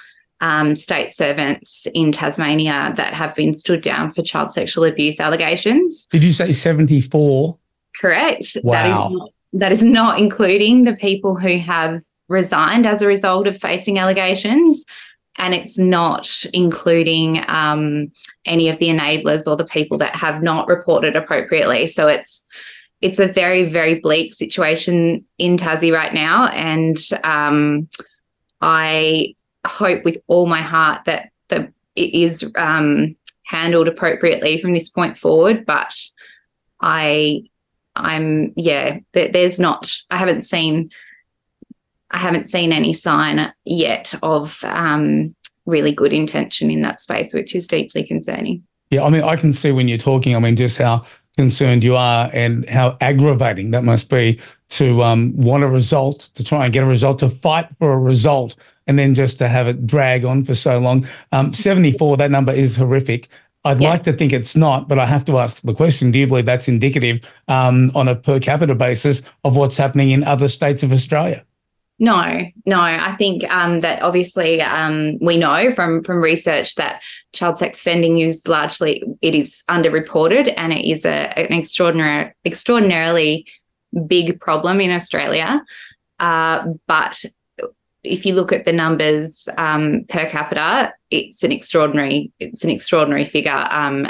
um, 0.42 0.76
state 0.76 1.12
servants 1.12 1.86
in 1.94 2.12
Tasmania 2.12 2.94
that 2.96 3.14
have 3.14 3.36
been 3.36 3.54
stood 3.54 3.82
down 3.82 4.12
for 4.12 4.22
child 4.22 4.54
sexual 4.54 4.86
abuse 4.86 5.20
allegations. 5.20 6.06
Did 6.08 6.24
you 6.24 6.32
say 6.32 6.54
74? 6.54 7.58
Correct. 8.00 8.58
Wow. 8.64 8.74
That 8.74 8.86
is 8.86 9.14
not, 9.14 9.32
that 9.54 9.72
is 9.72 9.84
not 9.84 10.20
including 10.20 10.86
the 10.86 10.96
people 10.96 11.36
who 11.36 11.58
have 11.58 12.02
resigned 12.30 12.86
as 12.86 13.02
a 13.02 13.08
result 13.08 13.48
of 13.48 13.58
facing 13.58 14.00
allegations. 14.00 14.86
And 15.40 15.54
it's 15.54 15.78
not 15.78 16.46
including 16.54 17.44
um, 17.48 18.12
any 18.46 18.70
of 18.70 18.78
the 18.80 18.90
enablers 18.90 19.48
or 19.48 19.56
the 19.56 19.66
people 19.66 19.98
that 20.00 20.16
have 20.16 20.44
not 20.44 20.68
reported 20.68 21.16
appropriately. 21.16 21.88
So 21.88 22.08
it's 22.08 22.46
it's 23.02 23.20
a 23.20 23.28
very 23.28 23.64
very 23.64 24.00
bleak 24.00 24.34
situation 24.34 25.26
in 25.38 25.58
Tassie 25.58 25.94
right 25.94 26.14
now, 26.14 26.48
and 26.48 26.98
um, 27.24 27.88
I 28.62 29.36
hope 29.66 30.04
with 30.04 30.18
all 30.28 30.46
my 30.46 30.62
heart 30.62 31.06
that 31.06 31.30
the 31.48 31.72
it 31.96 32.14
is 32.14 32.50
um, 32.58 33.16
handled 33.44 33.88
appropriately 33.88 34.60
from 34.60 34.74
this 34.74 34.90
point 34.90 35.18
forward. 35.18 35.66
But 35.66 35.96
I 36.82 37.44
I'm 37.96 38.54
yeah, 38.56 39.00
there's 39.14 39.60
not 39.60 39.96
I 40.10 40.18
haven't 40.18 40.44
seen 40.44 40.92
I 42.12 42.18
haven't 42.18 42.50
seen 42.50 42.72
any 42.72 42.94
sign 42.94 43.54
yet 43.66 44.14
of 44.24 44.64
um, 44.64 45.36
really 45.66 45.92
good 45.92 46.14
intention 46.14 46.72
in 46.72 46.82
that 46.82 47.00
space, 47.00 47.34
which 47.34 47.56
is 47.56 47.68
deeply 47.68 48.06
concerning. 48.06 48.64
Yeah, 48.90 49.04
I 49.04 49.10
mean, 49.10 49.22
I 49.22 49.36
can 49.36 49.54
see 49.54 49.72
when 49.72 49.88
you're 49.88 50.00
talking, 50.00 50.36
I 50.36 50.40
mean, 50.40 50.56
just 50.56 50.78
how 50.78 51.04
concerned 51.38 51.84
you 51.84 51.96
are 51.96 52.30
and 52.34 52.68
how 52.68 52.98
aggravating 53.02 53.72
that 53.72 53.84
must 53.84 54.10
be 54.10 54.40
to 54.70 55.04
um, 55.04 55.36
want 55.38 55.64
a 55.64 55.68
result, 55.68 56.32
to 56.36 56.44
try 56.44 56.66
and 56.66 56.74
get 56.74 56.84
a 56.84 56.88
result, 56.88 57.20
to 57.20 57.30
fight 57.30 57.68
for 57.78 57.94
a 57.94 58.00
result, 58.00 58.56
and 58.88 58.98
then 58.98 59.14
just 59.14 59.38
to 59.38 59.48
have 59.48 59.68
it 59.68 59.86
drag 59.86 60.26
on 60.26 60.44
for 60.44 60.56
so 60.56 60.80
long. 60.80 61.08
Um, 61.32 61.54
74, 61.54 62.18
that 62.18 62.32
number 62.32 62.52
is 62.52 62.76
horrific. 62.76 63.30
I'd 63.64 63.80
yeah. 63.80 63.90
like 63.90 64.04
to 64.04 64.14
think 64.14 64.34
it's 64.34 64.56
not, 64.56 64.88
but 64.88 64.98
I 64.98 65.06
have 65.06 65.26
to 65.26 65.38
ask 65.38 65.62
the 65.62 65.74
question: 65.74 66.12
Do 66.12 66.20
you 66.20 66.28
believe 66.28 66.46
that's 66.46 66.68
indicative 66.68 67.22
um, 67.48 67.92
on 67.94 68.08
a 68.08 68.16
per 68.16 68.40
capita 68.40 68.74
basis 68.74 69.22
of 69.44 69.56
what's 69.56 69.78
happening 69.78 70.12
in 70.12 70.24
other 70.24 70.48
states 70.48 70.82
of 70.82 70.92
Australia? 70.92 71.46
No, 72.02 72.46
no. 72.66 72.80
I 72.80 73.14
think 73.18 73.44
um, 73.52 73.82
that 73.82 74.02
obviously 74.02 74.62
um, 74.62 75.18
we 75.20 75.36
know 75.36 75.74
from 75.74 76.02
from 76.04 76.22
research 76.22 76.76
that 76.76 77.02
child 77.34 77.58
sex 77.58 77.82
offending 77.82 78.20
is 78.20 78.48
largely 78.48 79.04
it 79.22 79.36
is 79.36 79.64
underreported 79.70 80.54
and 80.56 80.72
it 80.72 80.90
is 80.90 81.04
a, 81.04 81.38
an 81.38 81.52
extraordinary 81.52 82.34
extraordinarily 82.46 83.46
big 84.08 84.40
problem 84.40 84.80
in 84.80 84.92
Australia. 84.92 85.62
Uh, 86.20 86.68
but 86.88 87.26
if 88.04 88.26
you 88.26 88.34
look 88.34 88.54
at 88.54 88.64
the 88.64 88.72
numbers 88.72 89.50
um, 89.58 90.06
per 90.08 90.26
capita, 90.30 90.94
it's 91.12 91.44
an 91.44 91.52
extraordinary 91.52 92.32
it's 92.40 92.64
an 92.64 92.70
extraordinary 92.70 93.26
figure. 93.26 93.68
Um, 93.70 94.08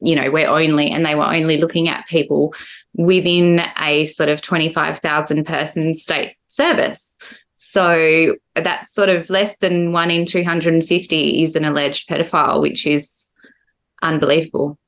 you 0.00 0.16
know, 0.16 0.32
we're 0.32 0.48
only 0.48 0.90
and 0.90 1.06
they 1.06 1.14
were 1.14 1.32
only 1.32 1.58
looking 1.58 1.88
at 1.88 2.08
people 2.08 2.54
within 2.94 3.62
a 3.78 4.06
sort 4.06 4.28
of 4.28 4.40
twenty 4.40 4.72
five 4.72 4.98
thousand 4.98 5.46
person 5.46 5.94
state 5.94 6.34
service. 6.60 7.16
So 7.56 8.36
that's 8.54 8.92
sort 8.92 9.08
of 9.08 9.30
less 9.30 9.56
than 9.58 9.92
one 9.92 10.10
in 10.10 10.24
250 10.24 11.42
is 11.42 11.54
an 11.56 11.64
alleged 11.64 12.08
pedophile, 12.08 12.60
which 12.60 12.86
is 12.86 13.30
unbelievable. 14.02 14.78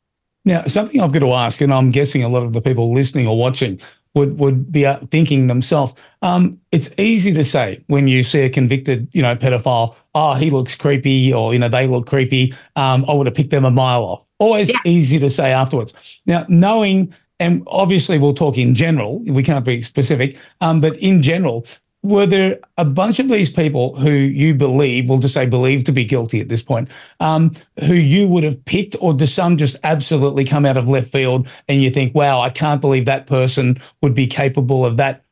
Now, 0.45 0.65
something 0.65 1.01
I've 1.01 1.13
got 1.13 1.21
to 1.21 1.33
ask, 1.35 1.61
and 1.61 1.73
I'm 1.73 1.91
guessing 1.91 2.25
a 2.25 2.29
lot 2.29 2.43
of 2.43 2.53
the 2.53 2.61
people 2.61 2.93
listening 2.93 3.29
or 3.29 3.39
watching 3.39 3.81
would 4.15 4.39
would 4.39 4.73
be 4.73 4.85
uh, 4.85 4.99
thinking 5.11 5.47
themselves. 5.47 5.95
Um, 6.21 6.59
it's 6.73 6.91
easy 6.99 7.33
to 7.33 7.45
say 7.45 7.85
when 7.87 8.09
you 8.09 8.23
see 8.23 8.41
a 8.41 8.51
convicted, 8.51 9.09
you 9.13 9.23
know, 9.23 9.37
pedophile. 9.37 9.95
Oh, 10.15 10.35
he 10.35 10.51
looks 10.51 10.75
creepy, 10.75 11.33
or 11.33 11.53
you 11.53 11.61
know, 11.61 11.69
they 11.69 11.87
look 11.87 12.07
creepy. 12.07 12.53
Um, 12.75 13.05
I 13.09 13.15
would 13.15 13.27
have 13.27 13.37
picked 13.37 13.51
them 13.51 13.65
a 13.65 13.71
mile 13.71 14.03
off. 14.03 14.27
Always 14.39 14.71
yeah. 14.71 14.81
easy 14.85 15.19
to 15.21 15.31
say 15.31 15.53
afterwards. 15.53 16.21
Now, 16.27 16.45
knowing 16.49 17.15
and 17.43 17.65
obviously 17.67 18.19
we'll 18.19 18.33
talk 18.33 18.57
in 18.57 18.75
general, 18.75 19.19
we 19.21 19.43
can't 19.43 19.65
be 19.65 19.83
specific, 19.83 20.39
um, 20.61 20.81
but 20.81 20.97
in 20.99 21.21
general, 21.23 21.67
were 22.05 22.25
there 22.25 22.59
a 22.79 22.85
bunch 22.85 23.19
of 23.19 23.29
these 23.29 23.51
people 23.51 23.97
who 23.97 24.11
you 24.11 24.55
believe, 24.55 25.09
we'll 25.09 25.19
just 25.19 25.35
say 25.35 25.47
believe 25.47 25.83
to 25.85 25.93
be 25.93 26.05
guilty 26.05 26.41
at 26.41 26.49
this 26.49 26.63
point, 26.63 26.89
um, 27.19 27.53
who 27.81 27.95
you 27.95 28.29
would 28.29 28.45
have 28.45 28.65
picked, 28.65 28.95
or 29.01 29.13
do 29.13 29.27
some 29.27 29.57
just 29.57 29.77
absolutely 29.83 30.45
come 30.45 30.65
out 30.65 30.77
of 30.77 30.89
left 30.89 31.11
field 31.11 31.49
and 31.69 31.83
you 31.83 31.91
think, 31.91 32.15
wow, 32.15 32.41
I 32.41 32.51
can't 32.51 32.81
believe 32.81 33.07
that 33.07 33.27
person 33.27 33.77
would 34.03 34.15
be 34.15 34.29
capable 34.29 34.87
of 34.87 34.97
that? 34.99 35.25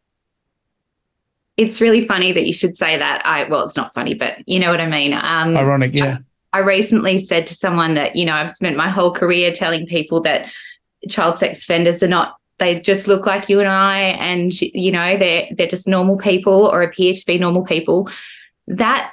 It's 1.57 1.81
really 1.81 2.09
funny 2.09 2.33
that 2.33 2.47
you 2.47 2.53
should 2.53 2.77
say 2.77 2.97
that. 2.97 3.23
I 3.25 3.45
well, 3.45 3.67
it's 3.67 3.77
not 3.77 3.93
funny, 3.95 4.15
but 4.15 4.37
you 4.49 4.59
know 4.59 4.71
what 4.71 4.81
I 4.81 4.87
mean. 4.87 5.13
Um, 5.13 5.57
Ironic, 5.57 5.93
yeah. 5.93 6.19
I, 6.53 6.59
I 6.59 6.63
recently 6.63 7.23
said 7.23 7.47
to 7.49 7.55
someone 7.55 7.95
that 7.95 8.17
you 8.17 8.25
know 8.25 8.33
I've 8.33 8.51
spent 8.51 8.79
my 8.79 8.89
whole 8.89 9.13
career 9.13 9.53
telling 9.53 9.87
people 9.87 10.23
that 10.23 10.51
child 11.09 11.39
sex 11.39 11.63
offenders 11.63 12.03
are 12.03 12.09
not 12.09 12.37
they 12.59 12.79
just 12.79 13.09
look 13.09 13.25
like 13.25 13.49
you 13.49 13.59
and 13.59 13.69
I 13.69 13.99
and 13.99 14.59
you 14.61 14.93
know 14.93 15.17
they're 15.17 15.49
they're 15.53 15.67
just 15.67 15.89
normal 15.89 16.19
people 16.19 16.67
or 16.67 16.83
appear 16.83 17.15
to 17.15 17.27
be 17.27 17.39
normal 17.39 17.65
people 17.65 18.09
that 18.67 19.13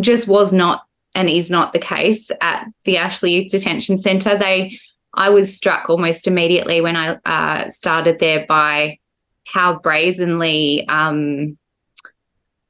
just 0.00 0.28
was 0.28 0.52
not 0.52 0.84
and 1.14 1.28
is 1.28 1.50
not 1.50 1.72
the 1.72 1.78
case 1.78 2.30
at 2.40 2.66
the 2.84 2.96
Ashley 2.96 3.32
Youth 3.32 3.50
Detention 3.50 3.98
Centre 3.98 4.38
they 4.38 4.78
I 5.14 5.30
was 5.30 5.56
struck 5.56 5.88
almost 5.88 6.26
immediately 6.26 6.80
when 6.80 6.96
I 6.96 7.18
uh, 7.24 7.70
started 7.70 8.18
there 8.18 8.46
by 8.48 8.98
how 9.44 9.78
brazenly 9.78 10.86
um, 10.88 11.56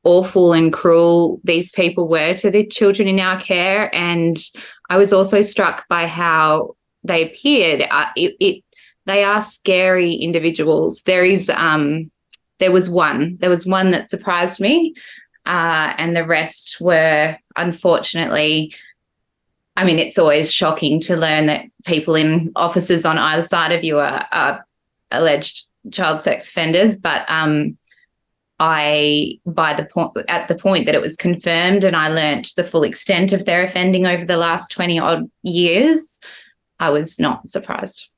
awful 0.05 0.53
and 0.53 0.73
cruel 0.73 1.41
these 1.45 1.71
people 1.71 2.09
were 2.09 2.35
to 2.35 2.51
the 2.51 2.67
children 2.67 3.09
in 3.09 3.19
our 3.19 3.41
care. 3.41 3.93
And 3.95 4.39
I 4.91 4.99
was 4.99 5.13
also 5.13 5.41
struck 5.43 5.89
by 5.89 6.07
how 6.07 6.77
they 7.05 7.29
appeared. 7.29 7.83
Uh, 7.91 8.07
it, 8.17 8.37
it, 8.41 8.65
they 9.07 9.23
are 9.23 9.43
scary 9.43 10.15
individuals. 10.15 11.03
There 11.03 11.25
is 11.25 11.51
um, 11.51 12.11
there 12.59 12.73
was 12.73 12.89
one. 12.89 13.37
There 13.39 13.51
was 13.51 13.67
one 13.67 13.91
that 13.91 14.11
surprised 14.11 14.61
me, 14.61 14.95
uh, 15.47 15.95
and 15.99 16.17
the 16.17 16.27
rest 16.27 16.79
were 16.81 17.37
unfortunately. 17.57 18.75
I 19.77 19.85
mean, 19.85 19.99
it's 19.99 20.19
always 20.19 20.53
shocking 20.53 21.01
to 21.01 21.17
learn 21.17 21.47
that 21.47 21.65
people 21.85 22.15
in 22.15 22.53
offices 22.55 23.05
on 23.05 23.19
either 23.19 23.43
side 23.43 23.73
of 23.73 23.83
you 23.83 23.99
are, 23.99 24.25
are 24.31 24.65
alleged 25.11 25.65
child 25.91 26.23
sex 26.23 26.49
offenders, 26.49 26.97
but 26.97 27.25
um, 27.29 27.77
I, 28.61 29.41
by 29.45 29.75
the 29.75 29.85
point 29.85 30.17
at 30.29 30.47
the 30.47 30.55
point 30.55 30.87
that 30.87 30.95
it 30.95 31.03
was 31.03 31.17
confirmed, 31.17 31.83
and 31.83 31.97
I 31.97 32.09
learnt 32.09 32.55
the 32.57 32.63
full 32.63 32.85
extent 32.85 33.33
of 33.33 33.45
their 33.45 33.65
offending 33.65 34.07
over 34.07 34.25
the 34.25 34.37
last 34.37 34.71
twenty 34.71 34.99
odd 34.99 35.29
years, 35.43 36.21
I 36.79 36.91
was 36.91 37.19
not 37.19 37.49
surprised. 37.49 38.11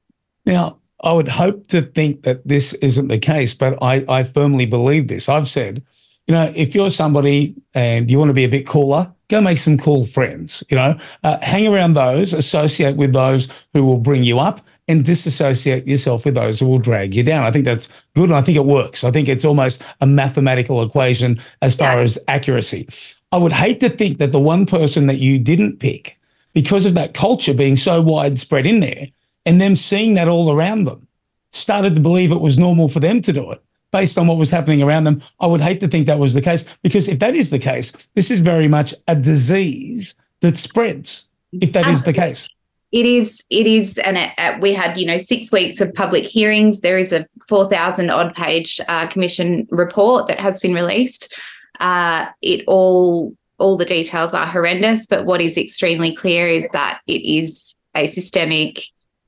Now, 0.45 0.79
I 1.03 1.13
would 1.13 1.29
hope 1.29 1.69
to 1.69 1.83
think 1.83 2.23
that 2.23 2.47
this 2.47 2.73
isn't 2.75 3.09
the 3.09 3.19
case, 3.19 3.55
but 3.55 3.79
I, 3.83 4.05
I 4.09 4.23
firmly 4.23 4.67
believe 4.67 5.09
this. 5.09 5.29
I've 5.29 5.49
said, 5.49 5.83
you 6.27 6.35
know, 6.35 6.53
if 6.57 6.75
you're 6.75 6.91
somebody 6.91 7.55
and 7.75 8.11
you 8.11 8.19
want 8.19 8.31
to 8.31 8.35
be 8.35 8.45
a 8.45 8.49
bit 8.49 8.67
cooler, 8.67 9.13
go 9.29 9.41
make 9.41 9.59
some 9.59 9.79
cool 9.79 10.07
friends. 10.07 10.65
You 10.71 10.77
know, 10.77 10.97
uh, 11.23 11.39
hang 11.43 11.67
around 11.67 11.93
those, 11.93 12.33
associate 12.33 12.97
with 12.97 13.13
those 13.13 13.49
who 13.75 13.85
will 13.85 13.99
bring 13.99 14.25
you 14.25 14.39
up, 14.39 14.61
and 14.89 15.05
disassociate 15.05 15.87
yourself 15.87 16.25
with 16.25 16.37
those 16.37 16.61
who 16.61 16.67
will 16.67 16.79
drag 16.79 17.15
you 17.15 17.23
down. 17.23 17.45
I 17.45 17.51
think 17.51 17.65
that's 17.65 17.89
good. 18.15 18.29
And 18.31 18.35
I 18.37 18.41
think 18.41 18.57
it 18.57 18.65
works. 18.65 19.03
I 19.03 19.11
think 19.11 19.29
it's 19.29 19.45
almost 19.45 19.83
a 20.01 20.07
mathematical 20.07 20.83
equation 20.83 21.39
as 21.61 21.75
far 21.75 21.97
yeah. 21.97 22.03
as 22.03 22.19
accuracy. 22.29 22.89
I 23.33 23.37
would 23.37 23.53
hate 23.53 23.81
to 23.81 23.89
think 23.89 24.19
that 24.19 24.31
the 24.31 24.41
one 24.41 24.65
person 24.65 25.09
that 25.09 25.17
you 25.17 25.39
didn't 25.41 25.81
pick, 25.81 26.16
because 26.57 26.87
of 26.87 26.95
that 26.95 27.13
culture 27.13 27.53
being 27.53 27.77
so 27.77 28.01
widespread 28.01 28.65
in 28.65 28.81
there, 28.81 29.09
and 29.45 29.61
them 29.61 29.77
seeing 29.77 30.15
that 30.15 30.27
all 30.27 30.51
around 30.51 30.85
them, 30.85 31.07
started 31.53 31.95
to 31.95 32.01
believe 32.01 32.33
it 32.33 32.41
was 32.41 32.57
normal 32.57 32.89
for 32.89 32.99
them 32.99 33.21
to 33.21 33.31
do 33.31 33.53
it 33.53 33.63
based 33.93 34.17
on 34.17 34.27
what 34.27 34.39
was 34.39 34.51
happening 34.51 34.83
around 34.83 35.05
them. 35.05 35.21
I 35.39 35.49
would 35.49 35.61
hate 35.61 35.81
to 35.81 35.89
think 35.89 36.07
that 36.07 36.19
was 36.19 36.33
the 36.33 36.41
case 36.41 36.65
because 36.83 37.09
if 37.09 37.19
that 37.19 37.37
is 37.37 37.51
the 37.51 37.59
case, 37.59 37.93
this 38.15 38.31
is 38.31 38.41
very 38.41 38.69
much 38.69 38.95
a 39.07 39.15
disease 39.15 40.15
that 40.41 40.57
spreads, 40.57 41.29
if 41.53 41.75
that 41.75 41.85
Absolutely. 41.85 41.93
is 41.93 42.03
the 42.05 42.13
case. 42.15 42.49
It 42.91 43.05
is, 43.05 43.45
it 43.51 43.67
is, 43.67 43.99
and 43.99 44.17
it, 44.17 44.31
uh, 44.39 44.57
we 44.59 44.73
had, 44.73 44.97
you 44.97 45.07
know, 45.07 45.19
six 45.19 45.53
weeks 45.53 45.83
of 45.83 45.93
public 45.93 46.25
hearings. 46.25 46.81
There 46.81 46.97
is 46.97 47.13
a 47.13 47.27
4,000 47.51 48.09
odd 48.09 48.35
page 48.35 48.81
uh, 48.89 49.09
commission 49.09 49.69
report 49.71 50.29
that 50.29 50.41
has 50.41 50.59
been 50.59 50.73
released. 50.73 51.35
Uh, 51.81 52.29
it 52.41 52.65
all, 52.67 53.37
all 53.59 53.77
the 53.77 53.85
details 53.85 54.35
are 54.35 54.47
horrendous, 54.47 55.07
but 55.07 55.25
what 55.25 55.41
is 55.41 55.57
extremely 55.57 56.15
clear 56.15 56.47
is 56.47 56.69
that 56.71 57.01
it 57.07 57.23
is 57.25 57.75
a 57.95 58.07
systemic 58.07 58.83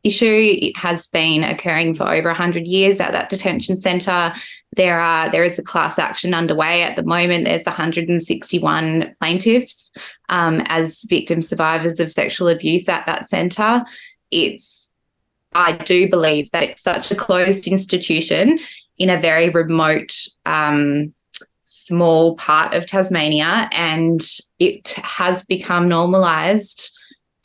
issue. 0.04 0.56
It 0.60 0.76
has 0.76 1.06
been 1.06 1.44
occurring 1.44 1.94
for 1.94 2.08
over 2.08 2.28
100 2.28 2.66
years 2.66 3.00
at 3.00 3.12
that 3.12 3.30
detention 3.30 3.76
centre. 3.76 4.32
There 4.76 5.00
are 5.00 5.30
there 5.30 5.44
is 5.44 5.58
a 5.58 5.62
class 5.62 5.98
action 5.98 6.34
underway 6.34 6.82
at 6.82 6.96
the 6.96 7.02
moment. 7.02 7.44
There's 7.44 7.66
161 7.66 9.16
plaintiffs 9.20 9.92
um, 10.28 10.62
as 10.66 11.02
victim 11.04 11.42
survivors 11.42 12.00
of 12.00 12.12
sexual 12.12 12.48
abuse 12.48 12.88
at 12.88 13.06
that 13.06 13.28
centre. 13.28 13.84
It's 14.30 14.90
I 15.54 15.72
do 15.72 16.08
believe 16.08 16.50
that 16.50 16.62
it's 16.62 16.82
such 16.82 17.10
a 17.10 17.16
closed 17.16 17.66
institution 17.66 18.58
in 18.98 19.10
a 19.10 19.20
very 19.20 19.48
remote 19.48 20.14
um, 20.44 21.14
small 21.88 22.36
part 22.36 22.74
of 22.74 22.86
Tasmania, 22.86 23.68
and 23.72 24.22
it 24.58 24.90
has 25.02 25.44
become 25.44 25.88
normalised 25.88 26.90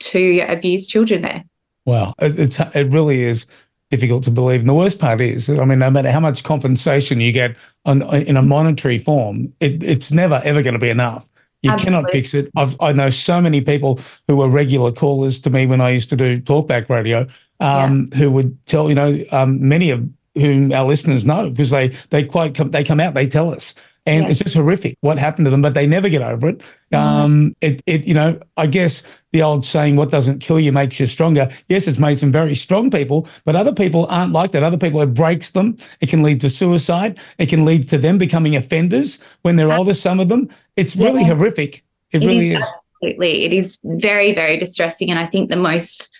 to 0.00 0.40
abuse 0.40 0.86
children 0.86 1.22
there. 1.22 1.44
Wow, 1.86 2.14
it, 2.18 2.38
it's 2.38 2.60
it 2.60 2.90
really 2.90 3.22
is 3.22 3.46
difficult 3.90 4.24
to 4.24 4.30
believe. 4.30 4.60
And 4.60 4.68
the 4.68 4.74
worst 4.74 4.98
part 4.98 5.20
is, 5.20 5.48
I 5.48 5.64
mean, 5.64 5.78
no 5.78 5.90
matter 5.90 6.10
how 6.10 6.20
much 6.20 6.44
compensation 6.44 7.20
you 7.20 7.32
get 7.32 7.56
on, 7.84 8.02
in 8.14 8.36
a 8.36 8.42
monetary 8.42 8.98
form, 8.98 9.52
it, 9.60 9.82
it's 9.82 10.12
never 10.12 10.40
ever 10.44 10.62
going 10.62 10.74
to 10.74 10.80
be 10.80 10.90
enough. 10.90 11.28
You 11.62 11.70
Absolutely. 11.70 11.84
cannot 11.84 12.12
fix 12.12 12.34
it. 12.34 12.50
I've, 12.56 12.76
I 12.80 12.92
know 12.92 13.08
so 13.08 13.40
many 13.40 13.62
people 13.62 13.98
who 14.28 14.36
were 14.36 14.48
regular 14.48 14.92
callers 14.92 15.40
to 15.42 15.50
me 15.50 15.64
when 15.66 15.80
I 15.80 15.90
used 15.90 16.10
to 16.10 16.16
do 16.16 16.38
talkback 16.38 16.90
radio, 16.90 17.26
um, 17.60 18.08
yeah. 18.12 18.18
who 18.18 18.30
would 18.32 18.66
tell 18.66 18.88
you 18.88 18.94
know 18.94 19.18
um, 19.32 19.66
many 19.66 19.90
of 19.90 20.06
whom 20.34 20.72
our 20.72 20.86
listeners 20.86 21.24
know 21.24 21.50
because 21.50 21.70
they 21.70 21.88
they 22.10 22.24
quite 22.24 22.54
come, 22.54 22.70
they 22.70 22.84
come 22.84 23.00
out 23.00 23.14
they 23.14 23.26
tell 23.26 23.50
us 23.50 23.74
and 24.06 24.24
yeah. 24.24 24.30
it's 24.30 24.40
just 24.40 24.54
horrific 24.54 24.96
what 25.00 25.18
happened 25.18 25.46
to 25.46 25.50
them, 25.50 25.62
but 25.62 25.74
they 25.74 25.86
never 25.86 26.08
get 26.08 26.22
over 26.22 26.48
it. 26.48 26.58
Mm-hmm. 26.92 26.96
Um, 26.96 27.54
it, 27.60 27.82
it, 27.86 28.06
you 28.06 28.14
know, 28.14 28.38
I 28.56 28.66
guess 28.66 29.02
the 29.32 29.42
old 29.42 29.64
saying, 29.64 29.96
"What 29.96 30.10
doesn't 30.10 30.40
kill 30.40 30.60
you 30.60 30.72
makes 30.72 31.00
you 31.00 31.06
stronger." 31.06 31.50
Yes, 31.68 31.88
it's 31.88 31.98
made 31.98 32.18
some 32.18 32.30
very 32.30 32.54
strong 32.54 32.90
people, 32.90 33.26
but 33.44 33.56
other 33.56 33.72
people 33.72 34.06
aren't 34.10 34.32
like 34.32 34.52
that. 34.52 34.62
Other 34.62 34.78
people, 34.78 35.00
it 35.00 35.14
breaks 35.14 35.50
them. 35.50 35.76
It 36.00 36.08
can 36.08 36.22
lead 36.22 36.40
to 36.42 36.50
suicide. 36.50 37.18
It 37.38 37.48
can 37.48 37.64
lead 37.64 37.88
to 37.90 37.98
them 37.98 38.18
becoming 38.18 38.56
offenders 38.56 39.22
when 39.42 39.56
they're 39.56 39.72
older. 39.72 39.94
Some 39.94 40.20
of 40.20 40.28
them, 40.28 40.48
it's 40.76 40.96
really 40.96 41.22
yeah. 41.22 41.28
horrific. 41.28 41.84
It, 42.12 42.22
it 42.22 42.26
really 42.26 42.52
is. 42.52 42.58
is. 42.64 42.72
Absolutely, 43.02 43.44
it 43.44 43.52
is 43.52 43.78
very, 43.84 44.34
very 44.34 44.58
distressing, 44.58 45.10
and 45.10 45.18
I 45.18 45.26
think 45.26 45.50
the 45.50 45.56
most 45.56 46.13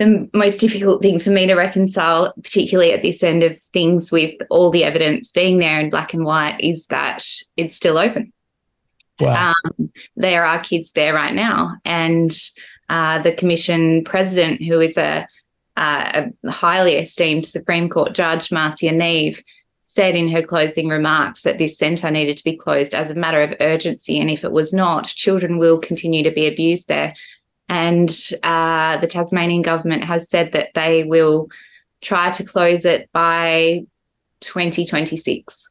the 0.00 0.30
most 0.32 0.60
difficult 0.60 1.02
thing 1.02 1.18
for 1.18 1.28
me 1.28 1.46
to 1.46 1.54
reconcile, 1.54 2.32
particularly 2.42 2.92
at 2.92 3.02
this 3.02 3.22
end 3.22 3.42
of 3.42 3.60
things 3.74 4.10
with 4.10 4.34
all 4.48 4.70
the 4.70 4.82
evidence 4.82 5.30
being 5.30 5.58
there 5.58 5.78
in 5.78 5.90
black 5.90 6.14
and 6.14 6.24
white, 6.24 6.58
is 6.58 6.86
that 6.86 7.22
it's 7.58 7.76
still 7.76 7.98
open. 7.98 8.32
Wow. 9.20 9.52
Um, 9.52 9.92
there 10.16 10.46
are 10.46 10.58
kids 10.60 10.92
there 10.92 11.12
right 11.12 11.34
now. 11.34 11.74
And 11.84 12.32
uh, 12.88 13.20
the 13.20 13.34
commission 13.34 14.02
president, 14.04 14.62
who 14.62 14.80
is 14.80 14.96
a, 14.96 15.28
uh, 15.76 16.30
a 16.44 16.50
highly 16.50 16.96
esteemed 16.96 17.46
Supreme 17.46 17.86
Court 17.86 18.14
judge, 18.14 18.50
Marcia 18.50 18.92
Neave, 18.92 19.44
said 19.82 20.14
in 20.16 20.28
her 20.28 20.42
closing 20.42 20.88
remarks 20.88 21.42
that 21.42 21.58
this 21.58 21.76
centre 21.76 22.10
needed 22.10 22.38
to 22.38 22.44
be 22.44 22.56
closed 22.56 22.94
as 22.94 23.10
a 23.10 23.14
matter 23.14 23.42
of 23.42 23.54
urgency. 23.60 24.18
And 24.18 24.30
if 24.30 24.44
it 24.44 24.52
was 24.52 24.72
not, 24.72 25.04
children 25.04 25.58
will 25.58 25.78
continue 25.78 26.22
to 26.22 26.30
be 26.30 26.46
abused 26.46 26.88
there. 26.88 27.12
And 27.70 28.10
uh, 28.42 28.96
the 28.96 29.06
Tasmanian 29.06 29.62
government 29.62 30.02
has 30.02 30.28
said 30.28 30.52
that 30.52 30.70
they 30.74 31.04
will 31.04 31.48
try 32.00 32.32
to 32.32 32.42
close 32.42 32.84
it 32.84 33.08
by 33.12 33.84
2026. 34.40 35.70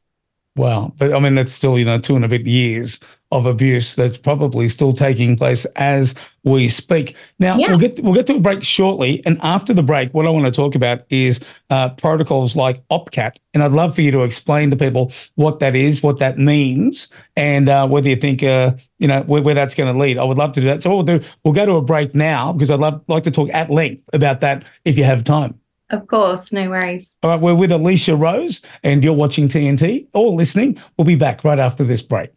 Wow. 0.56 0.94
But 0.98 1.14
I 1.14 1.20
mean, 1.20 1.36
that's 1.36 1.52
still, 1.52 1.78
you 1.78 1.84
know, 1.84 2.00
two 2.00 2.16
and 2.16 2.24
a 2.24 2.30
bit 2.30 2.46
years 2.46 3.02
of 3.32 3.46
abuse 3.46 3.96
that's 3.96 4.18
probably 4.18 4.68
still 4.70 4.94
taking 4.94 5.36
place 5.36 5.66
as 5.76 6.16
we 6.44 6.68
speak. 6.68 7.16
Now 7.38 7.58
yeah. 7.58 7.70
we'll 7.70 7.80
get 7.80 8.00
we'll 8.00 8.14
get 8.14 8.28
to 8.28 8.36
a 8.36 8.40
break 8.40 8.64
shortly, 8.64 9.24
and 9.26 9.38
after 9.42 9.74
the 9.74 9.84
break, 9.84 10.14
what 10.14 10.26
I 10.26 10.30
want 10.30 10.46
to 10.46 10.52
talk 10.52 10.76
about 10.76 11.04
is 11.10 11.40
uh, 11.70 11.90
protocols 11.90 12.56
like 12.56 12.86
OPCAT, 12.90 13.38
and 13.54 13.62
I'd 13.62 13.72
love 13.72 13.94
for 13.94 14.02
you 14.02 14.12
to 14.12 14.24
explain 14.24 14.72
to 14.72 14.76
people 14.76 15.12
what 15.36 15.60
that 15.60 15.76
is, 15.76 16.02
what 16.02 16.20
that 16.20 16.38
means, 16.38 17.12
and 17.36 17.70
uh, 17.70 17.88
whether 17.88 18.10
you 18.10 18.16
think 18.16 18.42
uh, 18.42 18.72
you 18.98 19.08
know 19.08 19.22
where, 19.24 19.44
where 19.44 19.56
that's 19.56 19.76
going 19.76 19.94
to 19.94 20.00
lead. 20.00 20.18
I 20.18 20.24
would 20.24 20.38
love 20.38 20.54
to 20.54 20.62
do 20.62 20.68
that. 20.68 20.82
So 20.82 20.96
what 20.96 21.06
we'll 21.06 21.20
do, 21.20 21.28
we'll 21.44 21.54
go 21.54 21.66
to 21.66 21.74
a 21.74 21.82
break 21.82 22.16
now 22.16 22.54
because 22.54 22.72
I'd 22.72 22.80
love 22.80 23.04
like 23.08 23.24
to 23.24 23.32
talk 23.32 23.50
at 23.54 23.70
length 23.70 24.04
about 24.14 24.40
that 24.42 24.66
if 24.86 24.98
you 24.98 25.04
have 25.04 25.24
time. 25.24 25.60
Of 25.92 26.06
course, 26.08 26.52
no 26.52 26.70
worries. 26.70 27.16
All 27.24 27.32
right, 27.32 27.42
we're 27.42 27.56
with 27.56 27.72
Alysha 27.72 28.20
Rose, 28.20 28.62
and 28.84 29.04
you're 29.04 29.14
watching 29.14 29.48
TNT 29.48 30.08
or 30.14 30.32
listening. 30.32 30.78
We'll 30.98 31.06
be 31.06 31.16
back 31.16 31.44
right 31.44 31.58
after 31.58 31.84
this 31.84 32.04
break. 32.04 32.30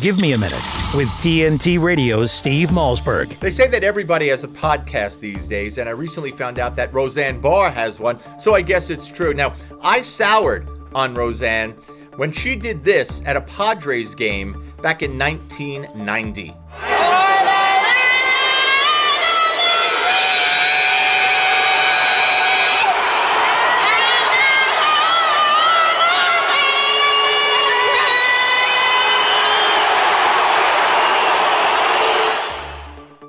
Give 0.00 0.20
me 0.20 0.32
a 0.32 0.38
minute 0.38 0.62
with 0.96 1.08
TNT 1.20 1.80
Radio's 1.80 2.32
Steve 2.32 2.70
Malzberg. 2.70 3.38
They 3.40 3.50
say 3.50 3.68
that 3.68 3.84
everybody 3.84 4.28
has 4.28 4.42
a 4.42 4.48
podcast 4.48 5.20
these 5.20 5.46
days, 5.46 5.76
and 5.76 5.86
I 5.86 5.92
recently 5.92 6.32
found 6.32 6.58
out 6.58 6.74
that 6.76 6.92
Roseanne 6.94 7.40
Barr 7.40 7.70
has 7.70 8.00
one, 8.00 8.18
so 8.40 8.54
I 8.54 8.62
guess 8.62 8.88
it's 8.88 9.08
true. 9.10 9.34
Now, 9.34 9.54
I 9.82 10.00
soured 10.00 10.66
on 10.94 11.14
Roseanne 11.14 11.72
when 12.16 12.32
she 12.32 12.56
did 12.56 12.82
this 12.82 13.22
at 13.26 13.36
a 13.36 13.42
Padres 13.42 14.14
game 14.14 14.72
back 14.82 15.02
in 15.02 15.18
1990. 15.18 16.54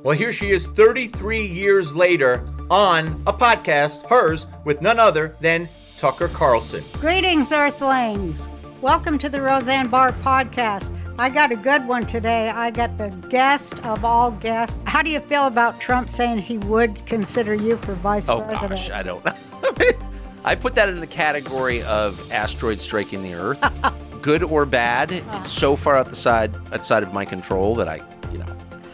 Well, 0.03 0.17
here 0.17 0.33
she 0.33 0.51
is 0.51 0.67
33 0.67 1.47
years 1.47 1.95
later 1.95 2.45
on 2.69 3.23
a 3.25 3.31
podcast, 3.31 4.05
hers, 4.07 4.47
with 4.65 4.81
none 4.81 4.99
other 4.99 5.37
than 5.39 5.69
Tucker 5.97 6.27
Carlson. 6.27 6.83
Greetings, 6.99 7.53
Earthlings. 7.53 8.49
Welcome 8.81 9.17
to 9.19 9.29
the 9.29 9.41
Roseanne 9.41 9.87
Barr 9.87 10.11
podcast. 10.11 10.93
I 11.17 11.29
got 11.29 11.53
a 11.53 11.55
good 11.55 11.87
one 11.87 12.05
today. 12.05 12.49
I 12.49 12.69
got 12.69 12.97
the 12.97 13.11
guest 13.29 13.79
of 13.85 14.03
all 14.03 14.31
guests. 14.31 14.81
How 14.83 15.03
do 15.03 15.09
you 15.09 15.21
feel 15.21 15.47
about 15.47 15.79
Trump 15.79 16.09
saying 16.09 16.39
he 16.39 16.57
would 16.57 17.05
consider 17.05 17.53
you 17.53 17.77
for 17.77 17.93
vice 17.93 18.27
oh, 18.27 18.41
president? 18.41 18.71
Gosh, 18.71 18.89
I 18.89 19.03
don't 19.03 19.23
know. 19.23 19.33
I 20.43 20.55
put 20.55 20.75
that 20.75 20.89
in 20.89 20.99
the 20.99 21.07
category 21.07 21.81
of 21.83 22.29
asteroid 22.29 22.81
striking 22.81 23.23
the 23.23 23.35
Earth. 23.35 23.63
Good 24.21 24.43
or 24.43 24.65
bad, 24.65 25.13
it's 25.13 25.25
ah. 25.29 25.41
so 25.43 25.77
far 25.77 25.95
out 25.95 26.09
the 26.09 26.15
side 26.17 26.53
outside 26.73 27.03
of 27.03 27.13
my 27.13 27.23
control 27.23 27.73
that 27.75 27.87
I, 27.87 27.95
you 27.95 28.03
know, 28.03 28.22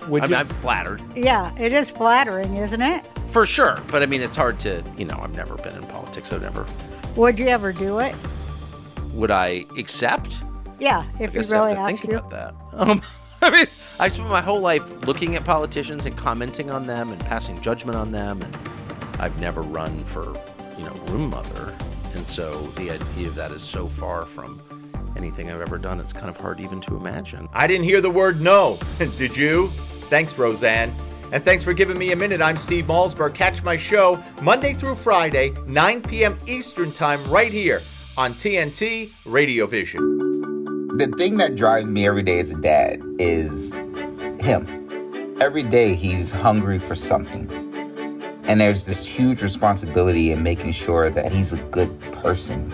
Would 0.10 0.24
I 0.24 0.26
mean, 0.26 0.32
you- 0.32 0.38
I'm 0.38 0.45
flattered 0.47 1.01
Yeah, 1.16 1.51
it 1.57 1.72
is 1.74 1.91
flattering, 1.91 2.55
isn't 2.57 2.82
it? 2.82 3.05
for 3.28 3.45
sure. 3.45 3.80
But 3.91 4.01
I 4.01 4.07
mean, 4.07 4.22
it's 4.22 4.36
hard 4.36 4.60
to, 4.62 4.84
you 4.97 5.05
know, 5.05 5.20
I've 5.22 5.36
never 5.36 5.55
been 5.55 5.76
in 5.76 5.84
politics. 5.84 6.34
I've 6.34 6.41
never. 6.41 6.66
Would 7.16 7.38
you 7.38 7.47
ever 7.47 7.72
do 7.72 7.99
it? 7.99 8.16
Would 9.14 9.32
I 9.32 9.66
accept? 9.78 10.39
Yeah, 10.80 10.99
I 11.20 11.24
if 11.24 11.34
you 11.34 11.39
guess 11.41 11.51
I 11.51 11.57
really 11.60 11.76
have 11.76 11.88
to 11.88 11.93
asked 11.93 12.01
think 12.01 12.12
you. 12.14 12.18
about 12.20 12.30
that. 12.32 12.53
Um, 12.74 13.01
I 13.41 13.49
mean, 13.51 13.68
I 13.99 14.07
spent 14.10 14.30
my 14.30 14.41
whole 14.41 14.60
life 14.60 14.89
looking 15.05 15.36
at 15.36 15.43
politicians 15.45 16.05
and 16.05 16.16
commenting 16.18 16.70
on 16.70 16.86
them 16.88 17.12
and 17.12 17.20
passing 17.26 17.60
judgment 17.62 17.97
on 17.97 18.12
them, 18.12 18.41
and 18.41 18.57
I've 19.20 19.39
never 19.39 19.62
run 19.62 20.03
for, 20.05 20.34
you 20.78 20.84
know, 20.86 20.93
room 21.07 21.30
mother, 21.30 21.74
and 22.16 22.28
so 22.28 22.51
the 22.76 22.91
idea 22.91 23.28
of 23.28 23.36
that 23.36 23.51
is 23.51 23.62
so 23.62 23.88
far 23.88 24.26
from 24.26 24.62
anything 25.18 25.49
I've 25.51 25.62
ever 25.62 25.78
done. 25.78 25.99
It's 25.99 26.12
kind 26.14 26.30
of 26.30 26.36
hard 26.38 26.60
even 26.60 26.82
to 26.82 26.95
imagine. 26.97 27.47
I 27.53 27.66
didn't 27.68 27.84
hear 27.86 28.01
the 28.01 28.10
word 28.10 28.41
no. 28.41 28.78
Did 29.18 29.36
you? 29.38 29.72
Thanks, 30.10 30.38
Roseanne. 30.38 30.93
And 31.32 31.45
thanks 31.45 31.64
for 31.64 31.74
giving 31.74 31.97
me 31.97 32.12
a 32.12 32.16
minute. 32.16 32.41
I'm 32.41 32.57
Steve 32.57 32.86
Malzberg. 32.86 33.36
Catch 33.36 33.64
my 33.64 33.76
show 33.76 34.22
Monday 34.41 34.74
through 34.74 34.95
Friday, 34.95 35.51
9 35.68 36.01
p.m. 36.01 36.39
Eastern 36.47 36.91
Time, 36.91 37.24
right 37.30 37.51
here 37.51 37.84
on 38.18 38.34
TNT 38.34 39.12
Radio 39.26 39.68
Vision. 39.68 40.97
The 40.97 41.07
thing 41.18 41.38
that 41.38 41.55
drives 41.55 41.88
me 41.88 42.07
every 42.07 42.24
day 42.24 42.39
as 42.39 42.49
a 42.49 42.60
dad 42.60 43.01
is 43.20 43.74
him. 44.41 45.38
Every 45.39 45.62
day 45.62 45.93
he's 45.93 46.32
hungry 46.32 46.80
for 46.80 46.95
something. 46.95 47.47
And 48.45 48.60
there's 48.60 48.86
this 48.86 49.05
huge 49.05 49.43
responsibility 49.43 50.32
in 50.32 50.41
making 50.41 50.72
sure 50.72 51.12
that 51.12 51.32
he's 51.32 51.53
a 51.53 51.57
good 51.57 51.97
person. 52.12 52.74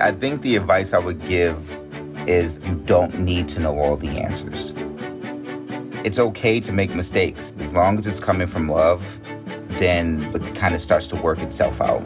I 0.00 0.12
think 0.12 0.42
the 0.42 0.54
advice 0.54 0.92
I 0.92 0.98
would 0.98 1.24
give 1.24 1.76
is 2.28 2.60
you 2.64 2.76
don't 2.76 3.18
need 3.18 3.48
to 3.48 3.60
know 3.60 3.76
all 3.76 3.96
the 3.96 4.10
answers. 4.20 4.76
It's 6.04 6.18
okay 6.18 6.58
to 6.60 6.72
make 6.72 6.94
mistakes. 6.94 7.52
As 7.60 7.72
long 7.72 7.98
as 7.98 8.06
it's 8.06 8.18
coming 8.18 8.48
from 8.48 8.68
love, 8.68 9.20
then 9.78 10.22
it 10.34 10.54
kind 10.54 10.74
of 10.74 10.82
starts 10.82 11.06
to 11.08 11.16
work 11.16 11.38
itself 11.38 11.80
out. 11.80 12.04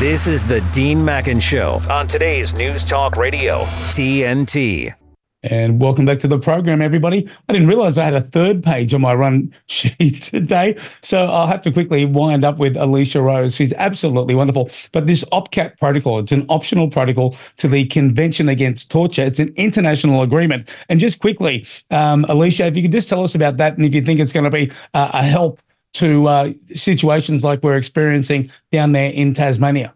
This 0.00 0.26
is 0.26 0.44
the 0.44 0.60
Dean 0.72 1.04
Mackin 1.04 1.38
Show 1.38 1.80
on 1.88 2.08
today's 2.08 2.54
News 2.54 2.84
Talk 2.84 3.16
Radio, 3.16 3.60
TNT. 3.60 5.01
And 5.44 5.80
welcome 5.80 6.06
back 6.06 6.20
to 6.20 6.28
the 6.28 6.38
program, 6.38 6.80
everybody. 6.80 7.28
I 7.48 7.52
didn't 7.52 7.66
realize 7.66 7.98
I 7.98 8.04
had 8.04 8.14
a 8.14 8.20
third 8.20 8.62
page 8.62 8.94
on 8.94 9.00
my 9.00 9.12
run 9.12 9.52
sheet 9.66 10.22
today. 10.22 10.76
So 11.00 11.24
I'll 11.24 11.48
have 11.48 11.62
to 11.62 11.72
quickly 11.72 12.04
wind 12.04 12.44
up 12.44 12.58
with 12.58 12.76
Alysha 12.76 13.22
Rose. 13.22 13.56
She's 13.56 13.72
absolutely 13.72 14.36
wonderful. 14.36 14.70
But 14.92 15.08
this 15.08 15.24
OPCAT 15.32 15.78
protocol, 15.78 16.20
it's 16.20 16.30
an 16.30 16.46
optional 16.48 16.88
protocol 16.88 17.30
to 17.56 17.66
the 17.66 17.86
Convention 17.86 18.48
Against 18.48 18.88
Torture. 18.90 19.22
It's 19.22 19.40
an 19.40 19.52
international 19.56 20.22
agreement. 20.22 20.70
And 20.88 21.00
just 21.00 21.18
quickly, 21.18 21.66
um, 21.90 22.24
Alysha, 22.26 22.68
if 22.68 22.76
you 22.76 22.82
could 22.82 22.92
just 22.92 23.08
tell 23.08 23.24
us 23.24 23.34
about 23.34 23.56
that 23.56 23.76
and 23.76 23.84
if 23.84 23.94
you 23.94 24.02
think 24.02 24.20
it's 24.20 24.32
going 24.32 24.44
to 24.44 24.50
be 24.50 24.70
uh, 24.94 25.10
a 25.12 25.24
help 25.24 25.60
to 25.94 26.28
uh, 26.28 26.52
situations 26.68 27.42
like 27.42 27.64
we're 27.64 27.76
experiencing 27.76 28.50
down 28.70 28.92
there 28.92 29.12
in 29.12 29.34
Tasmania. 29.34 29.92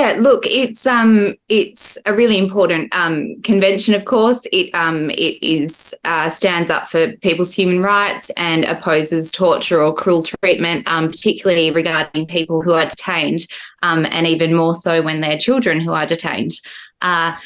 Yeah, 0.00 0.16
look, 0.18 0.46
it's 0.46 0.86
um, 0.86 1.34
it's 1.50 1.98
a 2.06 2.14
really 2.14 2.38
important 2.38 2.88
um, 2.94 3.38
convention. 3.42 3.92
Of 3.92 4.06
course, 4.06 4.46
it 4.50 4.74
um, 4.74 5.10
it 5.10 5.36
is 5.42 5.94
uh, 6.04 6.30
stands 6.30 6.70
up 6.70 6.88
for 6.88 7.12
people's 7.18 7.52
human 7.52 7.82
rights 7.82 8.30
and 8.38 8.64
opposes 8.64 9.30
torture 9.30 9.82
or 9.82 9.92
cruel 9.92 10.22
treatment, 10.22 10.88
um, 10.90 11.08
particularly 11.08 11.70
regarding 11.70 12.26
people 12.26 12.62
who 12.62 12.72
are 12.72 12.86
detained, 12.86 13.46
um, 13.82 14.06
and 14.10 14.26
even 14.26 14.54
more 14.54 14.74
so 14.74 15.02
when 15.02 15.20
they're 15.20 15.36
children 15.36 15.80
who 15.80 15.92
are 15.92 16.06
detained. 16.06 16.52
Uh, 17.02 17.36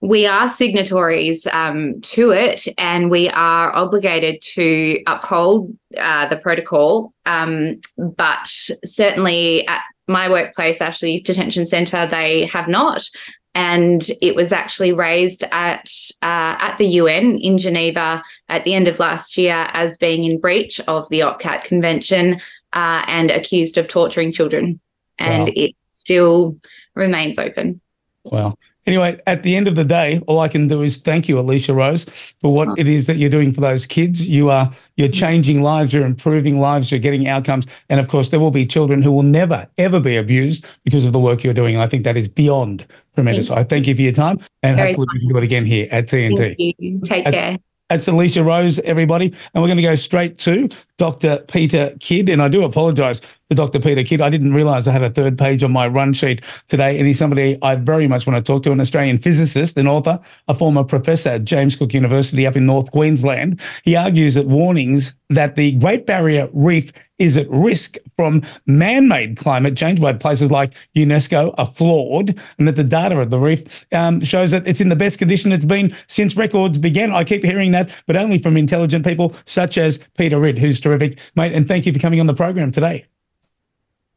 we 0.00 0.24
are 0.24 0.48
signatories 0.48 1.48
um, 1.48 2.00
to 2.02 2.30
it, 2.30 2.68
and 2.78 3.10
we 3.10 3.28
are 3.30 3.74
obligated 3.74 4.40
to 4.54 5.02
uphold 5.08 5.76
uh, 5.96 6.28
the 6.28 6.36
protocol. 6.36 7.12
Um, 7.26 7.80
but 7.96 8.46
certainly 8.84 9.66
at 9.66 9.82
my 10.08 10.28
workplace, 10.28 10.80
Ashley 10.80 11.12
Youth 11.12 11.24
Detention 11.24 11.66
Centre, 11.66 12.06
they 12.06 12.46
have 12.46 12.68
not. 12.68 13.08
And 13.54 14.08
it 14.22 14.34
was 14.34 14.52
actually 14.52 14.92
raised 14.92 15.42
at 15.50 15.90
uh, 16.22 16.56
at 16.60 16.76
the 16.78 16.86
UN 16.86 17.38
in 17.38 17.58
Geneva 17.58 18.22
at 18.48 18.64
the 18.64 18.74
end 18.74 18.86
of 18.88 18.98
last 19.00 19.36
year 19.36 19.68
as 19.72 19.96
being 19.96 20.24
in 20.24 20.38
breach 20.38 20.80
of 20.86 21.08
the 21.08 21.20
OPCAT 21.20 21.64
Convention 21.64 22.40
uh, 22.72 23.02
and 23.06 23.30
accused 23.30 23.76
of 23.76 23.88
torturing 23.88 24.32
children. 24.32 24.80
And 25.18 25.48
Wow. 25.48 25.52
it 25.56 25.74
still 25.92 26.56
remains 26.94 27.38
open. 27.38 27.80
Well, 28.22 28.58
anyway, 28.88 29.20
at 29.26 29.42
the 29.42 29.54
end 29.54 29.68
of 29.68 29.76
the 29.76 29.84
day, 29.84 30.20
all 30.26 30.40
I 30.40 30.48
can 30.48 30.66
do 30.66 30.82
is 30.82 30.96
thank 30.96 31.28
you, 31.28 31.36
Alysha 31.36 31.74
Rose, 31.74 32.04
for 32.40 32.52
what 32.52 32.68
oh. 32.68 32.74
it 32.76 32.88
is 32.88 33.06
that 33.06 33.16
you're 33.16 33.30
doing 33.30 33.52
for 33.52 33.60
those 33.60 33.86
kids. 33.86 34.26
You 34.28 34.50
are 34.50 34.70
you're 34.96 35.08
changing 35.08 35.62
lives, 35.62 35.92
you're 35.92 36.06
improving 36.06 36.58
lives, 36.58 36.90
you're 36.90 36.98
getting 36.98 37.28
outcomes, 37.28 37.66
and 37.88 38.00
of 38.00 38.08
course, 38.08 38.30
there 38.30 38.40
will 38.40 38.50
be 38.50 38.66
children 38.66 39.02
who 39.02 39.12
will 39.12 39.22
never 39.22 39.68
ever 39.78 40.00
be 40.00 40.16
abused 40.16 40.66
because 40.84 41.06
of 41.06 41.12
the 41.12 41.20
work 41.20 41.44
you're 41.44 41.54
doing. 41.54 41.76
I 41.76 41.86
think 41.86 42.04
that 42.04 42.16
is 42.16 42.28
beyond 42.28 42.86
tremendous. 43.14 43.48
Thank 43.48 43.60
I 43.60 43.64
thank 43.64 43.86
you 43.86 43.94
for 43.94 44.02
your 44.02 44.12
time, 44.12 44.38
and 44.62 44.76
Very 44.76 44.88
hopefully 44.88 45.06
we 45.12 45.20
can 45.20 45.28
do 45.28 45.36
it 45.36 45.44
again 45.44 45.66
here 45.66 45.86
at 45.92 46.08
TNT. 46.08 46.36
Thank 46.36 46.76
you. 46.78 47.00
Take 47.04 47.24
That's- 47.24 47.40
care. 47.40 47.58
That's 47.88 48.06
Alysha 48.06 48.44
Rose, 48.44 48.78
everybody. 48.80 49.26
And 49.54 49.62
we're 49.62 49.68
going 49.68 49.78
to 49.78 49.82
go 49.82 49.94
straight 49.94 50.38
to 50.40 50.68
Dr. 50.98 51.38
Peter 51.48 51.96
Ridd. 52.10 52.28
And 52.28 52.42
I 52.42 52.48
do 52.48 52.64
apologize 52.64 53.22
to 53.48 53.54
Dr. 53.54 53.80
Peter 53.80 54.02
Ridd. 54.02 54.20
I 54.20 54.30
didn't 54.30 54.52
realize 54.52 54.86
I 54.86 54.92
had 54.92 55.02
a 55.02 55.10
third 55.10 55.38
page 55.38 55.62
on 55.62 55.72
my 55.72 55.86
run 55.86 56.12
sheet 56.12 56.42
today. 56.66 56.98
And 56.98 57.06
he's 57.06 57.18
somebody 57.18 57.58
I 57.62 57.76
very 57.76 58.06
much 58.06 58.26
want 58.26 58.44
to 58.44 58.52
talk 58.52 58.62
to 58.64 58.72
an 58.72 58.80
Australian 58.80 59.18
physicist 59.18 59.76
and 59.76 59.88
author, 59.88 60.20
a 60.48 60.54
former 60.54 60.84
professor 60.84 61.30
at 61.30 61.44
James 61.44 61.76
Cook 61.76 61.94
University 61.94 62.46
up 62.46 62.56
in 62.56 62.66
North 62.66 62.90
Queensland. 62.90 63.60
He 63.84 63.96
argues 63.96 64.34
that 64.34 64.46
warnings 64.46 65.16
that 65.30 65.56
the 65.56 65.72
Great 65.76 66.06
Barrier 66.06 66.48
Reef 66.52 66.92
is 67.18 67.36
at 67.36 67.48
risk 67.50 67.96
from 68.16 68.42
man 68.66 69.08
made 69.08 69.36
climate 69.36 69.76
change 69.76 70.00
by 70.00 70.12
places 70.12 70.50
like 70.52 70.74
UNESCO 70.94 71.52
are 71.58 71.66
flawed, 71.66 72.38
and 72.58 72.68
that 72.68 72.76
the 72.76 72.84
data 72.84 73.18
of 73.18 73.30
the 73.30 73.38
reef 73.38 73.86
um, 73.92 74.20
shows 74.20 74.52
that 74.52 74.66
it's 74.68 74.80
in 74.80 74.88
the 74.88 74.96
best 74.96 75.18
condition 75.18 75.50
it's 75.50 75.64
been 75.64 75.92
since 76.06 76.36
records 76.36 76.78
began. 76.78 77.10
I 77.10 77.24
keep 77.24 77.42
hearing 77.42 77.72
that, 77.72 77.92
but 78.06 78.16
only 78.16 78.38
from 78.38 78.56
intelligent 78.56 79.04
people 79.04 79.34
such 79.44 79.78
as 79.78 79.98
Peter 80.16 80.38
Ridd, 80.38 80.58
who's 80.58 80.78
terrific, 80.78 81.18
mate. 81.34 81.52
And 81.54 81.66
thank 81.66 81.86
you 81.86 81.92
for 81.92 81.98
coming 81.98 82.20
on 82.20 82.26
the 82.26 82.34
program 82.34 82.70
today. 82.70 83.04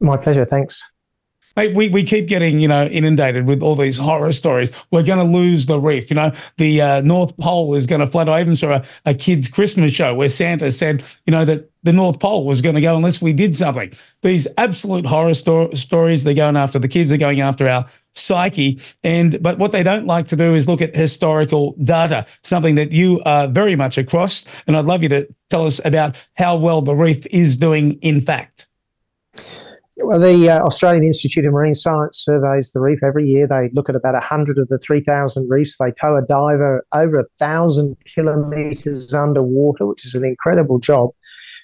My 0.02 0.16
pleasure. 0.16 0.44
Thanks. 0.44 0.92
Mate, 1.54 1.76
we, 1.76 1.90
we 1.90 2.02
keep 2.02 2.28
getting, 2.28 2.60
you 2.60 2.68
know, 2.68 2.86
inundated 2.86 3.46
with 3.46 3.62
all 3.62 3.76
these 3.76 3.98
horror 3.98 4.32
stories. 4.32 4.72
We're 4.90 5.02
going 5.02 5.18
to 5.18 5.30
lose 5.38 5.66
the 5.66 5.78
reef. 5.78 6.10
You 6.10 6.16
know, 6.16 6.32
the 6.56 6.80
uh, 6.80 7.00
North 7.02 7.36
Pole 7.36 7.74
is 7.74 7.86
going 7.86 8.00
to 8.00 8.06
flood. 8.06 8.28
I 8.28 8.40
even 8.40 8.56
saw 8.56 8.76
a, 8.76 8.84
a 9.04 9.14
kid's 9.14 9.48
Christmas 9.48 9.92
show 9.92 10.14
where 10.14 10.30
Santa 10.30 10.72
said, 10.72 11.04
you 11.26 11.30
know, 11.30 11.44
that 11.44 11.70
the 11.82 11.92
North 11.92 12.20
Pole 12.20 12.46
was 12.46 12.62
going 12.62 12.74
to 12.74 12.80
go 12.80 12.96
unless 12.96 13.20
we 13.20 13.34
did 13.34 13.54
something. 13.54 13.92
These 14.22 14.48
absolute 14.56 15.04
horror 15.04 15.34
sto- 15.34 15.72
stories, 15.74 16.24
they're 16.24 16.32
going 16.32 16.56
after 16.56 16.78
the 16.78 16.88
kids, 16.88 17.10
they're 17.10 17.18
going 17.18 17.42
after 17.42 17.68
our 17.68 17.86
psyche. 18.14 18.80
And, 19.04 19.42
but 19.42 19.58
what 19.58 19.72
they 19.72 19.82
don't 19.82 20.06
like 20.06 20.28
to 20.28 20.36
do 20.36 20.54
is 20.54 20.66
look 20.66 20.80
at 20.80 20.96
historical 20.96 21.76
data, 21.84 22.24
something 22.42 22.76
that 22.76 22.92
you 22.92 23.20
are 23.26 23.46
very 23.46 23.76
much 23.76 23.98
across. 23.98 24.46
And 24.66 24.74
I'd 24.74 24.86
love 24.86 25.02
you 25.02 25.10
to 25.10 25.28
tell 25.50 25.66
us 25.66 25.84
about 25.84 26.16
how 26.34 26.56
well 26.56 26.80
the 26.80 26.94
reef 26.94 27.26
is 27.26 27.58
doing 27.58 27.94
in 28.00 28.22
fact. 28.22 28.68
Well, 30.04 30.18
the 30.18 30.50
uh, 30.50 30.62
Australian 30.62 31.04
Institute 31.04 31.46
of 31.46 31.52
Marine 31.52 31.74
Science 31.74 32.18
surveys 32.18 32.72
the 32.72 32.80
reef 32.80 33.02
every 33.04 33.26
year. 33.26 33.46
They 33.46 33.70
look 33.72 33.88
at 33.88 33.94
about 33.94 34.14
100 34.14 34.58
of 34.58 34.66
the 34.66 34.78
3,000 34.78 35.48
reefs. 35.48 35.76
They 35.78 35.92
tow 35.92 36.16
a 36.16 36.22
diver 36.22 36.84
over 36.92 37.20
a 37.20 37.24
thousand 37.38 37.96
kilometres 38.04 39.14
underwater, 39.14 39.86
which 39.86 40.04
is 40.04 40.16
an 40.16 40.24
incredible 40.24 40.80
job. 40.80 41.10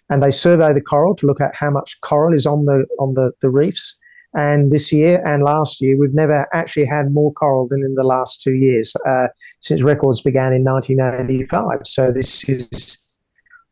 And 0.09 0.23
they 0.23 0.31
survey 0.31 0.73
the 0.73 0.81
coral 0.81 1.17
to 1.17 1.27
look 1.27 1.41
at 1.41 1.55
how 1.55 1.71
much 1.71 2.01
coral 2.01 2.33
is 2.33 2.47
on 2.47 2.65
the 2.65 2.87
on 2.99 3.15
the, 3.15 3.33
the 3.43 3.51
reefs. 3.51 3.99
And 4.35 4.71
this 4.71 4.93
year 4.93 5.23
and 5.27 5.43
last 5.43 5.81
year, 5.81 5.99
we've 5.99 6.15
never 6.15 6.47
actually 6.55 6.87
had 6.87 7.13
more 7.13 7.33
coral 7.33 7.67
than 7.67 7.83
in 7.83 7.95
the 7.95 8.05
last 8.05 8.41
two 8.41 8.55
years 8.55 8.95
uh, 9.07 9.27
since 9.61 9.83
records 9.83 10.21
began 10.21 10.53
in 10.53 10.65
1985. 10.65 11.81
So 11.85 12.13
this 12.13 12.49
is 12.49 12.99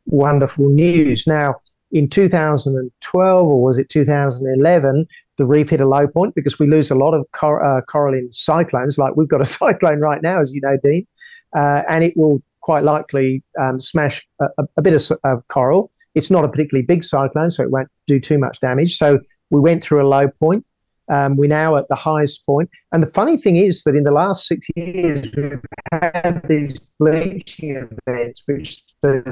wonderful 0.06 0.68
news. 0.68 1.26
Now, 1.26 1.56
in 1.92 2.08
2012 2.08 3.46
or 3.46 3.62
was 3.62 3.78
it 3.78 3.88
2011, 3.88 5.06
the 5.36 5.46
reef 5.46 5.70
hit 5.70 5.80
a 5.80 5.86
low 5.86 6.06
point 6.06 6.34
because 6.34 6.58
we 6.58 6.66
lose 6.66 6.90
a 6.90 6.94
lot 6.94 7.14
of 7.14 7.26
cor- 7.32 7.62
uh, 7.62 7.80
coral 7.82 8.14
in 8.14 8.30
cyclones. 8.32 8.98
Like 8.98 9.16
we've 9.16 9.28
got 9.28 9.40
a 9.40 9.44
cyclone 9.58 10.00
right 10.00 10.22
now, 10.22 10.40
as 10.40 10.54
you 10.54 10.60
know, 10.60 10.76
Dean, 10.82 11.06
uh, 11.54 11.82
and 11.88 12.02
it 12.02 12.16
will 12.16 12.42
quite 12.60 12.82
likely 12.82 13.42
um, 13.60 13.78
smash 13.78 14.26
a, 14.40 14.46
a- 14.58 14.68
a 14.78 14.82
bit 14.82 14.94
of, 14.94 15.18
of 15.24 15.46
coral. 15.48 15.90
It's 16.14 16.30
not 16.30 16.44
a 16.44 16.48
particularly 16.48 16.84
big 16.86 17.04
cyclone, 17.04 17.50
so 17.50 17.62
it 17.62 17.70
won't 17.70 17.88
do 18.06 18.18
too 18.18 18.38
much 18.38 18.60
damage. 18.60 18.96
So 18.96 19.20
we 19.50 19.60
went 19.60 19.82
through 19.82 20.02
a 20.04 20.08
low 20.08 20.28
point. 20.28 20.66
Um, 21.08 21.36
we're 21.36 21.48
now 21.48 21.76
at 21.76 21.88
the 21.88 21.94
highest 21.94 22.44
point. 22.44 22.68
And 22.92 23.02
the 23.02 23.06
funny 23.06 23.36
thing 23.36 23.56
is 23.56 23.84
that 23.84 23.94
in 23.94 24.02
the 24.02 24.10
last 24.10 24.46
six 24.46 24.66
years, 24.74 25.26
we've 25.36 25.60
had 25.92 26.42
these 26.48 26.80
bleaching 26.98 27.88
events, 28.06 28.42
which 28.46 28.82
the, 29.02 29.22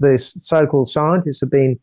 the 0.00 0.18
so 0.18 0.66
called 0.66 0.88
scientists 0.88 1.40
have 1.40 1.50
been 1.50 1.78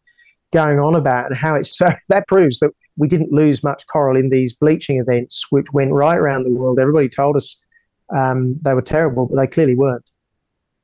going 0.51 0.79
on 0.79 0.95
about 0.95 1.27
and 1.27 1.35
how 1.35 1.55
it's 1.55 1.77
so 1.77 1.91
that 2.09 2.27
proves 2.27 2.59
that 2.59 2.71
we 2.97 3.07
didn't 3.07 3.31
lose 3.31 3.63
much 3.63 3.87
coral 3.87 4.17
in 4.17 4.29
these 4.29 4.53
bleaching 4.53 4.99
events, 4.99 5.45
which 5.49 5.67
went 5.73 5.91
right 5.91 6.17
around 6.17 6.43
the 6.43 6.51
world. 6.51 6.77
Everybody 6.79 7.07
told 7.07 7.35
us 7.37 7.61
um, 8.13 8.55
they 8.55 8.73
were 8.73 8.81
terrible, 8.81 9.27
but 9.27 9.37
they 9.37 9.47
clearly 9.47 9.75
weren't. 9.75 10.03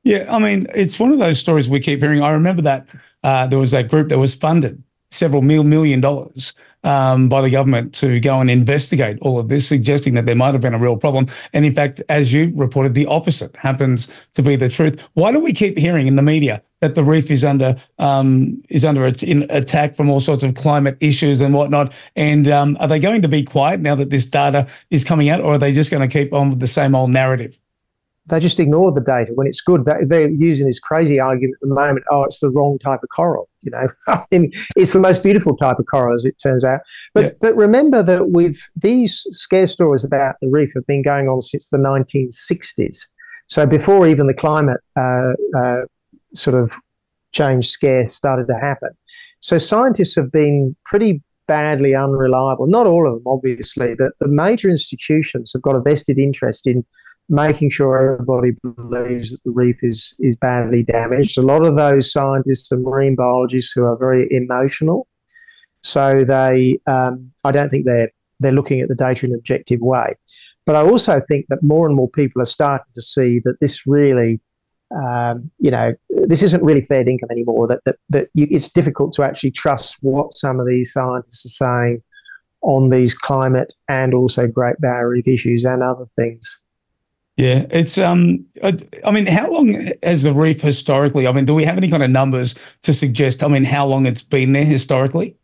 Yeah, 0.04 0.26
I 0.34 0.38
mean, 0.38 0.66
it's 0.74 0.98
one 0.98 1.12
of 1.12 1.18
those 1.18 1.38
stories 1.38 1.68
we 1.68 1.80
keep 1.80 2.00
hearing. 2.00 2.22
I 2.22 2.30
remember 2.30 2.62
that 2.62 2.88
uh, 3.22 3.46
there 3.46 3.58
was 3.58 3.72
that 3.72 3.88
group 3.88 4.08
that 4.08 4.18
was 4.18 4.34
funded 4.34 4.82
several 5.10 5.42
mil 5.42 5.64
million 5.64 6.00
dollars 6.00 6.54
um, 6.84 7.28
by 7.28 7.40
the 7.42 7.50
government 7.50 7.94
to 7.94 8.20
go 8.20 8.40
and 8.40 8.50
investigate 8.50 9.18
all 9.20 9.38
of 9.38 9.48
this, 9.48 9.66
suggesting 9.66 10.14
that 10.14 10.26
there 10.26 10.36
might 10.36 10.52
have 10.52 10.60
been 10.60 10.74
a 10.74 10.78
real 10.78 10.96
problem. 10.96 11.26
And 11.52 11.64
in 11.64 11.72
fact, 11.72 12.02
as 12.08 12.32
you 12.32 12.52
reported, 12.54 12.94
the 12.94 13.06
opposite 13.06 13.54
happens 13.56 14.08
to 14.34 14.42
be 14.42 14.56
the 14.56 14.68
truth. 14.68 15.00
Why 15.14 15.32
do 15.32 15.40
we 15.40 15.52
keep 15.52 15.76
hearing 15.76 16.06
in 16.06 16.16
the 16.16 16.22
media 16.22 16.62
that 16.80 16.94
the 16.94 17.02
reef 17.02 17.30
is 17.30 17.44
under 17.44 17.76
um, 17.98 18.62
is 18.68 18.84
under 18.84 19.04
attack 19.06 19.94
from 19.94 20.10
all 20.10 20.20
sorts 20.20 20.44
of 20.44 20.54
climate 20.54 20.96
issues 21.00 21.40
and 21.40 21.54
whatnot? 21.54 21.92
And 22.16 22.48
um, 22.48 22.76
are 22.80 22.88
they 22.88 23.00
going 23.00 23.22
to 23.22 23.28
be 23.28 23.42
quiet 23.42 23.80
now 23.80 23.94
that 23.96 24.10
this 24.10 24.26
data 24.26 24.68
is 24.90 25.04
coming 25.04 25.28
out, 25.28 25.40
or 25.40 25.54
are 25.54 25.58
they 25.58 25.72
just 25.72 25.90
going 25.90 26.08
to 26.08 26.12
keep 26.12 26.32
on 26.32 26.50
with 26.50 26.60
the 26.60 26.66
same 26.66 26.94
old 26.94 27.10
narrative? 27.10 27.58
They 28.28 28.40
just 28.40 28.60
ignore 28.60 28.92
the 28.92 29.00
data 29.00 29.32
when 29.34 29.46
it's 29.46 29.60
good. 29.60 29.84
They're 29.84 30.30
using 30.30 30.66
this 30.66 30.78
crazy 30.78 31.18
argument 31.18 31.56
at 31.62 31.68
the 31.68 31.74
moment. 31.74 32.04
Oh, 32.10 32.24
it's 32.24 32.40
the 32.40 32.50
wrong 32.50 32.78
type 32.78 33.02
of 33.02 33.08
coral. 33.14 33.48
You 33.62 33.70
know, 33.70 33.88
I 34.08 34.24
mean, 34.30 34.52
it's 34.76 34.92
the 34.92 35.00
most 35.00 35.22
beautiful 35.22 35.56
type 35.56 35.78
of 35.78 35.86
coral, 35.86 36.14
as 36.14 36.24
it 36.24 36.38
turns 36.42 36.64
out. 36.64 36.80
But 37.14 37.24
yeah. 37.24 37.30
but 37.40 37.56
remember 37.56 38.02
that 38.02 38.30
with 38.30 38.58
these 38.76 39.26
scare 39.30 39.66
stories 39.66 40.04
about 40.04 40.36
the 40.40 40.48
reef 40.48 40.72
have 40.74 40.86
been 40.86 41.02
going 41.02 41.28
on 41.28 41.42
since 41.42 41.68
the 41.68 41.78
1960s. 41.78 43.06
So 43.48 43.66
before 43.66 44.06
even 44.06 44.26
the 44.26 44.34
climate 44.34 44.80
uh, 44.96 45.32
uh, 45.56 45.80
sort 46.34 46.56
of 46.56 46.74
change 47.32 47.66
scare 47.66 48.06
started 48.06 48.46
to 48.48 48.54
happen. 48.54 48.90
So 49.40 49.56
scientists 49.56 50.16
have 50.16 50.30
been 50.30 50.76
pretty 50.84 51.22
badly 51.46 51.94
unreliable. 51.94 52.66
Not 52.66 52.86
all 52.86 53.06
of 53.06 53.14
them, 53.14 53.22
obviously, 53.26 53.94
but 53.94 54.12
the 54.20 54.28
major 54.28 54.68
institutions 54.68 55.52
have 55.54 55.62
got 55.62 55.76
a 55.76 55.80
vested 55.80 56.18
interest 56.18 56.66
in 56.66 56.84
making 57.28 57.70
sure 57.70 58.14
everybody 58.14 58.52
believes 58.62 59.30
that 59.30 59.42
the 59.44 59.50
reef 59.50 59.78
is 59.82 60.16
is 60.20 60.36
badly 60.36 60.82
damaged. 60.82 61.38
A 61.38 61.42
lot 61.42 61.66
of 61.66 61.76
those 61.76 62.10
scientists 62.10 62.72
are 62.72 62.78
marine 62.78 63.14
biologists 63.14 63.72
who 63.72 63.84
are 63.84 63.96
very 63.96 64.26
emotional, 64.30 65.06
so 65.82 66.24
they 66.24 66.78
um, 66.86 67.30
I 67.44 67.52
don't 67.52 67.68
think 67.68 67.84
they're 67.84 68.10
they're 68.40 68.52
looking 68.52 68.80
at 68.80 68.88
the 68.88 68.94
data 68.94 69.26
in 69.26 69.32
an 69.32 69.38
objective 69.38 69.80
way. 69.80 70.14
But 70.64 70.76
I 70.76 70.82
also 70.82 71.20
think 71.28 71.46
that 71.48 71.62
more 71.62 71.86
and 71.86 71.96
more 71.96 72.10
people 72.10 72.42
are 72.42 72.46
starting 72.46 72.92
to 72.94 73.02
see 73.02 73.40
that 73.44 73.56
this 73.60 73.86
really, 73.86 74.40
um, 75.02 75.50
you 75.58 75.70
know, 75.70 75.94
this 76.10 76.42
isn't 76.42 76.62
really 76.62 76.82
fair 76.82 77.08
income 77.08 77.30
anymore. 77.30 77.66
That 77.66 77.80
that, 77.84 77.96
that 78.10 78.28
you, 78.34 78.46
it's 78.50 78.70
difficult 78.70 79.12
to 79.14 79.22
actually 79.22 79.50
trust 79.50 79.96
what 80.02 80.34
some 80.34 80.60
of 80.60 80.66
these 80.66 80.92
scientists 80.92 81.44
are 81.46 81.66
saying 81.66 82.02
on 82.62 82.90
these 82.90 83.14
climate 83.14 83.72
and 83.88 84.14
also 84.14 84.46
Great 84.46 84.80
Barrier 84.80 85.10
Reef 85.10 85.28
issues 85.28 85.64
and 85.64 85.82
other 85.82 86.06
things. 86.16 86.60
Yeah, 87.38 87.66
it's 87.70 87.96
um. 87.98 88.44
I 88.64 89.12
mean, 89.12 89.26
how 89.26 89.48
long 89.48 89.92
has 90.02 90.24
the 90.24 90.34
reef 90.34 90.60
historically? 90.60 91.28
I 91.28 91.32
mean, 91.32 91.44
do 91.44 91.54
we 91.54 91.64
have 91.64 91.76
any 91.76 91.88
kind 91.88 92.02
of 92.02 92.10
numbers 92.10 92.56
to 92.82 92.92
suggest? 92.92 93.44
I 93.44 93.48
mean, 93.48 93.62
how 93.62 93.86
long 93.86 94.06
it's 94.06 94.24
been 94.24 94.54
there 94.54 94.64
historically? 94.64 95.36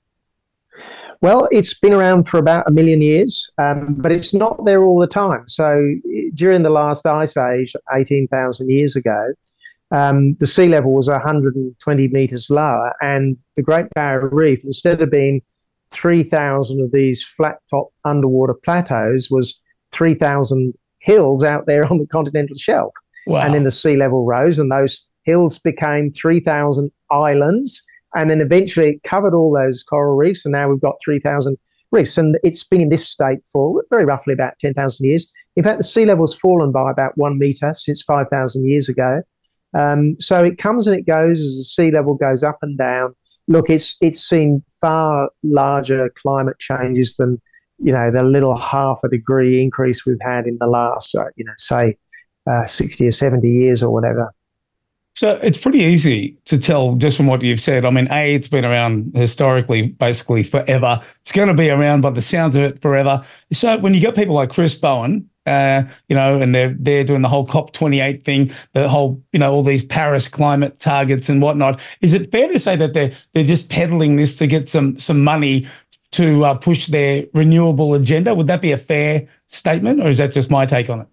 Well, 1.20 1.48
it's 1.52 1.78
been 1.78 1.94
around 1.94 2.24
for 2.24 2.38
about 2.38 2.66
a 2.66 2.72
million 2.72 3.00
years, 3.00 3.48
um, 3.58 3.94
but 3.96 4.10
it's 4.10 4.34
not 4.34 4.64
there 4.64 4.82
all 4.82 4.98
the 4.98 5.06
time. 5.06 5.44
So 5.46 5.94
during 6.34 6.64
the 6.64 6.70
last 6.70 7.06
ice 7.06 7.36
age, 7.36 7.76
eighteen 7.94 8.26
thousand 8.26 8.70
years 8.70 8.96
ago, 8.96 9.32
um, 9.92 10.34
the 10.40 10.48
sea 10.48 10.66
level 10.66 10.94
was 10.94 11.08
120 11.08 12.08
meters 12.08 12.50
lower, 12.50 12.92
and 13.02 13.36
the 13.54 13.62
Great 13.62 13.88
Barrier 13.94 14.28
Reef, 14.30 14.64
instead 14.64 15.00
of 15.00 15.12
being 15.12 15.42
3,000 15.92 16.80
of 16.80 16.90
these 16.90 17.22
flat 17.22 17.58
top 17.70 17.90
underwater 18.04 18.54
plateaus, 18.54 19.28
was 19.30 19.62
3,000 19.92 20.74
hills 21.04 21.44
out 21.44 21.66
there 21.66 21.84
on 21.90 21.98
the 21.98 22.06
continental 22.06 22.56
shelf. 22.56 22.92
Wow. 23.26 23.40
And 23.40 23.54
then 23.54 23.64
the 23.64 23.70
sea 23.70 23.96
level 23.96 24.24
rose, 24.24 24.58
and 24.58 24.70
those 24.70 25.10
hills 25.22 25.58
became 25.58 26.10
3,000 26.10 26.90
islands. 27.10 27.82
And 28.16 28.30
then 28.30 28.40
eventually 28.40 28.90
it 28.90 29.02
covered 29.02 29.34
all 29.34 29.52
those 29.52 29.82
coral 29.82 30.16
reefs, 30.16 30.44
and 30.44 30.52
now 30.52 30.68
we've 30.68 30.80
got 30.80 30.96
3,000 31.04 31.56
reefs. 31.90 32.18
And 32.18 32.38
it's 32.44 32.64
been 32.64 32.80
in 32.80 32.88
this 32.90 33.08
state 33.08 33.38
for 33.50 33.82
very 33.90 34.04
roughly 34.04 34.34
about 34.34 34.58
10,000 34.58 35.06
years. 35.06 35.32
In 35.56 35.64
fact, 35.64 35.78
the 35.78 35.84
sea 35.84 36.04
level's 36.04 36.38
fallen 36.38 36.72
by 36.72 36.90
about 36.90 37.16
one 37.16 37.38
meter 37.38 37.72
since 37.74 38.02
5,000 38.02 38.68
years 38.68 38.88
ago. 38.88 39.22
Um, 39.74 40.16
so 40.20 40.44
it 40.44 40.58
comes 40.58 40.86
and 40.86 40.96
it 40.96 41.06
goes 41.06 41.40
as 41.40 41.56
the 41.56 41.64
sea 41.64 41.90
level 41.90 42.14
goes 42.14 42.42
up 42.44 42.58
and 42.62 42.78
down. 42.78 43.14
Look, 43.48 43.68
it's 43.68 43.96
it's 44.00 44.20
seen 44.20 44.62
far 44.80 45.28
larger 45.42 46.08
climate 46.14 46.58
changes 46.58 47.16
than 47.16 47.40
you 47.84 47.92
know, 47.92 48.10
the 48.10 48.22
little 48.22 48.56
half 48.56 49.00
a 49.04 49.08
degree 49.08 49.60
increase 49.60 50.06
we've 50.06 50.16
had 50.22 50.46
in 50.46 50.56
the 50.58 50.66
last, 50.66 51.14
uh, 51.14 51.26
you 51.36 51.44
know, 51.44 51.52
say 51.58 51.96
uh, 52.50 52.64
60 52.64 53.06
or 53.06 53.12
70 53.12 53.48
years 53.48 53.82
or 53.82 53.92
whatever. 53.92 54.32
So 55.16 55.38
it's 55.42 55.58
pretty 55.58 55.78
easy 55.80 56.36
to 56.46 56.58
tell 56.58 56.96
just 56.96 57.16
from 57.16 57.26
what 57.26 57.42
you've 57.42 57.60
said. 57.60 57.84
I 57.84 57.90
mean, 57.90 58.08
A, 58.10 58.34
it's 58.34 58.48
been 58.48 58.64
around 58.64 59.12
historically, 59.14 59.90
basically 59.90 60.42
forever. 60.42 60.98
It's 61.20 61.30
going 61.30 61.48
to 61.48 61.54
be 61.54 61.70
around 61.70 62.00
by 62.00 62.10
the 62.10 62.22
sounds 62.22 62.56
of 62.56 62.62
it 62.62 62.82
forever. 62.82 63.22
So 63.52 63.78
when 63.78 63.94
you 63.94 64.00
get 64.00 64.16
people 64.16 64.34
like 64.34 64.50
Chris 64.50 64.74
Bowen, 64.74 65.28
uh, 65.46 65.82
you 66.08 66.16
know, 66.16 66.40
and 66.40 66.54
they're 66.54 66.74
they're 66.78 67.04
doing 67.04 67.20
the 67.20 67.28
whole 67.28 67.46
COP 67.46 67.72
twenty 67.72 68.00
eight 68.00 68.24
thing, 68.24 68.50
the 68.72 68.88
whole, 68.88 69.22
you 69.32 69.38
know, 69.38 69.52
all 69.52 69.62
these 69.62 69.84
Paris 69.84 70.26
climate 70.26 70.80
targets 70.80 71.28
and 71.28 71.42
whatnot. 71.42 71.78
Is 72.00 72.14
it 72.14 72.32
fair 72.32 72.48
to 72.48 72.58
say 72.58 72.76
that 72.76 72.94
they're 72.94 73.12
they're 73.34 73.44
just 73.44 73.68
peddling 73.68 74.16
this 74.16 74.36
to 74.38 74.46
get 74.46 74.68
some 74.68 74.98
some 74.98 75.22
money 75.22 75.66
to 76.14 76.44
uh, 76.44 76.54
push 76.54 76.86
their 76.86 77.26
renewable 77.34 77.94
agenda. 77.94 78.34
Would 78.34 78.46
that 78.46 78.62
be 78.62 78.72
a 78.72 78.78
fair 78.78 79.26
statement, 79.46 80.00
or 80.00 80.08
is 80.08 80.18
that 80.18 80.32
just 80.32 80.50
my 80.50 80.66
take 80.66 80.88
on 80.88 81.00
it? 81.00 81.06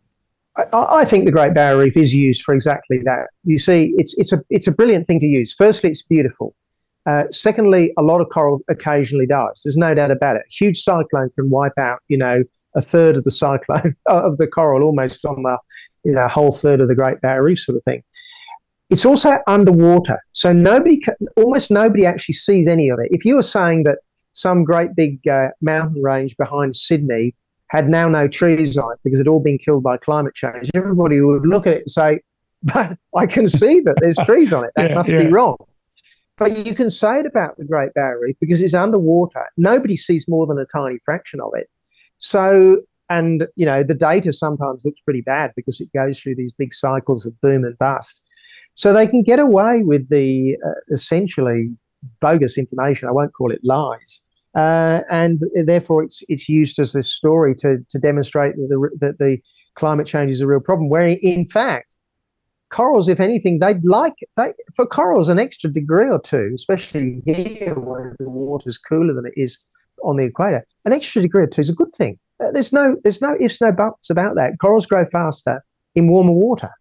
I, 0.58 1.02
I, 1.02 1.06
think 1.06 1.26
the 1.26 1.32
Great 1.32 1.54
Barrier 1.54 1.78
Reef 1.78 1.96
is 1.96 2.14
used 2.14 2.44
for 2.44 2.54
exactly 2.54 3.00
that. 3.06 3.28
You 3.44 3.58
see, 3.58 3.94
it's 3.98 4.18
it's 4.18 4.34
a 4.34 4.42
it's 4.50 4.68
a 4.68 4.72
brilliant 4.72 5.08
thing 5.08 5.20
to 5.20 5.26
use. 5.26 5.54
Firstly, 5.54 5.90
it's 5.90 6.04
beautiful. 6.04 6.56
Uh, 7.06 7.24
secondly, 7.32 7.94
a 7.98 8.04
lot 8.04 8.22
of 8.22 8.30
coral 8.30 8.60
occasionally 8.70 9.26
dies. 9.26 9.62
There's 9.64 9.78
no 9.78 9.94
doubt 9.94 10.12
about 10.12 10.36
it. 10.36 10.44
A 10.48 10.54
huge 10.54 10.78
cyclone 10.78 11.32
can 11.36 11.50
wipe 11.50 11.78
out, 11.80 12.00
you 12.10 12.18
know, 12.18 12.44
a 12.76 12.82
third 12.82 13.18
of 13.18 13.24
the 13.24 13.32
cyclone 13.32 13.96
of 14.06 14.38
the 14.38 14.48
coral, 14.48 14.84
almost 14.84 15.26
on 15.26 15.42
the, 15.42 15.58
you 16.04 16.12
know, 16.12 16.28
whole 16.28 16.52
third 16.52 16.80
of 16.80 16.90
the 16.90 16.96
Great 16.96 17.22
Barrier 17.22 17.44
Reef, 17.44 17.60
sort 17.60 17.78
of 17.78 17.84
thing. 17.84 18.04
It's 18.92 19.06
also 19.06 19.40
underwater, 19.48 20.20
so 20.34 20.52
nobody, 20.52 21.02
almost 21.38 21.72
nobody 21.72 22.06
actually 22.06 22.36
sees 22.36 22.68
any 22.68 22.90
of 22.90 23.00
it. 23.00 23.08
If 23.10 23.24
you 23.24 23.36
were 23.36 23.42
saying 23.42 23.84
that 23.84 24.00
some 24.34 24.64
great 24.64 24.96
big 24.96 25.28
uh, 25.28 25.50
mountain 25.62 26.02
range 26.02 26.38
behind 26.38 26.76
Sydney 26.76 27.36
had 27.72 27.88
now 27.88 28.10
no 28.10 28.28
trees 28.28 28.78
on 28.78 28.92
it 28.92 29.00
because 29.04 29.20
it 29.20 29.22
had 29.22 29.30
all 29.30 29.40
been 29.40 29.58
killed 29.58 29.82
by 29.82 29.96
climate 29.96 30.36
change, 30.36 30.70
everybody 30.76 31.22
would 31.22 31.46
look 31.46 31.66
at 31.66 31.74
it 31.74 31.80
and 31.84 31.90
say, 31.90 32.20
but 32.64 32.98
I 33.16 33.26
can 33.26 33.48
see 33.48 33.80
that 33.80 33.96
there's 34.02 34.18
trees 34.26 34.54
on 34.54 34.66
it. 34.66 34.72
That 34.76 34.90
yeah, 34.90 34.96
must 34.96 35.10
yeah. 35.10 35.24
be 35.24 35.28
wrong. 35.30 35.58
But 36.38 36.66
you 36.66 36.76
can 36.76 36.90
say 36.90 37.20
it 37.20 37.26
about 37.26 37.58
the 37.58 37.66
Great 37.66 37.94
Barrier 37.94 38.20
Reef 38.20 38.36
because 38.42 38.62
it's 38.62 38.74
underwater. 38.74 39.46
Nobody 39.58 39.96
sees 39.96 40.28
more 40.28 40.48
than 40.48 40.58
a 40.58 40.66
tiny 40.66 40.98
fraction 41.06 41.40
of 41.40 41.52
it. 41.56 41.70
So, 42.18 42.82
and 43.10 43.48
you 43.56 43.66
know, 43.66 43.84
the 43.84 43.94
data 43.94 44.34
sometimes 44.34 44.84
looks 44.84 45.00
pretty 45.02 45.22
bad 45.22 45.52
because 45.56 45.80
it 45.80 45.90
goes 45.94 46.20
through 46.20 46.36
these 46.36 46.52
big 46.52 46.74
cycles 46.74 47.26
of 47.26 47.40
boom 47.42 47.64
and 47.64 47.78
bust. 47.78 48.24
So 48.74 48.92
they 48.92 49.08
can 49.08 49.24
get 49.24 49.40
away 49.40 49.84
with 49.84 50.10
the 50.10 50.58
uh, 50.66 50.72
essentially 50.92 51.70
bogus 52.20 52.58
information. 52.58 53.08
I 53.08 53.12
won't 53.12 53.34
call 53.34 53.52
it 53.52 53.60
lies. 53.64 54.22
Uh, 54.56 55.02
and 55.10 55.42
therefore, 55.66 56.04
it's 56.04 56.24
it's 56.28 56.50
used 56.50 56.80
as 56.80 56.94
a 56.94 57.04
story 57.04 57.56
to 57.56 57.78
to 57.90 58.00
demonstrate 58.00 58.56
that 58.56 58.68
the, 58.68 58.98
that 59.00 59.18
the 59.18 59.38
climate 59.76 60.08
change 60.08 60.32
is 60.32 60.42
a 60.42 60.48
real 60.48 60.60
problem. 60.60 60.90
Where 60.90 61.08
in 61.08 61.48
fact, 61.48 61.96
corals, 62.70 63.08
if 63.08 63.20
anything, 63.20 63.60
they'd 63.60 63.86
like 63.86 64.16
they, 64.36 64.54
for 64.76 64.86
corals 64.86 65.30
an 65.30 65.40
extra 65.40 65.70
degree 65.70 66.10
or 66.10 66.20
two, 66.20 66.52
especially 66.56 67.22
here 67.26 67.76
where 67.76 68.16
the 68.20 68.30
water's 68.30 68.78
cooler 68.78 69.14
than 69.14 69.26
it 69.26 69.34
is 69.38 69.58
on 70.04 70.18
the 70.18 70.26
equator. 70.26 70.66
An 70.86 70.94
extra 70.94 71.22
degree 71.22 71.44
or 71.44 71.48
two 71.48 71.62
is 71.62 71.70
a 71.70 71.76
good 71.76 71.94
thing. 71.96 72.20
Uh, 72.44 72.52
there's 72.52 72.74
no 72.74 72.98
there's 73.04 73.22
no 73.22 73.38
ifs 73.40 73.62
no 73.62 73.72
buts 73.72 74.10
about 74.10 74.36
that. 74.36 74.54
Corals 74.60 74.86
grow 74.86 75.06
faster 75.06 75.64
in 75.96 76.10
warmer 76.10 76.32
water. 76.32 76.72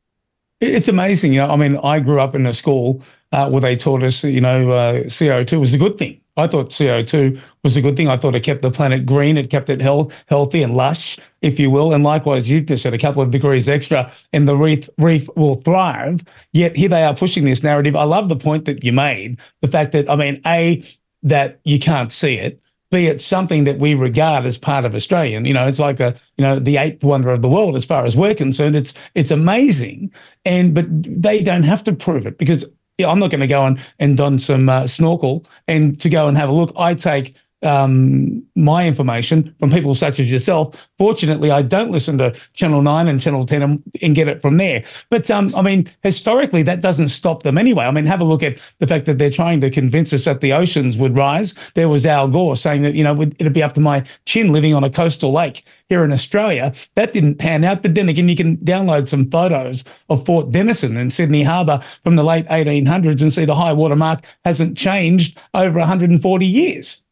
It's 0.61 0.88
amazing. 0.88 1.32
You 1.32 1.40
know, 1.40 1.50
I 1.50 1.56
mean, 1.56 1.76
I 1.78 2.00
grew 2.00 2.20
up 2.20 2.34
in 2.34 2.46
a 2.46 2.52
school 2.52 3.02
uh, 3.32 3.48
where 3.48 3.62
they 3.62 3.76
taught 3.76 4.02
us, 4.02 4.22
you 4.24 4.40
know, 4.42 4.70
uh, 4.70 4.94
CO2 5.04 5.58
was 5.58 5.72
a 5.72 5.78
good 5.78 5.96
thing. 5.96 6.20
I 6.36 6.46
thought 6.46 6.70
CO2 6.70 7.42
was 7.64 7.76
a 7.76 7.82
good 7.82 7.96
thing. 7.96 8.08
I 8.08 8.16
thought 8.16 8.34
it 8.34 8.40
kept 8.40 8.62
the 8.62 8.70
planet 8.70 9.06
green. 9.06 9.36
It 9.36 9.50
kept 9.50 9.70
it 9.70 9.80
health, 9.80 10.22
healthy 10.28 10.62
and 10.62 10.76
lush, 10.76 11.18
if 11.40 11.58
you 11.58 11.70
will. 11.70 11.92
And 11.92 12.04
likewise, 12.04 12.48
you've 12.48 12.66
just 12.66 12.82
said 12.82 12.94
a 12.94 12.98
couple 12.98 13.22
of 13.22 13.30
degrees 13.30 13.68
extra 13.68 14.12
and 14.32 14.46
the 14.46 14.56
reef, 14.56 14.88
reef 14.98 15.28
will 15.36 15.56
thrive. 15.56 16.22
Yet 16.52 16.76
here 16.76 16.88
they 16.88 17.04
are 17.04 17.14
pushing 17.14 17.44
this 17.44 17.62
narrative. 17.62 17.96
I 17.96 18.04
love 18.04 18.28
the 18.28 18.36
point 18.36 18.66
that 18.66 18.84
you 18.84 18.92
made. 18.92 19.40
The 19.62 19.68
fact 19.68 19.92
that, 19.92 20.11
I 20.11 20.16
mean, 20.16 20.40
A, 20.46 20.82
that 21.22 21.61
you 21.64 21.78
can't 21.78 22.12
see 22.12 22.34
it 22.34 22.61
be 22.91 23.07
it 23.07 23.20
something 23.20 23.64
that 23.64 23.78
we 23.78 23.95
regard 23.95 24.45
as 24.45 24.59
part 24.59 24.84
of 24.84 24.95
Australian. 24.95 25.45
You 25.45 25.55
know, 25.55 25.66
it's 25.66 25.78
like 25.78 26.01
a 26.01 26.14
you 26.36 26.45
know 26.45 26.59
the 26.59 26.76
eighth 26.76 27.05
wonder 27.05 27.30
of 27.30 27.43
the 27.43 27.49
world 27.49 27.76
as 27.76 27.84
far 27.84 28.05
as 28.05 28.16
we're 28.16 28.34
concerned. 28.34 28.76
It's 28.76 28.95
it's 29.14 29.30
amazing, 29.30 30.12
and 30.45 30.74
but 30.74 30.86
they 30.91 31.43
don't 31.43 31.62
have 31.62 31.84
to 31.84 31.93
prove 31.93 32.26
it 32.26 32.38
because 32.38 32.64
I'm 32.99 33.18
not 33.18 33.30
going 33.30 33.41
to 33.41 33.47
go 33.47 33.64
and, 33.64 33.80
and 33.99 34.16
don 34.16 34.38
some 34.38 34.68
uh, 34.68 34.86
snorkel 34.86 35.45
and 35.68 35.99
to 36.01 36.09
go 36.09 36.28
and 36.28 36.36
have 36.36 36.49
a 36.49 36.53
look. 36.53 36.72
I 36.76 36.95
take 36.95 37.36
um, 37.62 38.42
my 38.56 38.86
information 38.86 39.54
from 39.58 39.70
people 39.70 39.94
such 39.94 40.20
as 40.20 40.30
yourself. 40.30 40.88
Fortunately, 40.98 41.50
I 41.50 41.62
don't 41.62 41.90
listen 41.90 42.18
to 42.18 42.32
Channel 42.52 42.82
9 42.82 43.08
and 43.08 43.20
Channel 43.20 43.44
10 43.44 43.62
and, 43.62 43.82
and 44.02 44.14
get 44.14 44.28
it 44.28 44.40
from 44.40 44.56
there. 44.56 44.84
But 45.11 45.30
um, 45.30 45.54
I 45.54 45.62
mean, 45.62 45.88
historically, 46.02 46.62
that 46.62 46.82
doesn't 46.82 47.08
stop 47.08 47.42
them 47.42 47.58
anyway. 47.58 47.84
I 47.84 47.90
mean, 47.90 48.06
have 48.06 48.20
a 48.20 48.24
look 48.24 48.42
at 48.42 48.56
the 48.78 48.86
fact 48.86 49.06
that 49.06 49.18
they're 49.18 49.30
trying 49.30 49.61
to 49.61 49.70
convince 49.70 50.12
us 50.12 50.24
that 50.24 50.40
the 50.40 50.52
oceans 50.52 50.98
would 50.98 51.16
rise. 51.16 51.54
There 51.74 51.88
was 51.88 52.06
Al 52.06 52.28
Gore 52.28 52.56
saying 52.56 52.82
that, 52.82 52.94
you 52.94 53.04
know, 53.04 53.20
it'd 53.20 53.52
be 53.52 53.62
up 53.62 53.74
to 53.74 53.80
my 53.80 54.04
chin 54.26 54.52
living 54.52 54.74
on 54.74 54.84
a 54.84 54.90
coastal 54.90 55.32
lake 55.32 55.66
here 55.88 56.04
in 56.04 56.12
Australia. 56.12 56.72
That 56.94 57.12
didn't 57.12 57.36
pan 57.36 57.64
out. 57.64 57.82
But 57.82 57.94
then 57.94 58.08
again, 58.08 58.28
you 58.28 58.36
can 58.36 58.56
download 58.58 59.08
some 59.08 59.30
photos 59.30 59.84
of 60.08 60.24
Fort 60.24 60.50
Denison 60.50 60.96
in 60.96 61.11
Sydney 61.11 61.42
Harbour 61.42 61.80
from 62.02 62.16
the 62.16 62.24
late 62.24 62.46
1800s 62.46 63.20
and 63.20 63.32
see 63.32 63.44
the 63.44 63.54
high 63.54 63.72
water 63.72 63.96
mark 63.96 64.24
hasn't 64.44 64.76
changed 64.76 65.38
over 65.54 65.78
140 65.78 66.46
years. 66.46 67.02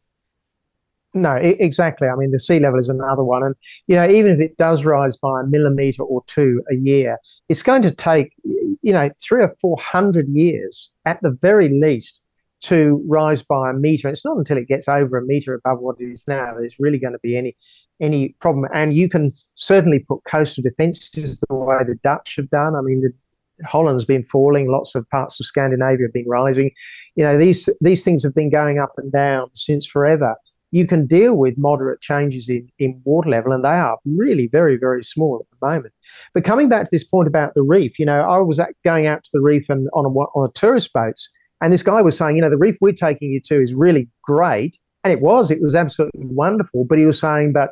No, 1.21 1.35
exactly. 1.35 2.07
I 2.07 2.15
mean, 2.15 2.31
the 2.31 2.39
sea 2.39 2.59
level 2.59 2.79
is 2.79 2.89
another 2.89 3.23
one. 3.23 3.43
And, 3.43 3.55
you 3.87 3.95
know, 3.95 4.07
even 4.07 4.33
if 4.33 4.39
it 4.39 4.57
does 4.57 4.85
rise 4.85 5.17
by 5.17 5.41
a 5.41 5.43
millimetre 5.43 6.03
or 6.03 6.23
two 6.27 6.63
a 6.71 6.75
year, 6.75 7.17
it's 7.49 7.63
going 7.63 7.81
to 7.81 7.91
take, 7.91 8.33
you 8.43 8.93
know, 8.93 9.09
three 9.21 9.43
or 9.43 9.53
400 9.59 10.27
years 10.29 10.93
at 11.05 11.21
the 11.21 11.31
very 11.41 11.69
least 11.69 12.21
to 12.61 13.03
rise 13.07 13.41
by 13.41 13.69
a 13.69 13.73
metre. 13.73 14.09
It's 14.09 14.25
not 14.25 14.37
until 14.37 14.57
it 14.57 14.67
gets 14.67 14.87
over 14.87 15.17
a 15.17 15.25
metre 15.25 15.53
above 15.53 15.79
what 15.79 15.99
it 15.99 16.05
is 16.05 16.27
now 16.27 16.53
that 16.53 16.63
it's 16.63 16.79
really 16.79 16.99
going 16.99 17.13
to 17.13 17.19
be 17.19 17.37
any 17.37 17.55
any 18.01 18.29
problem. 18.39 18.69
And 18.73 18.93
you 18.93 19.09
can 19.09 19.25
certainly 19.29 19.99
put 19.99 20.23
coastal 20.23 20.63
defences 20.63 21.43
the 21.49 21.55
way 21.55 21.77
the 21.85 21.95
Dutch 22.03 22.37
have 22.37 22.49
done. 22.49 22.75
I 22.75 22.81
mean, 22.81 23.01
the, 23.01 23.13
Holland's 23.65 24.05
been 24.05 24.23
falling. 24.23 24.69
Lots 24.69 24.95
of 24.95 25.09
parts 25.09 25.39
of 25.39 25.45
Scandinavia 25.45 26.05
have 26.05 26.13
been 26.13 26.27
rising. 26.27 26.71
You 27.15 27.23
know, 27.23 27.37
these 27.37 27.69
these 27.81 28.03
things 28.03 28.23
have 28.23 28.35
been 28.35 28.49
going 28.49 28.79
up 28.79 28.93
and 28.97 29.11
down 29.11 29.49
since 29.53 29.85
forever 29.85 30.35
you 30.71 30.85
can 30.85 31.07
deal 31.07 31.35
with 31.35 31.57
moderate 31.57 32.01
changes 32.01 32.49
in, 32.49 32.69
in 32.79 33.01
water 33.03 33.29
level, 33.29 33.51
and 33.51 33.63
they 33.63 33.69
are 33.69 33.97
really 34.05 34.47
very, 34.47 34.77
very 34.77 35.03
small 35.03 35.39
at 35.39 35.59
the 35.59 35.67
moment. 35.67 35.93
But 36.33 36.43
coming 36.43 36.69
back 36.69 36.85
to 36.85 36.89
this 36.91 37.03
point 37.03 37.27
about 37.27 37.53
the 37.55 37.63
reef, 37.63 37.97
you 37.97 38.05
know, 38.05 38.21
I 38.21 38.37
was 38.37 38.61
going 38.83 39.07
out 39.07 39.23
to 39.23 39.29
the 39.33 39.41
reef 39.41 39.69
and 39.69 39.89
on 39.93 40.05
a, 40.05 40.09
on 40.09 40.49
a 40.49 40.51
tourist 40.53 40.93
boats, 40.93 41.29
and 41.61 41.73
this 41.73 41.83
guy 41.83 42.01
was 42.01 42.17
saying, 42.17 42.35
you 42.35 42.41
know, 42.41 42.49
the 42.49 42.57
reef 42.57 42.77
we're 42.81 42.93
taking 42.93 43.31
you 43.31 43.41
to 43.45 43.61
is 43.61 43.73
really 43.73 44.07
great, 44.23 44.77
and 45.03 45.11
it 45.11 45.21
was, 45.21 45.49
it 45.49 45.61
was 45.61 45.75
absolutely 45.75 46.25
wonderful. 46.25 46.85
But 46.85 46.99
he 46.99 47.05
was 47.05 47.19
saying, 47.19 47.53
but 47.53 47.71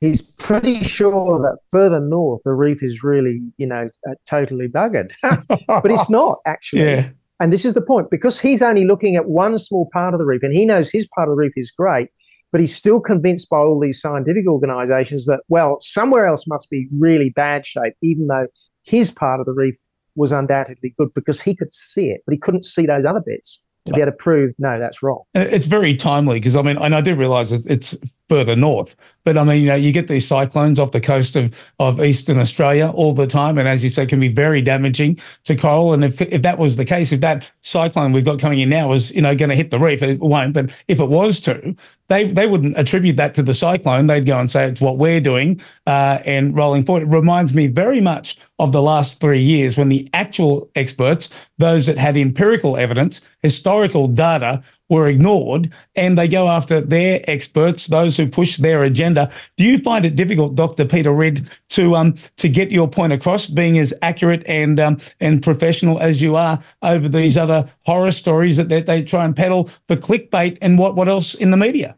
he's 0.00 0.20
pretty 0.20 0.82
sure 0.82 1.38
that 1.40 1.58
further 1.70 2.00
north 2.00 2.42
the 2.44 2.52
reef 2.52 2.82
is 2.82 3.02
really, 3.02 3.40
you 3.56 3.66
know, 3.66 3.88
uh, 4.08 4.14
totally 4.26 4.68
buggered, 4.68 5.12
but 5.22 5.90
it's 5.90 6.10
not 6.10 6.40
actually. 6.46 6.82
Yeah. 6.82 7.08
And 7.40 7.52
this 7.52 7.64
is 7.64 7.74
the 7.74 7.82
point 7.82 8.10
because 8.10 8.40
he's 8.40 8.62
only 8.62 8.84
looking 8.84 9.16
at 9.16 9.26
one 9.26 9.58
small 9.58 9.88
part 9.92 10.14
of 10.14 10.20
the 10.20 10.26
reef, 10.26 10.42
and 10.42 10.54
he 10.54 10.66
knows 10.66 10.90
his 10.90 11.08
part 11.14 11.28
of 11.28 11.32
the 11.32 11.36
reef 11.36 11.52
is 11.56 11.70
great 11.70 12.10
but 12.54 12.60
he's 12.60 12.72
still 12.72 13.00
convinced 13.00 13.50
by 13.50 13.56
all 13.56 13.80
these 13.80 14.00
scientific 14.00 14.46
organizations 14.46 15.26
that, 15.26 15.40
well, 15.48 15.76
somewhere 15.80 16.24
else 16.24 16.46
must 16.46 16.70
be 16.70 16.86
really 16.96 17.30
bad 17.30 17.66
shape, 17.66 17.94
even 18.00 18.28
though 18.28 18.46
his 18.84 19.10
part 19.10 19.40
of 19.40 19.46
the 19.46 19.52
reef 19.52 19.74
was 20.14 20.30
undoubtedly 20.30 20.94
good 20.96 21.12
because 21.14 21.40
he 21.40 21.56
could 21.56 21.72
see 21.72 22.10
it, 22.10 22.20
but 22.24 22.32
he 22.32 22.38
couldn't 22.38 22.64
see 22.64 22.86
those 22.86 23.04
other 23.04 23.20
bits 23.26 23.64
to 23.86 23.92
be 23.92 24.00
able 24.00 24.12
to 24.12 24.16
prove 24.16 24.54
no, 24.56 24.78
that's 24.78 25.02
wrong. 25.02 25.22
Uh, 25.34 25.40
it's 25.50 25.66
very 25.66 25.96
timely 25.96 26.38
because 26.38 26.54
I 26.54 26.62
mean, 26.62 26.78
and 26.78 26.94
I 26.94 27.00
do 27.00 27.16
realize 27.16 27.50
that 27.50 27.66
it's 27.66 27.96
further 28.28 28.56
north, 28.56 28.96
but 29.24 29.38
I 29.38 29.44
mean, 29.44 29.62
you 29.62 29.68
know, 29.68 29.74
you 29.74 29.90
get 29.90 30.08
these 30.08 30.26
cyclones 30.26 30.78
off 30.78 30.92
the 30.92 31.00
coast 31.00 31.34
of, 31.34 31.70
of 31.78 32.02
eastern 32.02 32.38
Australia 32.38 32.90
all 32.94 33.14
the 33.14 33.26
time, 33.26 33.56
and 33.56 33.66
as 33.66 33.82
you 33.82 33.88
say, 33.88 34.04
can 34.04 34.20
be 34.20 34.28
very 34.28 34.60
damaging 34.60 35.18
to 35.44 35.56
coral. 35.56 35.94
And 35.94 36.04
if 36.04 36.20
if 36.20 36.42
that 36.42 36.58
was 36.58 36.76
the 36.76 36.84
case, 36.84 37.10
if 37.10 37.20
that 37.20 37.50
cyclone 37.62 38.12
we've 38.12 38.24
got 38.24 38.38
coming 38.38 38.60
in 38.60 38.68
now 38.68 38.88
was 38.88 39.12
you 39.12 39.22
know 39.22 39.34
going 39.34 39.48
to 39.48 39.56
hit 39.56 39.70
the 39.70 39.78
reef, 39.78 40.02
it 40.02 40.20
won't. 40.20 40.52
But 40.52 40.70
if 40.88 41.00
it 41.00 41.08
was 41.08 41.40
to, 41.40 41.74
they 42.08 42.26
they 42.28 42.46
wouldn't 42.46 42.76
attribute 42.76 43.16
that 43.16 43.34
to 43.34 43.42
the 43.42 43.54
cyclone. 43.54 44.06
They'd 44.06 44.26
go 44.26 44.38
and 44.38 44.50
say 44.50 44.68
it's 44.68 44.82
what 44.82 44.98
we're 44.98 45.20
doing 45.20 45.60
uh, 45.86 46.18
and 46.26 46.54
rolling 46.54 46.84
forward. 46.84 47.04
It 47.04 47.10
reminds 47.10 47.54
me 47.54 47.66
very 47.66 48.02
much 48.02 48.38
of 48.58 48.72
the 48.72 48.82
last 48.82 49.20
three 49.20 49.40
years 49.40 49.78
when 49.78 49.88
the 49.88 50.08
actual 50.12 50.70
experts, 50.74 51.32
those 51.56 51.86
that 51.86 51.96
had 51.96 52.16
empirical 52.16 52.76
evidence, 52.76 53.22
historical 53.42 54.06
data, 54.06 54.62
were 54.88 55.08
ignored 55.08 55.72
and 55.96 56.18
they 56.18 56.28
go 56.28 56.48
after 56.48 56.80
their 56.80 57.22
experts, 57.26 57.86
those 57.86 58.16
who 58.16 58.28
push 58.28 58.58
their 58.58 58.82
agenda. 58.82 59.30
Do 59.56 59.64
you 59.64 59.78
find 59.78 60.04
it 60.04 60.16
difficult, 60.16 60.54
Dr. 60.54 60.84
Peter 60.84 61.12
Ridd, 61.12 61.48
to 61.70 61.96
um 61.96 62.14
to 62.36 62.48
get 62.48 62.70
your 62.70 62.88
point 62.88 63.12
across, 63.12 63.46
being 63.46 63.78
as 63.78 63.94
accurate 64.02 64.42
and 64.46 64.78
um 64.78 64.98
and 65.20 65.42
professional 65.42 65.98
as 66.00 66.20
you 66.20 66.36
are 66.36 66.62
over 66.82 67.08
these 67.08 67.36
other 67.36 67.68
horror 67.82 68.10
stories 68.10 68.56
that 68.56 68.68
they, 68.68 68.82
they 68.82 69.02
try 69.02 69.24
and 69.24 69.34
peddle 69.34 69.70
for 69.88 69.96
clickbait 69.96 70.58
and 70.60 70.78
what, 70.78 70.94
what 70.96 71.08
else 71.08 71.34
in 71.34 71.50
the 71.50 71.56
media? 71.56 71.96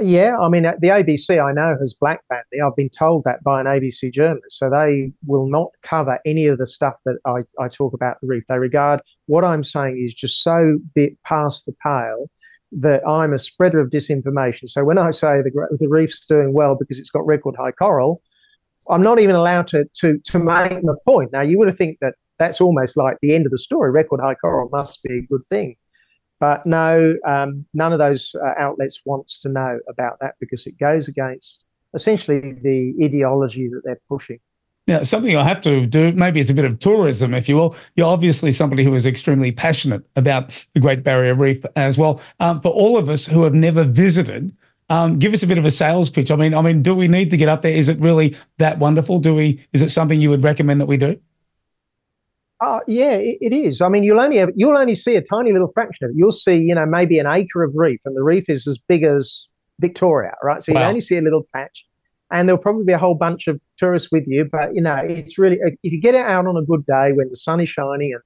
Yeah, 0.00 0.38
I 0.38 0.48
mean, 0.48 0.62
the 0.62 0.88
ABC 0.88 1.42
I 1.42 1.52
know 1.52 1.76
has 1.78 1.94
blackballed 1.94 2.42
me. 2.52 2.60
I've 2.60 2.76
been 2.76 2.90
told 2.90 3.24
that 3.24 3.42
by 3.42 3.60
an 3.60 3.66
ABC 3.66 4.12
journalist. 4.12 4.58
So 4.58 4.70
they 4.70 5.12
will 5.26 5.48
not 5.48 5.70
cover 5.82 6.20
any 6.24 6.46
of 6.46 6.58
the 6.58 6.66
stuff 6.66 6.94
that 7.04 7.18
I, 7.24 7.40
I 7.60 7.68
talk 7.68 7.92
about 7.92 8.20
the 8.20 8.28
reef. 8.28 8.44
They 8.48 8.58
regard 8.58 9.00
what 9.26 9.44
I'm 9.44 9.64
saying 9.64 9.98
is 10.02 10.14
just 10.14 10.42
so 10.42 10.78
bit 10.94 11.20
past 11.24 11.66
the 11.66 11.74
pale 11.82 12.30
that 12.72 13.06
I'm 13.06 13.32
a 13.32 13.38
spreader 13.38 13.78
of 13.78 13.90
disinformation. 13.90 14.68
So 14.68 14.84
when 14.84 14.98
I 14.98 15.10
say 15.10 15.42
the, 15.42 15.76
the 15.78 15.88
reef's 15.88 16.26
doing 16.26 16.52
well 16.52 16.74
because 16.74 16.98
it's 16.98 17.10
got 17.10 17.24
record 17.26 17.54
high 17.56 17.72
coral, 17.72 18.20
I'm 18.90 19.02
not 19.02 19.18
even 19.18 19.34
allowed 19.34 19.68
to, 19.68 19.84
to, 20.00 20.18
to 20.18 20.38
make 20.38 20.82
the 20.82 20.96
point. 21.06 21.32
Now, 21.32 21.42
you 21.42 21.58
would 21.58 21.68
have 21.68 21.76
think 21.76 21.98
that 22.00 22.14
that's 22.38 22.60
almost 22.60 22.96
like 22.96 23.16
the 23.22 23.34
end 23.34 23.46
of 23.46 23.52
the 23.52 23.58
story. 23.58 23.90
Record 23.90 24.20
high 24.20 24.34
coral 24.34 24.68
must 24.70 25.02
be 25.02 25.18
a 25.18 25.22
good 25.22 25.44
thing. 25.44 25.76
But 26.40 26.66
no, 26.66 27.14
um, 27.26 27.64
none 27.74 27.92
of 27.92 27.98
those 27.98 28.34
uh, 28.34 28.54
outlets 28.58 29.00
wants 29.04 29.38
to 29.40 29.48
know 29.48 29.78
about 29.88 30.18
that 30.20 30.34
because 30.40 30.66
it 30.66 30.78
goes 30.78 31.08
against 31.08 31.64
essentially 31.94 32.52
the 32.52 32.94
ideology 33.02 33.68
that 33.68 33.82
they're 33.84 34.00
pushing. 34.08 34.40
Now, 34.86 35.02
something 35.02 35.34
I 35.34 35.44
have 35.44 35.62
to 35.62 35.86
do, 35.86 36.12
maybe 36.12 36.40
it's 36.40 36.50
a 36.50 36.54
bit 36.54 36.66
of 36.66 36.78
tourism, 36.78 37.32
if 37.32 37.48
you 37.48 37.56
will. 37.56 37.74
You're 37.96 38.06
obviously 38.06 38.52
somebody 38.52 38.84
who 38.84 38.94
is 38.94 39.06
extremely 39.06 39.50
passionate 39.50 40.02
about 40.14 40.66
the 40.74 40.80
Great 40.80 41.02
Barrier 41.02 41.34
Reef 41.34 41.64
as 41.74 41.98
well. 41.98 42.20
Um, 42.38 42.60
for 42.60 42.68
all 42.68 42.98
of 42.98 43.08
us 43.08 43.24
who 43.24 43.44
have 43.44 43.54
never 43.54 43.84
visited, 43.84 44.54
um, 44.90 45.18
give 45.18 45.32
us 45.32 45.42
a 45.42 45.46
bit 45.46 45.56
of 45.56 45.64
a 45.64 45.70
sales 45.70 46.10
pitch. 46.10 46.30
I 46.30 46.36
mean, 46.36 46.54
I 46.54 46.60
mean, 46.60 46.82
do 46.82 46.94
we 46.94 47.08
need 47.08 47.30
to 47.30 47.38
get 47.38 47.48
up 47.48 47.62
there? 47.62 47.72
Is 47.72 47.88
it 47.88 47.98
really 47.98 48.36
that 48.58 48.78
wonderful? 48.78 49.20
Do 49.20 49.34
we? 49.34 49.64
Is 49.72 49.80
it 49.80 49.88
something 49.88 50.20
you 50.20 50.28
would 50.28 50.42
recommend 50.42 50.82
that 50.82 50.86
we 50.86 50.98
do? 50.98 51.18
Uh, 52.60 52.80
yeah, 52.86 53.12
it, 53.12 53.38
it 53.40 53.52
is. 53.54 53.80
I 53.80 53.88
mean, 53.88 54.04
you'll 54.04 54.20
only 54.20 54.36
have, 54.36 54.50
you'll 54.54 54.76
only 54.76 54.94
see 54.94 55.16
a 55.16 55.22
tiny 55.22 55.52
little 55.52 55.68
fraction 55.68 56.04
of 56.04 56.10
it. 56.10 56.16
You'll 56.16 56.32
see, 56.32 56.56
you 56.56 56.74
know, 56.74 56.86
maybe 56.86 57.18
an 57.18 57.26
acre 57.26 57.62
of 57.62 57.72
reef, 57.74 58.00
and 58.04 58.16
the 58.16 58.22
reef 58.22 58.48
is 58.48 58.66
as 58.66 58.78
big 58.78 59.02
as 59.02 59.48
Victoria, 59.80 60.34
right? 60.42 60.62
So 60.62 60.72
wow. 60.72 60.82
you 60.82 60.86
only 60.86 61.00
see 61.00 61.16
a 61.16 61.22
little 61.22 61.46
patch, 61.54 61.86
and 62.34 62.48
there'll 62.48 62.60
probably 62.60 62.84
be 62.84 62.92
a 62.92 62.98
whole 62.98 63.14
bunch 63.14 63.46
of 63.46 63.60
tourists 63.78 64.10
with 64.10 64.24
you. 64.26 64.44
But 64.44 64.74
you 64.74 64.82
know, 64.82 64.96
it's 64.96 65.38
really 65.38 65.58
if 65.62 65.92
you 65.92 66.00
get 66.00 66.14
it 66.14 66.26
out 66.26 66.46
on 66.46 66.56
a 66.56 66.62
good 66.62 66.84
day 66.84 67.12
when 67.12 67.28
the 67.30 67.36
sun 67.36 67.60
is 67.60 67.68
shining 67.68 68.12
and 68.12 68.22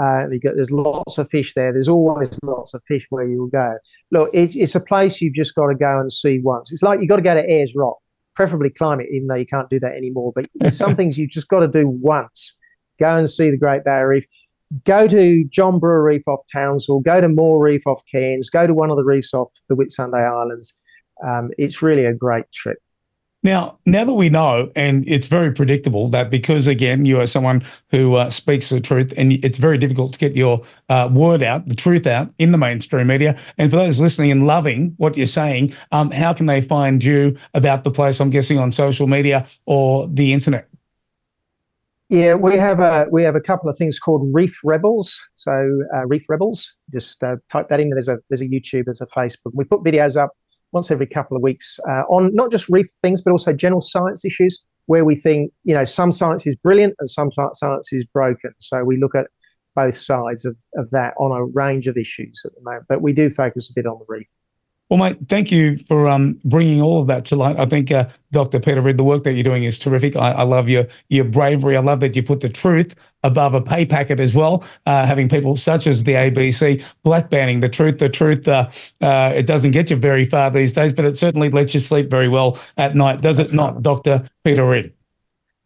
uh, 0.00 0.28
you 0.30 0.38
get, 0.38 0.54
there's 0.54 0.70
lots 0.70 1.18
of 1.18 1.28
fish 1.28 1.54
there. 1.54 1.72
There's 1.72 1.88
always 1.88 2.38
lots 2.44 2.72
of 2.72 2.82
fish 2.86 3.06
where 3.10 3.26
you'll 3.26 3.48
go. 3.48 3.76
Look, 4.12 4.30
it's, 4.32 4.54
it's 4.54 4.76
a 4.76 4.80
place 4.80 5.20
you've 5.20 5.34
just 5.34 5.56
got 5.56 5.66
to 5.66 5.74
go 5.74 5.98
and 5.98 6.12
see 6.12 6.40
once. 6.40 6.72
It's 6.72 6.84
like 6.84 7.00
you've 7.00 7.08
got 7.08 7.16
to 7.16 7.22
go 7.22 7.34
to 7.34 7.52
Ayers 7.52 7.74
Rock, 7.74 7.98
preferably 8.36 8.70
climb 8.70 9.00
it, 9.00 9.08
even 9.10 9.26
though 9.26 9.34
you 9.34 9.46
can't 9.46 9.68
do 9.68 9.80
that 9.80 9.96
anymore. 9.96 10.32
But 10.36 10.46
there's 10.54 10.78
some 10.84 10.94
things 10.94 11.18
you've 11.18 11.30
just 11.30 11.48
got 11.48 11.60
to 11.60 11.68
do 11.68 11.88
once 11.88 12.56
go 13.00 13.16
and 13.16 13.28
see 13.28 13.50
the 13.50 13.56
Great 13.56 13.82
Barrier 13.82 14.08
Reef. 14.08 14.24
Go 14.84 15.08
to 15.08 15.44
John 15.44 15.80
Brewer 15.80 16.02
Reef 16.02 16.28
off 16.28 16.42
Townsville, 16.52 17.00
go 17.00 17.20
to 17.20 17.28
Moore 17.28 17.60
Reef 17.60 17.86
off 17.86 18.02
Cairns, 18.10 18.50
go 18.50 18.66
to 18.66 18.74
one 18.74 18.90
of 18.90 18.96
the 18.96 19.04
reefs 19.04 19.34
off 19.34 19.50
the 19.68 19.74
Whitsunday 19.74 20.30
Islands. 20.30 20.74
Um, 21.26 21.50
it's 21.58 21.82
really 21.82 22.04
a 22.04 22.12
great 22.12 22.44
trip. 22.52 22.78
Now, 23.44 23.78
now 23.86 24.04
that 24.04 24.14
we 24.14 24.28
know, 24.30 24.70
and 24.74 25.08
it's 25.08 25.28
very 25.28 25.52
predictable 25.52 26.08
that 26.08 26.28
because 26.28 26.66
again 26.66 27.04
you 27.04 27.20
are 27.20 27.26
someone 27.26 27.62
who 27.90 28.16
uh, 28.16 28.30
speaks 28.30 28.70
the 28.70 28.80
truth, 28.80 29.12
and 29.16 29.32
it's 29.32 29.58
very 29.58 29.78
difficult 29.78 30.12
to 30.14 30.18
get 30.18 30.34
your 30.34 30.62
uh, 30.88 31.08
word 31.12 31.42
out, 31.42 31.66
the 31.66 31.76
truth 31.76 32.06
out 32.06 32.32
in 32.38 32.50
the 32.50 32.58
mainstream 32.58 33.06
media. 33.06 33.38
And 33.56 33.70
for 33.70 33.76
those 33.76 34.00
listening 34.00 34.32
and 34.32 34.46
loving 34.46 34.94
what 34.96 35.16
you're 35.16 35.26
saying, 35.26 35.72
um, 35.92 36.10
how 36.10 36.32
can 36.32 36.46
they 36.46 36.60
find 36.60 37.02
you 37.02 37.36
about 37.54 37.84
the 37.84 37.92
place? 37.92 38.20
I'm 38.20 38.30
guessing 38.30 38.58
on 38.58 38.72
social 38.72 39.06
media 39.06 39.46
or 39.66 40.08
the 40.08 40.32
internet. 40.32 40.68
Yeah, 42.08 42.34
we 42.34 42.56
have 42.56 42.80
a 42.80 43.06
we 43.12 43.22
have 43.22 43.36
a 43.36 43.40
couple 43.40 43.68
of 43.68 43.76
things 43.76 44.00
called 44.00 44.28
Reef 44.34 44.58
Rebels. 44.64 45.20
So 45.36 45.82
uh, 45.94 46.06
Reef 46.06 46.24
Rebels, 46.28 46.74
just 46.92 47.22
uh, 47.22 47.36
type 47.50 47.68
that 47.68 47.78
in. 47.78 47.90
There's 47.90 48.08
a 48.08 48.18
there's 48.30 48.40
a 48.40 48.48
YouTube, 48.48 48.86
there's 48.86 49.02
a 49.02 49.06
Facebook. 49.06 49.52
We 49.52 49.64
put 49.64 49.84
videos 49.84 50.16
up 50.16 50.32
once 50.72 50.90
every 50.90 51.06
couple 51.06 51.36
of 51.36 51.42
weeks 51.42 51.78
uh, 51.88 52.02
on 52.10 52.34
not 52.34 52.50
just 52.50 52.68
reef 52.68 52.86
things, 53.02 53.20
but 53.20 53.30
also 53.30 53.52
general 53.52 53.80
science 53.80 54.24
issues 54.24 54.64
where 54.86 55.04
we 55.04 55.14
think 55.14 55.52
you 55.64 55.74
know 55.74 55.84
some 55.84 56.12
science 56.12 56.46
is 56.46 56.56
brilliant 56.56 56.94
and 56.98 57.08
some 57.08 57.30
science 57.54 57.92
is 57.92 58.04
broken. 58.04 58.52
So 58.58 58.84
we 58.84 58.98
look 58.98 59.14
at 59.14 59.26
both 59.74 59.96
sides 59.96 60.44
of, 60.44 60.56
of 60.76 60.90
that 60.90 61.14
on 61.18 61.30
a 61.30 61.44
range 61.44 61.86
of 61.86 61.96
issues 61.96 62.42
at 62.44 62.52
the 62.54 62.60
moment. 62.62 62.86
But 62.88 63.00
we 63.00 63.12
do 63.12 63.30
focus 63.30 63.70
a 63.70 63.72
bit 63.74 63.86
on 63.86 63.98
the 63.98 64.06
reef. 64.08 64.26
Well, 64.88 64.98
mate, 64.98 65.18
thank 65.28 65.52
you 65.52 65.76
for 65.76 66.08
um, 66.08 66.40
bringing 66.44 66.80
all 66.80 67.00
of 67.00 67.08
that 67.08 67.26
to 67.26 67.36
light. 67.36 67.58
I 67.58 67.66
think, 67.66 67.90
uh, 67.92 68.08
Dr. 68.32 68.58
Peter 68.58 68.80
Ridd, 68.80 68.96
the 68.96 69.04
work 69.04 69.22
that 69.24 69.34
you're 69.34 69.42
doing 69.42 69.64
is 69.64 69.78
terrific. 69.78 70.16
I, 70.16 70.30
I, 70.32 70.42
love 70.44 70.68
your 70.70 70.86
your 71.10 71.26
bravery. 71.26 71.76
I 71.76 71.80
love 71.80 72.00
that 72.00 72.16
you 72.16 72.22
put 72.22 72.40
the 72.40 72.48
truth 72.48 72.94
above 73.22 73.52
a 73.52 73.60
pay 73.60 73.84
packet 73.84 74.18
as 74.18 74.34
well. 74.34 74.64
Uh, 74.86 75.04
having 75.04 75.28
people 75.28 75.56
such 75.56 75.86
as 75.86 76.04
the 76.04 76.12
ABC 76.12 76.82
black 77.02 77.28
banning 77.28 77.60
the 77.60 77.68
truth. 77.68 77.98
The 77.98 78.08
truth, 78.08 78.48
uh, 78.48 78.70
uh, 79.02 79.32
it 79.34 79.46
doesn't 79.46 79.72
get 79.72 79.90
you 79.90 79.96
very 79.96 80.24
far 80.24 80.50
these 80.50 80.72
days, 80.72 80.94
but 80.94 81.04
it 81.04 81.18
certainly 81.18 81.50
lets 81.50 81.74
you 81.74 81.80
sleep 81.80 82.08
very 82.08 82.28
well 82.28 82.58
at 82.78 82.94
night, 82.94 83.20
does 83.20 83.38
it 83.38 83.52
not, 83.52 83.82
Dr. 83.82 84.26
Peter 84.42 84.66
Ridd? 84.66 84.94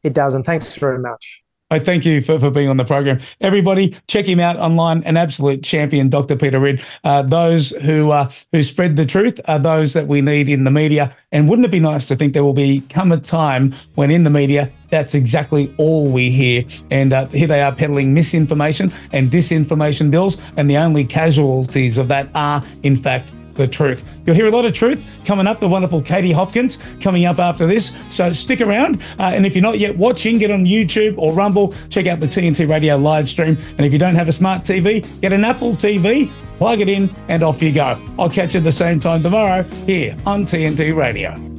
It 0.03 0.14
does, 0.14 0.35
and 0.35 0.45
thanks 0.45 0.75
very 0.75 0.99
much. 0.99 1.41
I 1.73 1.79
thank 1.79 2.05
you 2.05 2.20
for, 2.20 2.39
for 2.39 2.51
being 2.51 2.68
on 2.68 2.77
the 2.77 2.85
program. 2.85 3.18
Everybody, 3.41 3.97
check 4.07 4.27
him 4.27 4.41
out 4.41 4.57
online. 4.57 5.03
An 5.05 5.16
absolute 5.16 5.62
champion, 5.64 6.11
Dr. 6.11 6.37
Peter 6.37 6.61
Ridd. 6.61 6.85
Uh, 7.03 7.23
those 7.23 7.70
who 7.70 8.11
uh, 8.11 8.31
who 8.53 8.62
spread 8.62 8.97
the 8.97 9.07
truth 9.07 9.41
are 9.47 9.59
those 9.59 9.95
that 9.95 10.07
we 10.07 10.20
need 10.20 10.51
in 10.51 10.64
the 10.64 10.70
media. 10.70 11.16
And 11.33 11.49
wouldn't 11.49 11.64
it 11.64 11.70
be 11.70 11.81
nice 11.81 12.07
to 12.09 12.14
think 12.14 12.35
there 12.35 12.45
will 12.45 12.53
be 12.53 12.83
come 12.91 13.11
a 13.11 13.16
time 13.16 13.75
when 13.95 14.11
in 14.11 14.23
the 14.23 14.29
media 14.29 14.70
that's 14.91 15.14
exactly 15.14 15.75
all 15.79 16.12
we 16.12 16.31
hear. 16.31 16.64
And 16.91 17.14
uh, 17.14 17.25
here 17.27 17.47
they 17.47 17.62
are 17.62 17.75
peddling 17.75 18.12
misinformation 18.12 18.93
and 19.12 19.31
disinformation 19.31 20.11
bills, 20.11 20.37
and 20.59 20.68
the 20.68 20.77
only 20.77 21.07
casualties 21.07 21.97
of 21.97 22.09
that 22.09 22.29
are, 22.35 22.62
in 22.83 22.97
fact, 22.97 23.33
the 23.62 23.68
truth. 23.68 24.04
You'll 24.26 24.36
hear 24.36 24.46
a 24.46 24.50
lot 24.50 24.64
of 24.64 24.72
truth 24.72 25.22
coming 25.24 25.46
up. 25.46 25.60
The 25.60 25.68
wonderful 25.68 26.02
Katie 26.02 26.32
Hopkins 26.32 26.78
coming 27.00 27.24
up 27.24 27.38
after 27.38 27.66
this. 27.66 27.96
So 28.08 28.32
stick 28.32 28.60
around. 28.60 29.02
Uh, 29.18 29.32
and 29.34 29.46
if 29.46 29.54
you're 29.54 29.62
not 29.62 29.78
yet 29.78 29.96
watching, 29.96 30.38
get 30.38 30.50
on 30.50 30.64
YouTube 30.64 31.16
or 31.16 31.32
Rumble. 31.32 31.74
Check 31.88 32.06
out 32.06 32.20
the 32.20 32.26
TNT 32.26 32.68
Radio 32.68 32.96
live 32.96 33.28
stream. 33.28 33.56
And 33.78 33.86
if 33.86 33.92
you 33.92 33.98
don't 33.98 34.16
have 34.16 34.28
a 34.28 34.32
smart 34.32 34.62
TV, 34.62 35.06
get 35.20 35.32
an 35.32 35.44
Apple 35.44 35.72
TV, 35.72 36.30
plug 36.58 36.80
it 36.80 36.88
in, 36.88 37.14
and 37.28 37.42
off 37.42 37.62
you 37.62 37.72
go. 37.72 38.00
I'll 38.18 38.30
catch 38.30 38.54
you 38.54 38.58
at 38.58 38.64
the 38.64 38.72
same 38.72 39.00
time 39.00 39.22
tomorrow 39.22 39.62
here 39.86 40.16
on 40.26 40.44
TNT 40.44 40.94
Radio. 40.94 41.51